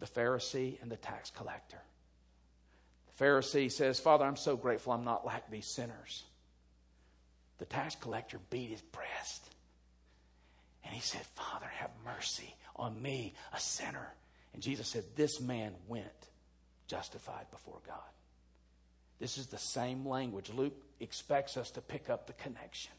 the 0.00 0.06
Pharisee 0.06 0.82
and 0.82 0.90
the 0.90 0.96
tax 0.96 1.30
collector. 1.30 1.80
The 3.16 3.24
Pharisee 3.24 3.72
says, 3.72 4.00
Father, 4.00 4.24
I'm 4.26 4.36
so 4.36 4.56
grateful 4.56 4.92
I'm 4.92 5.04
not 5.04 5.24
like 5.24 5.50
these 5.50 5.66
sinners. 5.66 6.24
The 7.58 7.64
tax 7.64 7.94
collector 7.94 8.40
beat 8.50 8.70
his 8.70 8.82
breast. 8.82 9.48
And 10.84 10.92
he 10.92 11.00
said, 11.00 11.22
Father, 11.36 11.66
have 11.76 11.90
mercy 12.04 12.54
on 12.76 13.00
me, 13.00 13.34
a 13.54 13.60
sinner. 13.60 14.12
And 14.52 14.62
Jesus 14.62 14.88
said, 14.88 15.04
This 15.14 15.40
man 15.40 15.72
went 15.86 16.06
justified 16.88 17.46
before 17.50 17.78
God. 17.86 17.96
This 19.20 19.38
is 19.38 19.46
the 19.46 19.58
same 19.58 20.06
language. 20.06 20.50
Luke 20.52 20.74
expects 20.98 21.56
us 21.56 21.70
to 21.70 21.80
pick 21.80 22.10
up 22.10 22.26
the 22.26 22.32
connection. 22.32 22.92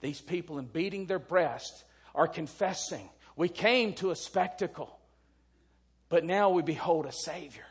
These 0.00 0.20
people, 0.20 0.58
in 0.58 0.66
beating 0.66 1.06
their 1.06 1.18
breast, 1.18 1.84
are 2.14 2.28
confessing, 2.28 3.08
We 3.34 3.48
came 3.48 3.94
to 3.94 4.10
a 4.10 4.16
spectacle, 4.16 4.97
but 6.08 6.24
now 6.24 6.50
we 6.50 6.62
behold 6.62 7.06
a 7.06 7.12
Savior. 7.12 7.66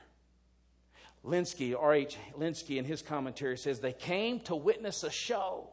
Lenski, 1.26 1.76
R.H. 1.78 2.18
Lenski, 2.38 2.78
in 2.78 2.86
his 2.86 3.02
commentary 3.02 3.58
says, 3.58 3.80
They 3.80 3.94
came 3.94 4.40
to 4.42 4.56
witness 4.56 5.04
a 5.04 5.12
show. 5.12 5.70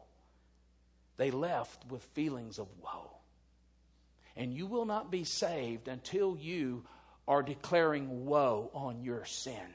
They 1.17 1.31
left 1.31 1.89
with 1.89 2.03
feelings 2.13 2.59
of 2.59 2.67
woe. 2.83 3.11
And 4.35 4.53
you 4.53 4.65
will 4.65 4.85
not 4.85 5.11
be 5.11 5.23
saved 5.23 5.87
until 5.87 6.35
you 6.35 6.83
are 7.27 7.41
declaring 7.41 8.25
woe 8.25 8.69
on 8.73 9.01
your 9.01 9.23
sin. 9.25 9.73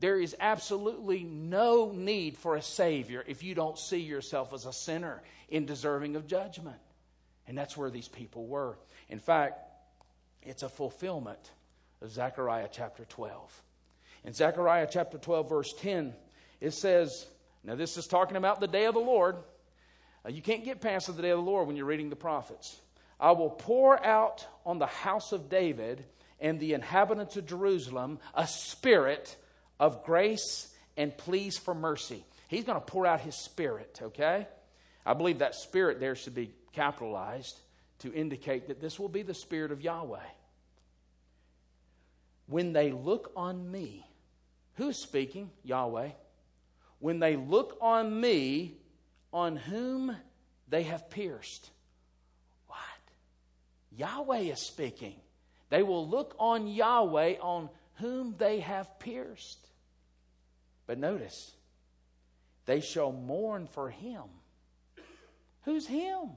There 0.00 0.20
is 0.20 0.34
absolutely 0.40 1.22
no 1.24 1.92
need 1.92 2.36
for 2.36 2.56
a 2.56 2.62
Savior 2.62 3.24
if 3.26 3.42
you 3.42 3.54
don't 3.54 3.78
see 3.78 4.00
yourself 4.00 4.52
as 4.52 4.66
a 4.66 4.72
sinner 4.72 5.22
in 5.48 5.66
deserving 5.66 6.16
of 6.16 6.26
judgment. 6.26 6.78
And 7.46 7.56
that's 7.56 7.76
where 7.76 7.90
these 7.90 8.08
people 8.08 8.46
were. 8.46 8.78
In 9.08 9.18
fact, 9.18 9.60
it's 10.42 10.62
a 10.62 10.68
fulfillment 10.68 11.50
of 12.00 12.10
Zechariah 12.10 12.68
chapter 12.70 13.04
12. 13.04 13.62
In 14.24 14.32
Zechariah 14.32 14.88
chapter 14.90 15.18
12, 15.18 15.48
verse 15.48 15.72
10, 15.78 16.14
it 16.60 16.72
says, 16.74 17.26
Now 17.64 17.74
this 17.74 17.96
is 17.96 18.06
talking 18.06 18.36
about 18.36 18.60
the 18.60 18.66
day 18.66 18.86
of 18.86 18.94
the 18.94 19.00
Lord. 19.00 19.36
Uh, 20.24 20.30
you 20.30 20.42
can't 20.42 20.64
get 20.64 20.80
past 20.80 21.14
the 21.14 21.22
day 21.22 21.30
of 21.30 21.38
the 21.38 21.50
Lord 21.50 21.66
when 21.66 21.76
you're 21.76 21.86
reading 21.86 22.10
the 22.10 22.16
prophets. 22.16 22.76
I 23.20 23.32
will 23.32 23.50
pour 23.50 24.04
out 24.04 24.46
on 24.64 24.78
the 24.78 24.86
house 24.86 25.32
of 25.32 25.48
David 25.48 26.04
and 26.40 26.60
the 26.60 26.74
inhabitants 26.74 27.36
of 27.36 27.46
Jerusalem 27.46 28.18
a 28.34 28.46
spirit 28.46 29.36
of 29.80 30.04
grace 30.04 30.72
and 30.96 31.16
pleas 31.16 31.58
for 31.58 31.74
mercy. 31.74 32.24
He's 32.48 32.64
going 32.64 32.78
to 32.78 32.84
pour 32.84 33.06
out 33.06 33.20
his 33.20 33.36
spirit, 33.36 34.00
okay? 34.02 34.46
I 35.04 35.14
believe 35.14 35.38
that 35.38 35.54
spirit 35.54 36.00
there 36.00 36.14
should 36.14 36.34
be 36.34 36.52
capitalized 36.72 37.58
to 38.00 38.12
indicate 38.12 38.68
that 38.68 38.80
this 38.80 38.98
will 38.98 39.08
be 39.08 39.22
the 39.22 39.34
spirit 39.34 39.72
of 39.72 39.80
Yahweh. 39.80 40.18
When 42.48 42.72
they 42.72 42.90
look 42.90 43.30
on 43.36 43.70
me, 43.70 44.06
who's 44.74 44.96
speaking? 44.96 45.50
Yahweh. 45.62 46.10
When 46.98 47.20
they 47.20 47.36
look 47.36 47.76
on 47.80 48.20
me, 48.20 48.78
on 49.32 49.56
whom 49.56 50.16
they 50.68 50.84
have 50.84 51.10
pierced. 51.10 51.70
What? 52.66 52.78
Yahweh 53.92 54.38
is 54.38 54.60
speaking. 54.60 55.14
They 55.68 55.82
will 55.82 56.08
look 56.08 56.34
on 56.38 56.66
Yahweh 56.66 57.36
on 57.40 57.68
whom 57.96 58.34
they 58.38 58.60
have 58.60 58.98
pierced. 58.98 59.58
But 60.86 60.98
notice, 60.98 61.52
they 62.64 62.80
shall 62.80 63.12
mourn 63.12 63.66
for 63.66 63.90
him. 63.90 64.22
Who's 65.64 65.86
him? 65.86 66.30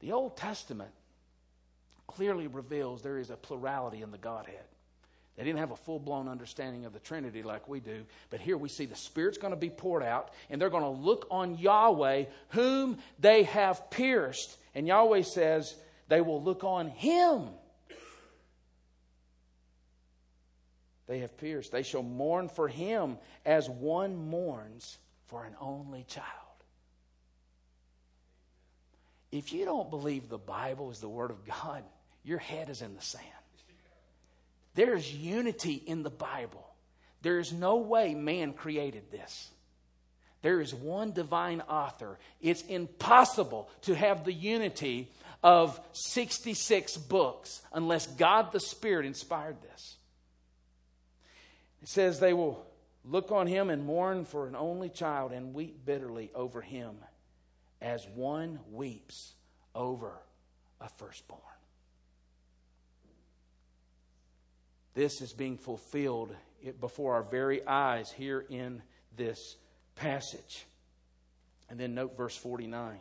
The 0.00 0.10
Old 0.10 0.36
Testament 0.36 0.90
clearly 2.14 2.46
reveals 2.46 3.02
there 3.02 3.18
is 3.18 3.30
a 3.30 3.36
plurality 3.36 4.02
in 4.02 4.10
the 4.10 4.18
Godhead. 4.18 4.64
They 5.36 5.44
didn't 5.44 5.60
have 5.60 5.70
a 5.70 5.76
full 5.76 5.98
blown 5.98 6.28
understanding 6.28 6.84
of 6.84 6.92
the 6.92 6.98
Trinity 6.98 7.42
like 7.42 7.68
we 7.68 7.80
do, 7.80 8.04
but 8.28 8.40
here 8.40 8.58
we 8.58 8.68
see 8.68 8.84
the 8.84 8.96
Spirit's 8.96 9.38
going 9.38 9.52
to 9.52 9.58
be 9.58 9.70
poured 9.70 10.02
out, 10.02 10.30
and 10.50 10.60
they're 10.60 10.70
going 10.70 10.82
to 10.82 10.88
look 10.88 11.26
on 11.30 11.56
Yahweh, 11.56 12.24
whom 12.50 12.98
they 13.18 13.44
have 13.44 13.90
pierced. 13.90 14.56
And 14.74 14.86
Yahweh 14.86 15.22
says, 15.22 15.74
they 16.08 16.20
will 16.20 16.42
look 16.42 16.64
on 16.64 16.88
Him 16.88 17.48
they 21.10 21.18
have 21.18 21.36
pierced. 21.36 21.72
They 21.72 21.82
shall 21.82 22.04
mourn 22.04 22.48
for 22.48 22.68
him 22.68 23.18
as 23.44 23.68
one 23.68 24.14
mourns 24.30 24.96
for 25.26 25.44
an 25.44 25.56
only 25.60 26.04
child. 26.04 26.26
If 29.32 29.52
you 29.52 29.64
don't 29.64 29.90
believe 29.90 30.28
the 30.28 30.38
Bible 30.38 30.92
is 30.92 31.00
the 31.00 31.08
Word 31.08 31.32
of 31.32 31.44
God, 31.44 31.82
your 32.24 32.38
head 32.38 32.68
is 32.68 32.82
in 32.82 32.94
the 32.94 33.02
sand. 33.02 33.24
There's 34.74 35.12
unity 35.12 35.74
in 35.74 36.02
the 36.02 36.10
Bible. 36.10 36.66
There 37.22 37.38
is 37.38 37.52
no 37.52 37.76
way 37.76 38.14
man 38.14 38.52
created 38.52 39.10
this. 39.10 39.50
There 40.42 40.60
is 40.60 40.74
one 40.74 41.12
divine 41.12 41.60
author. 41.62 42.18
It's 42.40 42.62
impossible 42.62 43.68
to 43.82 43.94
have 43.94 44.24
the 44.24 44.32
unity 44.32 45.10
of 45.42 45.78
66 45.92 46.96
books 46.96 47.60
unless 47.72 48.06
God 48.06 48.52
the 48.52 48.60
Spirit 48.60 49.06
inspired 49.06 49.56
this. 49.62 49.96
It 51.82 51.88
says 51.88 52.20
they 52.20 52.32
will 52.32 52.64
look 53.04 53.32
on 53.32 53.46
him 53.46 53.70
and 53.70 53.84
mourn 53.84 54.24
for 54.24 54.46
an 54.46 54.56
only 54.56 54.88
child 54.88 55.32
and 55.32 55.54
weep 55.54 55.84
bitterly 55.84 56.30
over 56.34 56.60
him 56.60 56.96
as 57.80 58.06
one 58.14 58.60
weeps 58.70 59.32
over 59.74 60.12
a 60.80 60.88
firstborn. 60.88 61.40
This 65.00 65.22
is 65.22 65.32
being 65.32 65.56
fulfilled 65.56 66.36
before 66.78 67.14
our 67.14 67.22
very 67.22 67.66
eyes 67.66 68.12
here 68.12 68.44
in 68.50 68.82
this 69.16 69.56
passage. 69.94 70.66
And 71.70 71.80
then 71.80 71.94
note 71.94 72.18
verse 72.18 72.36
49 72.36 72.98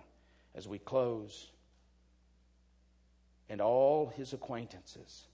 as 0.56 0.66
we 0.66 0.80
close. 0.80 1.50
And 3.50 3.60
all 3.60 4.14
his 4.16 4.32
acquaintances, 4.32 5.26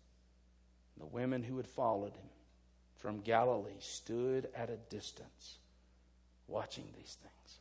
the 0.97 1.05
women 1.05 1.43
who 1.43 1.57
had 1.57 1.67
followed 1.67 2.15
him, 2.15 2.29
from 2.95 3.19
Galilee 3.19 3.77
stood 3.79 4.49
at 4.55 4.71
a 4.71 4.77
distance 4.89 5.59
watching 6.47 6.85
these 6.97 7.15
things. 7.21 7.59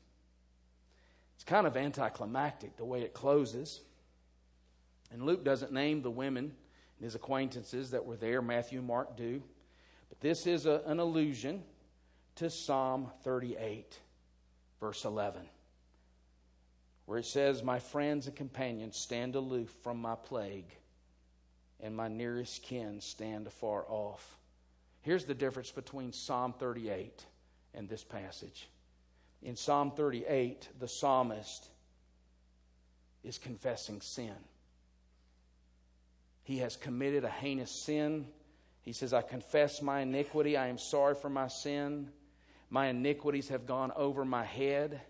It's 1.34 1.44
kind 1.44 1.66
of 1.66 1.76
anticlimactic 1.76 2.78
the 2.78 2.86
way 2.86 3.02
it 3.02 3.12
closes. 3.12 3.82
And 5.12 5.26
Luke 5.26 5.44
doesn't 5.44 5.74
name 5.74 6.00
the 6.00 6.10
women 6.10 6.54
his 7.04 7.14
acquaintances 7.14 7.90
that 7.90 8.06
were 8.06 8.16
there, 8.16 8.40
Matthew 8.40 8.80
Mark 8.80 9.14
do. 9.14 9.42
But 10.08 10.20
this 10.20 10.46
is 10.46 10.64
a, 10.64 10.80
an 10.86 11.00
allusion 11.00 11.62
to 12.36 12.48
Psalm 12.48 13.10
38, 13.24 13.98
verse 14.80 15.04
11, 15.04 15.42
where 17.04 17.18
it 17.18 17.26
says, 17.26 17.62
My 17.62 17.78
friends 17.78 18.26
and 18.26 18.34
companions 18.34 18.96
stand 18.96 19.34
aloof 19.34 19.68
from 19.82 20.00
my 20.00 20.14
plague, 20.14 20.74
and 21.78 21.94
my 21.94 22.08
nearest 22.08 22.62
kin 22.62 23.02
stand 23.02 23.46
afar 23.46 23.84
off. 23.86 24.38
Here's 25.02 25.26
the 25.26 25.34
difference 25.34 25.70
between 25.70 26.10
Psalm 26.10 26.54
38 26.58 27.22
and 27.74 27.86
this 27.86 28.02
passage. 28.02 28.70
In 29.42 29.56
Psalm 29.56 29.90
38, 29.90 30.70
the 30.80 30.88
psalmist 30.88 31.68
is 33.22 33.36
confessing 33.36 34.00
sin. 34.00 34.32
He 36.44 36.58
has 36.58 36.76
committed 36.76 37.24
a 37.24 37.30
heinous 37.30 37.70
sin. 37.70 38.26
He 38.82 38.92
says, 38.92 39.12
I 39.12 39.22
confess 39.22 39.82
my 39.82 40.00
iniquity. 40.00 40.56
I 40.56 40.68
am 40.68 40.78
sorry 40.78 41.14
for 41.14 41.30
my 41.30 41.48
sin. 41.48 42.10
My 42.70 42.88
iniquities 42.88 43.48
have 43.48 43.66
gone 43.66 43.92
over 43.96 44.24
my 44.24 44.44
head 44.44 45.00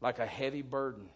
like 0.00 0.18
a 0.18 0.26
heavy 0.26 0.62
burden. 0.62 1.08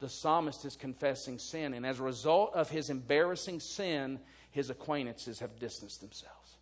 The 0.00 0.08
psalmist 0.08 0.64
is 0.64 0.76
confessing 0.76 1.38
sin, 1.38 1.72
and 1.72 1.86
as 1.86 2.00
a 2.00 2.02
result 2.02 2.54
of 2.54 2.68
his 2.68 2.90
embarrassing 2.90 3.60
sin, 3.60 4.20
his 4.50 4.68
acquaintances 4.68 5.38
have 5.40 5.58
distanced 5.58 6.00
themselves. 6.00 6.56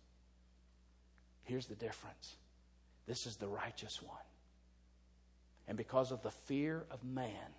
Here's 1.43 1.67
the 1.67 1.75
difference 1.75 2.35
this 3.07 3.25
is 3.25 3.37
the 3.37 3.47
righteous 3.47 4.01
one. 4.01 4.17
And 5.67 5.77
because 5.77 6.11
of 6.11 6.21
the 6.21 6.31
fear 6.31 6.85
of 6.91 7.03
man, 7.03 7.53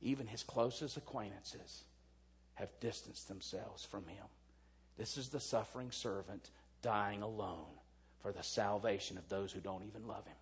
even 0.00 0.26
his 0.26 0.42
closest 0.42 0.96
acquaintances 0.96 1.84
have 2.60 2.78
distanced 2.80 3.26
themselves 3.26 3.84
from 3.84 4.06
him. 4.06 4.24
This 4.96 5.16
is 5.16 5.30
the 5.30 5.40
suffering 5.40 5.90
servant 5.90 6.50
dying 6.82 7.22
alone 7.22 7.66
for 8.22 8.32
the 8.32 8.42
salvation 8.42 9.18
of 9.18 9.28
those 9.28 9.50
who 9.50 9.60
don't 9.60 9.84
even 9.84 10.06
love 10.06 10.26
him. 10.26 10.36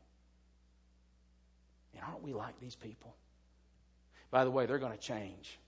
And 1.95 2.03
aren't 2.05 2.25
we 2.25 2.33
like 2.33 2.59
these 2.61 2.75
people? 2.75 3.15
By 4.31 4.45
the 4.45 4.51
way, 4.51 4.67
they're 4.67 4.79
going 4.79 4.93
to 4.93 4.99
change. 4.99 5.59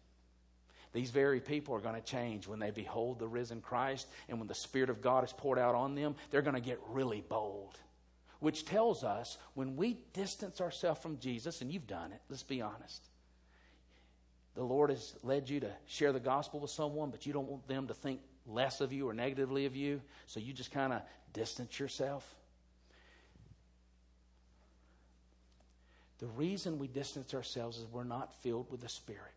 These 0.92 1.10
very 1.10 1.40
people 1.40 1.74
are 1.76 1.80
going 1.80 1.94
to 1.94 2.00
change 2.00 2.48
when 2.48 2.58
they 2.58 2.72
behold 2.72 3.20
the 3.20 3.28
risen 3.28 3.60
Christ 3.60 4.08
and 4.28 4.38
when 4.38 4.48
the 4.48 4.54
Spirit 4.54 4.90
of 4.90 5.00
God 5.00 5.24
is 5.24 5.32
poured 5.32 5.58
out 5.58 5.76
on 5.76 5.94
them. 5.94 6.16
They're 6.30 6.42
going 6.42 6.54
to 6.54 6.60
get 6.60 6.80
really 6.88 7.22
bold, 7.28 7.78
which 8.40 8.64
tells 8.64 9.04
us 9.04 9.38
when 9.54 9.76
we 9.76 9.98
distance 10.12 10.60
ourselves 10.60 11.00
from 11.00 11.20
Jesus, 11.20 11.60
and 11.60 11.72
you've 11.72 11.86
done 11.86 12.12
it, 12.12 12.20
let's 12.28 12.42
be 12.42 12.60
honest. 12.60 13.02
The 14.54 14.62
Lord 14.62 14.90
has 14.90 15.14
led 15.22 15.48
you 15.48 15.60
to 15.60 15.70
share 15.86 16.12
the 16.12 16.20
gospel 16.20 16.60
with 16.60 16.70
someone, 16.70 17.10
but 17.10 17.26
you 17.26 17.32
don't 17.32 17.48
want 17.48 17.66
them 17.68 17.86
to 17.86 17.94
think 17.94 18.20
less 18.46 18.80
of 18.80 18.92
you 18.92 19.08
or 19.08 19.14
negatively 19.14 19.66
of 19.66 19.76
you, 19.76 20.00
so 20.26 20.40
you 20.40 20.52
just 20.52 20.72
kind 20.72 20.92
of 20.92 21.02
distance 21.32 21.78
yourself. 21.78 22.34
The 26.18 26.26
reason 26.26 26.78
we 26.78 26.88
distance 26.88 27.32
ourselves 27.32 27.78
is 27.78 27.86
we're 27.86 28.04
not 28.04 28.34
filled 28.42 28.70
with 28.70 28.80
the 28.80 28.88
Spirit. 28.88 29.32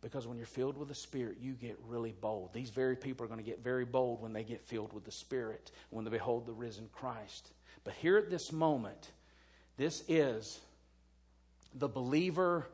Because 0.00 0.26
when 0.26 0.36
you're 0.36 0.46
filled 0.46 0.76
with 0.76 0.88
the 0.88 0.94
Spirit, 0.94 1.36
you 1.40 1.52
get 1.52 1.78
really 1.86 2.12
bold. 2.20 2.52
These 2.52 2.70
very 2.70 2.96
people 2.96 3.24
are 3.24 3.28
going 3.28 3.38
to 3.38 3.48
get 3.48 3.62
very 3.62 3.84
bold 3.84 4.20
when 4.20 4.32
they 4.32 4.42
get 4.42 4.60
filled 4.60 4.92
with 4.92 5.04
the 5.04 5.12
Spirit, 5.12 5.70
when 5.90 6.04
they 6.04 6.10
behold 6.10 6.46
the 6.46 6.52
risen 6.52 6.88
Christ. 6.92 7.52
But 7.84 7.94
here 7.94 8.18
at 8.18 8.28
this 8.28 8.50
moment, 8.50 9.12
this 9.76 10.02
is 10.08 10.60
the 11.74 11.88
believer 11.88 12.66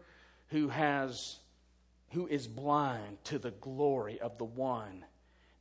who 0.48 0.68
has 0.68 1.38
who 2.12 2.26
is 2.26 2.46
blind 2.46 3.18
to 3.24 3.38
the 3.38 3.50
glory 3.50 4.18
of 4.20 4.38
the 4.38 4.44
one 4.44 5.04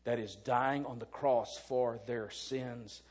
that 0.05 0.19
is 0.19 0.35
dying 0.35 0.85
on 0.85 0.99
the 0.99 1.05
cross 1.05 1.57
for 1.67 1.99
their 2.07 2.29
sins. 2.29 3.01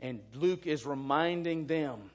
And 0.00 0.20
Luke 0.34 0.66
is 0.66 0.84
reminding 0.84 1.66
them 1.66 2.10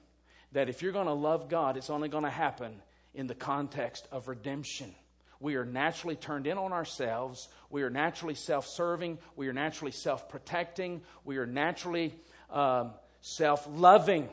that 0.51 0.67
if 0.67 0.81
you're 0.81 0.91
going 0.91 1.07
to 1.07 1.13
love 1.13 1.47
God, 1.47 1.77
it's 1.77 1.89
only 1.89 2.09
going 2.09 2.25
to 2.25 2.29
happen 2.29 2.81
in 3.13 3.27
the 3.27 3.35
context 3.35 4.07
of 4.11 4.27
redemption. 4.27 4.93
We 5.39 5.55
are 5.55 5.65
naturally 5.65 6.15
turned 6.15 6.47
in 6.47 6.57
on 6.57 6.73
ourselves. 6.73 7.47
We 7.69 7.83
are 7.83 7.89
naturally 7.89 8.35
self 8.35 8.67
serving. 8.67 9.19
We 9.35 9.47
are 9.47 9.53
naturally 9.53 9.91
self 9.91 10.27
protecting. 10.27 11.01
We 11.23 11.37
are 11.37 11.45
naturally 11.45 12.13
um, 12.49 12.91
self 13.21 13.67
loving. 13.71 14.29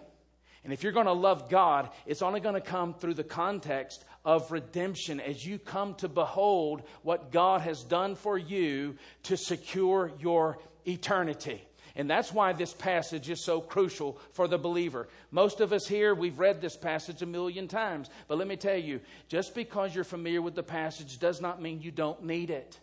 And 0.65 0.73
if 0.73 0.83
you're 0.83 0.93
going 0.93 1.07
to 1.07 1.13
love 1.13 1.49
God, 1.49 1.91
it's 2.07 2.23
only 2.23 2.41
going 2.41 2.55
to 2.55 2.61
come 2.61 2.95
through 2.95 3.15
the 3.15 3.25
context 3.25 4.05
of 4.25 4.53
redemption 4.53 5.21
as 5.21 5.45
you 5.45 5.59
come 5.59 5.95
to 5.97 6.09
behold 6.09 6.83
what 7.03 7.33
God 7.33 7.63
has 7.63 7.83
done 7.83 8.15
for 8.15 8.39
you 8.39 8.97
to 9.25 9.37
secure 9.37 10.13
your 10.21 10.59
eternity. 10.87 11.63
And 11.95 12.09
that's 12.09 12.33
why 12.33 12.53
this 12.53 12.73
passage 12.73 13.29
is 13.29 13.45
so 13.45 13.61
crucial 13.61 14.19
for 14.33 14.49
the 14.49 14.59
believer. 14.59 15.09
Most 15.31 15.61
of 15.61 15.73
us 15.73 15.87
here, 15.87 16.15
we've 16.15 16.39
read 16.39 16.61
this 16.61 16.77
passage 16.77 17.21
a 17.21 17.27
million 17.27 17.69
times. 17.69 18.09
But 18.29 18.39
let 18.39 18.49
me 18.49 18.57
tell 18.57 18.79
you, 18.79 19.01
just 19.29 19.55
because 19.55 19.95
you're 19.95 20.05
familiar 20.05 20.41
with 20.41 20.55
the 20.55 20.63
passage 20.63 21.19
does 21.19 21.41
not 21.41 21.61
mean 21.61 21.83
you 21.83 21.91
don't 21.91 22.25
need 22.25 22.51
it. 22.51 22.79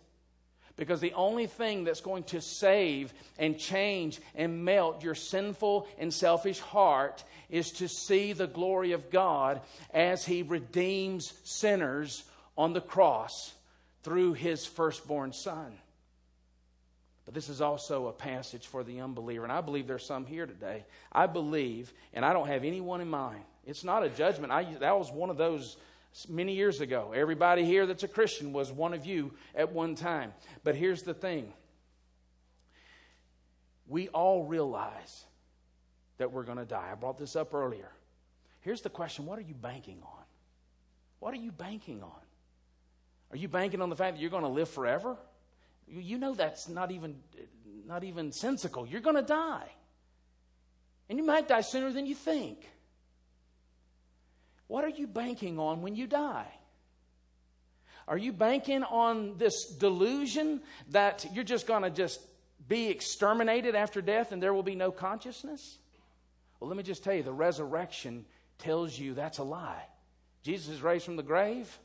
Because 0.76 1.00
the 1.00 1.12
only 1.12 1.46
thing 1.46 1.84
that's 1.84 2.00
going 2.00 2.24
to 2.24 2.40
save 2.40 3.12
and 3.38 3.58
change 3.58 4.20
and 4.34 4.64
melt 4.64 5.02
your 5.02 5.14
sinful 5.14 5.86
and 5.98 6.12
selfish 6.12 6.58
heart 6.60 7.22
is 7.50 7.72
to 7.72 7.88
see 7.88 8.32
the 8.32 8.46
glory 8.46 8.92
of 8.92 9.10
God 9.10 9.60
as 9.92 10.24
He 10.24 10.42
redeems 10.42 11.32
sinners 11.44 12.24
on 12.56 12.72
the 12.72 12.80
cross 12.80 13.52
through 14.02 14.34
His 14.34 14.64
firstborn 14.64 15.32
Son. 15.32 15.72
But 17.30 17.34
this 17.34 17.48
is 17.48 17.60
also 17.60 18.08
a 18.08 18.12
passage 18.12 18.66
for 18.66 18.82
the 18.82 19.00
unbeliever. 19.00 19.44
And 19.44 19.52
I 19.52 19.60
believe 19.60 19.86
there's 19.86 20.04
some 20.04 20.26
here 20.26 20.46
today. 20.46 20.84
I 21.12 21.26
believe, 21.26 21.92
and 22.12 22.24
I 22.24 22.32
don't 22.32 22.48
have 22.48 22.64
anyone 22.64 23.00
in 23.00 23.08
mind. 23.08 23.44
It's 23.64 23.84
not 23.84 24.02
a 24.02 24.08
judgment. 24.08 24.52
I, 24.52 24.64
that 24.80 24.98
was 24.98 25.12
one 25.12 25.30
of 25.30 25.36
those 25.36 25.76
many 26.28 26.54
years 26.54 26.80
ago. 26.80 27.12
Everybody 27.14 27.64
here 27.64 27.86
that's 27.86 28.02
a 28.02 28.08
Christian 28.08 28.52
was 28.52 28.72
one 28.72 28.94
of 28.94 29.06
you 29.06 29.32
at 29.54 29.72
one 29.72 29.94
time. 29.94 30.32
But 30.64 30.76
here's 30.76 31.02
the 31.02 31.14
thing 31.14 31.52
we 33.86 34.08
all 34.08 34.44
realize 34.44 35.24
that 36.18 36.32
we're 36.32 36.44
going 36.44 36.58
to 36.58 36.64
die. 36.64 36.90
I 36.92 36.94
brought 36.94 37.18
this 37.18 37.34
up 37.34 37.54
earlier. 37.54 37.90
Here's 38.60 38.82
the 38.82 38.90
question 38.90 39.26
what 39.26 39.38
are 39.38 39.42
you 39.42 39.54
banking 39.54 39.98
on? 40.02 40.24
What 41.18 41.34
are 41.34 41.38
you 41.38 41.52
banking 41.52 42.02
on? 42.02 42.10
Are 43.30 43.36
you 43.36 43.48
banking 43.48 43.80
on 43.80 43.90
the 43.90 43.96
fact 43.96 44.16
that 44.16 44.20
you're 44.20 44.30
going 44.30 44.42
to 44.42 44.48
live 44.48 44.68
forever? 44.68 45.16
You 45.88 46.18
know 46.18 46.34
that's 46.34 46.68
not 46.68 46.90
even, 46.90 47.16
not 47.86 48.04
even 48.04 48.32
sensical. 48.32 48.86
You're 48.86 49.00
going 49.00 49.16
to 49.16 49.22
die. 49.22 49.68
And 51.08 51.18
you 51.18 51.24
might 51.24 51.48
die 51.48 51.60
sooner 51.62 51.92
than 51.92 52.06
you 52.06 52.14
think. 52.14 52.68
What 54.70 54.84
are 54.84 54.88
you 54.88 55.08
banking 55.08 55.58
on 55.58 55.82
when 55.82 55.96
you 55.96 56.06
die? 56.06 56.46
Are 58.06 58.16
you 58.16 58.32
banking 58.32 58.84
on 58.84 59.36
this 59.36 59.66
delusion 59.66 60.60
that 60.90 61.26
you're 61.34 61.42
just 61.42 61.66
going 61.66 61.82
to 61.82 61.90
just 61.90 62.20
be 62.68 62.86
exterminated 62.86 63.74
after 63.74 64.00
death 64.00 64.30
and 64.30 64.40
there 64.40 64.54
will 64.54 64.62
be 64.62 64.76
no 64.76 64.92
consciousness? 64.92 65.76
Well, 66.60 66.68
let 66.68 66.76
me 66.76 66.84
just 66.84 67.02
tell 67.02 67.12
you 67.12 67.24
the 67.24 67.32
resurrection 67.32 68.26
tells 68.58 68.96
you 68.96 69.14
that's 69.14 69.38
a 69.38 69.42
lie. 69.42 69.82
Jesus 70.44 70.68
is 70.68 70.82
raised 70.82 71.04
from 71.04 71.16
the 71.16 71.24
grave. 71.24 71.76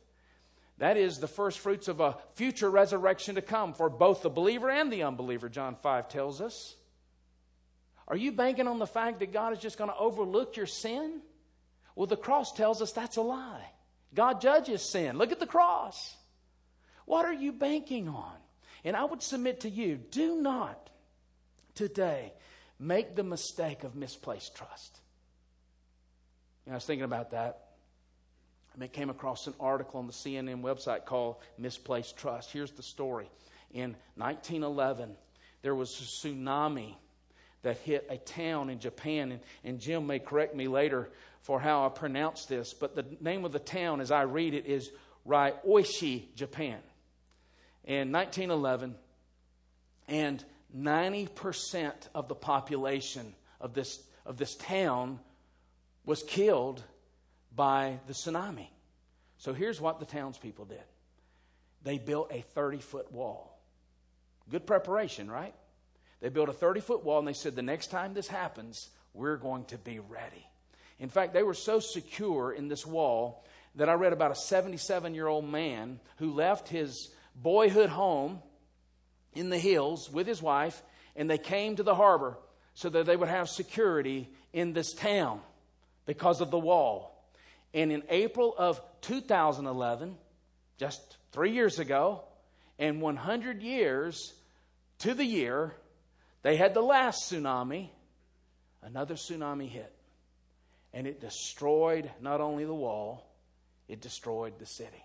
That 0.78 0.96
is 0.96 1.18
the 1.18 1.28
first 1.28 1.58
fruits 1.58 1.88
of 1.88 2.02
a 2.02 2.18
future 2.36 2.70
resurrection 2.70 3.34
to 3.34 3.42
come 3.42 3.74
for 3.74 3.90
both 3.90 4.22
the 4.22 4.30
believer 4.30 4.70
and 4.70 4.94
the 4.94 5.02
unbeliever, 5.02 5.50
John 5.50 5.76
5 5.82 6.08
tells 6.08 6.40
us. 6.40 6.76
Are 8.08 8.16
you 8.16 8.32
banking 8.32 8.68
on 8.68 8.78
the 8.78 8.86
fact 8.86 9.22
that 9.22 9.34
God 9.34 9.54
is 9.54 9.60
just 9.60 9.80
going 9.80 9.90
to 9.90 9.98
overlook 9.98 10.56
your 10.56 10.68
sin? 10.68 11.22
Well, 11.96 12.08
the 12.08 12.18
cross 12.18 12.52
tells 12.52 12.82
us 12.82 12.92
that's 12.92 13.18
a 13.18 13.22
lie. 13.22 13.66
God 14.14 14.42
judges 14.42 14.92
sin. 14.92 15.18
Look 15.18 15.32
at 15.32 15.40
the 15.40 15.48
cross. 15.48 16.16
What 17.06 17.26
are 17.26 17.34
you 17.34 17.52
banking 17.52 18.08
on? 18.08 18.36
And 18.84 18.96
I 18.96 19.04
would 19.04 19.24
submit 19.24 19.62
to 19.62 19.70
you 19.70 19.96
do 19.96 20.42
not 20.42 20.90
today 21.74 22.34
make 22.80 23.16
the 23.16 23.24
mistake 23.24 23.84
of 23.84 23.96
misplaced 23.96 24.56
trust. 24.56 25.00
You 26.66 26.72
know, 26.72 26.76
I 26.76 26.78
was 26.78 26.86
thinking 26.86 27.06
about 27.06 27.32
that. 27.32 27.62
I 28.82 28.88
came 28.88 29.10
across 29.10 29.48
an 29.48 29.54
article 29.60 30.00
on 30.00 30.08
the 30.08 30.14
CNN 30.14 30.62
website 30.62 31.06
called 31.06 31.38
Misplaced 31.58 32.18
Trust. 32.18 32.52
Here's 32.52 32.72
the 32.72 32.84
story. 32.84 33.30
In 33.72 33.96
1911, 34.16 35.16
there 35.62 35.74
was 35.74 35.92
a 35.92 36.28
tsunami 36.28 36.96
that 37.62 37.78
hit 37.78 38.06
a 38.10 38.18
town 38.18 38.70
in 38.70 38.80
Japan, 38.80 39.32
and, 39.32 39.42
and 39.64 39.80
Jim 39.80 40.06
may 40.06 40.20
correct 40.20 40.56
me 40.56 40.68
later 40.68 41.10
for 41.46 41.60
how 41.60 41.86
I 41.86 41.90
pronounce 41.90 42.46
this, 42.46 42.74
but 42.74 42.96
the 42.96 43.06
name 43.22 43.46
of 43.46 43.52
the 43.52 43.60
town, 43.60 44.02
as 44.02 44.10
I 44.10 44.24
read 44.24 44.56
it, 44.56 44.66
is 44.66 44.90
Ryoishi, 45.28 46.34
Japan. 46.34 46.80
In 47.84 48.12
1911, 48.12 48.96
and 50.08 50.44
90% 50.76 51.94
of 52.16 52.28
the 52.28 52.34
population 52.34 53.36
of 53.62 53.76
this, 53.76 54.02
of 54.26 54.38
this 54.38 54.56
town 54.56 55.20
was 56.04 56.24
killed 56.24 56.82
by 57.56 58.00
the 58.08 58.14
tsunami. 58.14 58.70
So 59.38 59.54
here's 59.54 59.80
what 59.80 60.00
the 60.00 60.06
townspeople 60.06 60.66
did 60.66 60.84
they 61.84 62.00
built 62.00 62.32
a 62.32 62.42
30 62.42 62.80
foot 62.80 63.12
wall. 63.12 63.62
Good 64.50 64.66
preparation, 64.66 65.30
right? 65.30 65.54
They 66.22 66.30
built 66.30 66.50
a 66.50 66.54
30 66.54 66.80
foot 66.80 67.04
wall 67.06 67.20
and 67.20 67.28
they 67.28 67.34
said, 67.34 67.56
the 67.56 67.62
next 67.62 67.92
time 67.92 68.16
this 68.16 68.28
happens, 68.28 68.90
we're 69.14 69.38
going 69.38 69.66
to 69.66 69.78
be 69.78 70.00
ready. 70.00 70.48
In 71.00 71.10
fact, 71.10 71.34
they 71.34 71.44
were 71.44 71.54
so 71.54 71.80
secure 71.80 72.52
in 72.52 72.68
this 72.68 72.86
wall 72.86 73.44
that 73.76 73.90
I 73.90 73.94
read 73.94 74.14
about 74.14 74.32
a 74.32 74.36
77 74.36 75.14
year 75.14 75.28
old 75.28 75.46
man 75.46 76.00
who 76.18 76.34
left 76.34 76.70
his 76.70 77.10
boyhood 77.36 77.90
home 77.90 78.42
in 79.34 79.50
the 79.50 79.60
hills 79.60 80.10
with 80.10 80.28
his 80.28 80.42
wife 80.42 80.82
and 81.16 81.30
they 81.30 81.38
came 81.38 81.76
to 81.76 81.84
the 81.84 81.96
harbor 81.96 82.38
so 82.74 82.90
that 82.90 83.06
they 83.06 83.16
would 83.16 83.30
have 83.30 83.50
security 83.50 84.30
in 84.54 84.74
this 84.74 84.94
town 84.94 85.42
because 86.06 86.42
of 86.42 86.52
the 86.52 86.60
wall. 86.60 87.12
And 87.74 87.92
in 87.92 88.04
April 88.10 88.54
of 88.58 88.82
2011, 89.02 90.16
just 90.78 91.18
three 91.32 91.52
years 91.52 91.80
ago, 91.80 92.24
and 92.78 93.02
100 93.02 93.62
years 93.62 94.34
to 95.00 95.14
the 95.14 95.26
year, 95.26 95.74
they 96.42 96.58
had 96.58 96.74
the 96.74 96.82
last 96.82 97.32
tsunami. 97.32 97.90
Another 98.82 99.16
tsunami 99.16 99.70
hit. 99.70 99.95
And 100.96 101.06
it 101.06 101.20
destroyed 101.20 102.10
not 102.22 102.40
only 102.40 102.64
the 102.64 102.74
wall, 102.74 103.30
it 103.90 104.00
destroyed 104.00 104.58
the 104.58 104.66
city. 104.66 105.04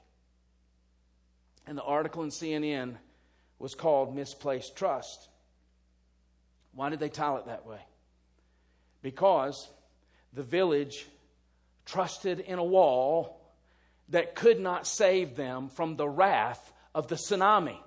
And 1.67 1.77
the 1.77 1.83
article 1.83 2.23
in 2.23 2.31
CNN 2.31 2.95
was 3.59 3.75
called 3.75 4.15
Misplaced 4.15 4.77
Trust. 4.77 5.29
Why 6.75 6.91
did 6.91 7.01
they 7.01 7.09
title 7.09 7.39
it 7.39 7.47
that 7.47 7.67
way? 7.67 7.81
Because 9.03 9.69
the 10.33 10.45
village 10.45 11.07
trusted 11.85 12.39
in 12.39 12.61
a 12.61 12.65
wall 12.65 13.41
that 14.11 14.37
could 14.37 14.61
not 14.61 14.87
save 14.87 15.35
them 15.35 15.69
from 15.69 15.97
the 15.97 16.09
wrath 16.09 16.73
of 16.95 17.09
the 17.09 17.17
tsunami. 17.17 17.79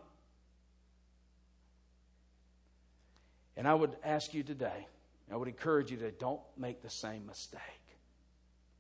And 3.56 3.66
I 3.66 3.74
would 3.74 3.96
ask 4.04 4.34
you 4.34 4.44
today, 4.44 4.88
I 5.32 5.38
would 5.38 5.48
encourage 5.48 5.90
you 5.90 5.98
to 5.98 6.12
don't 6.12 6.42
make 6.58 6.82
the 6.82 6.90
same 6.90 7.26
mistake 7.26 7.62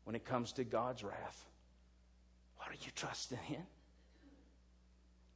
when 0.04 0.16
it 0.16 0.26
comes 0.26 0.54
to 0.54 0.64
God's 0.64 1.04
wrath. 1.04 1.45
What 2.58 2.70
are 2.70 2.86
you 2.86 2.91
trusting 2.95 3.39
in? 3.49 3.66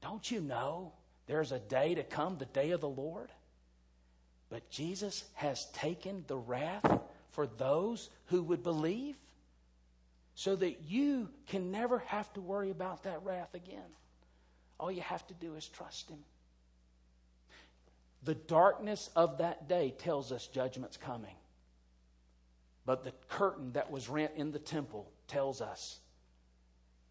Don't 0.01 0.29
you 0.29 0.41
know 0.41 0.93
there's 1.25 1.51
a 1.51 1.59
day 1.59 1.95
to 1.95 2.03
come, 2.03 2.37
the 2.37 2.45
day 2.45 2.71
of 2.71 2.81
the 2.81 2.89
Lord? 2.89 3.29
But 4.49 4.69
Jesus 4.69 5.25
has 5.33 5.65
taken 5.71 6.23
the 6.27 6.37
wrath 6.37 6.99
for 7.31 7.47
those 7.47 8.09
who 8.27 8.43
would 8.43 8.63
believe 8.63 9.15
so 10.35 10.55
that 10.55 10.83
you 10.87 11.29
can 11.47 11.71
never 11.71 11.99
have 11.99 12.31
to 12.33 12.41
worry 12.41 12.69
about 12.69 13.03
that 13.03 13.23
wrath 13.23 13.53
again. 13.53 13.89
All 14.79 14.91
you 14.91 15.01
have 15.01 15.25
to 15.27 15.33
do 15.33 15.55
is 15.55 15.67
trust 15.67 16.09
Him. 16.09 16.19
The 18.23 18.35
darkness 18.35 19.09
of 19.15 19.39
that 19.39 19.67
day 19.67 19.93
tells 19.97 20.31
us 20.31 20.47
judgment's 20.47 20.97
coming. 20.97 21.35
But 22.87 23.03
the 23.03 23.11
curtain 23.27 23.73
that 23.73 23.91
was 23.91 24.07
rent 24.07 24.31
in 24.37 24.53
the 24.53 24.59
temple 24.59 25.11
tells 25.27 25.59
us 25.61 25.99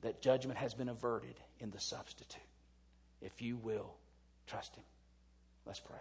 that 0.01 0.23
judgment 0.23 0.59
has 0.59 0.73
been 0.73 0.89
averted 0.89 1.39
in 1.61 1.71
the 1.71 1.79
substitute. 1.79 2.41
If 3.21 3.43
you 3.43 3.59
will 3.59 3.95
trust 4.47 4.75
Him. 4.75 4.85
Let's 5.67 5.81
pray. 5.81 5.99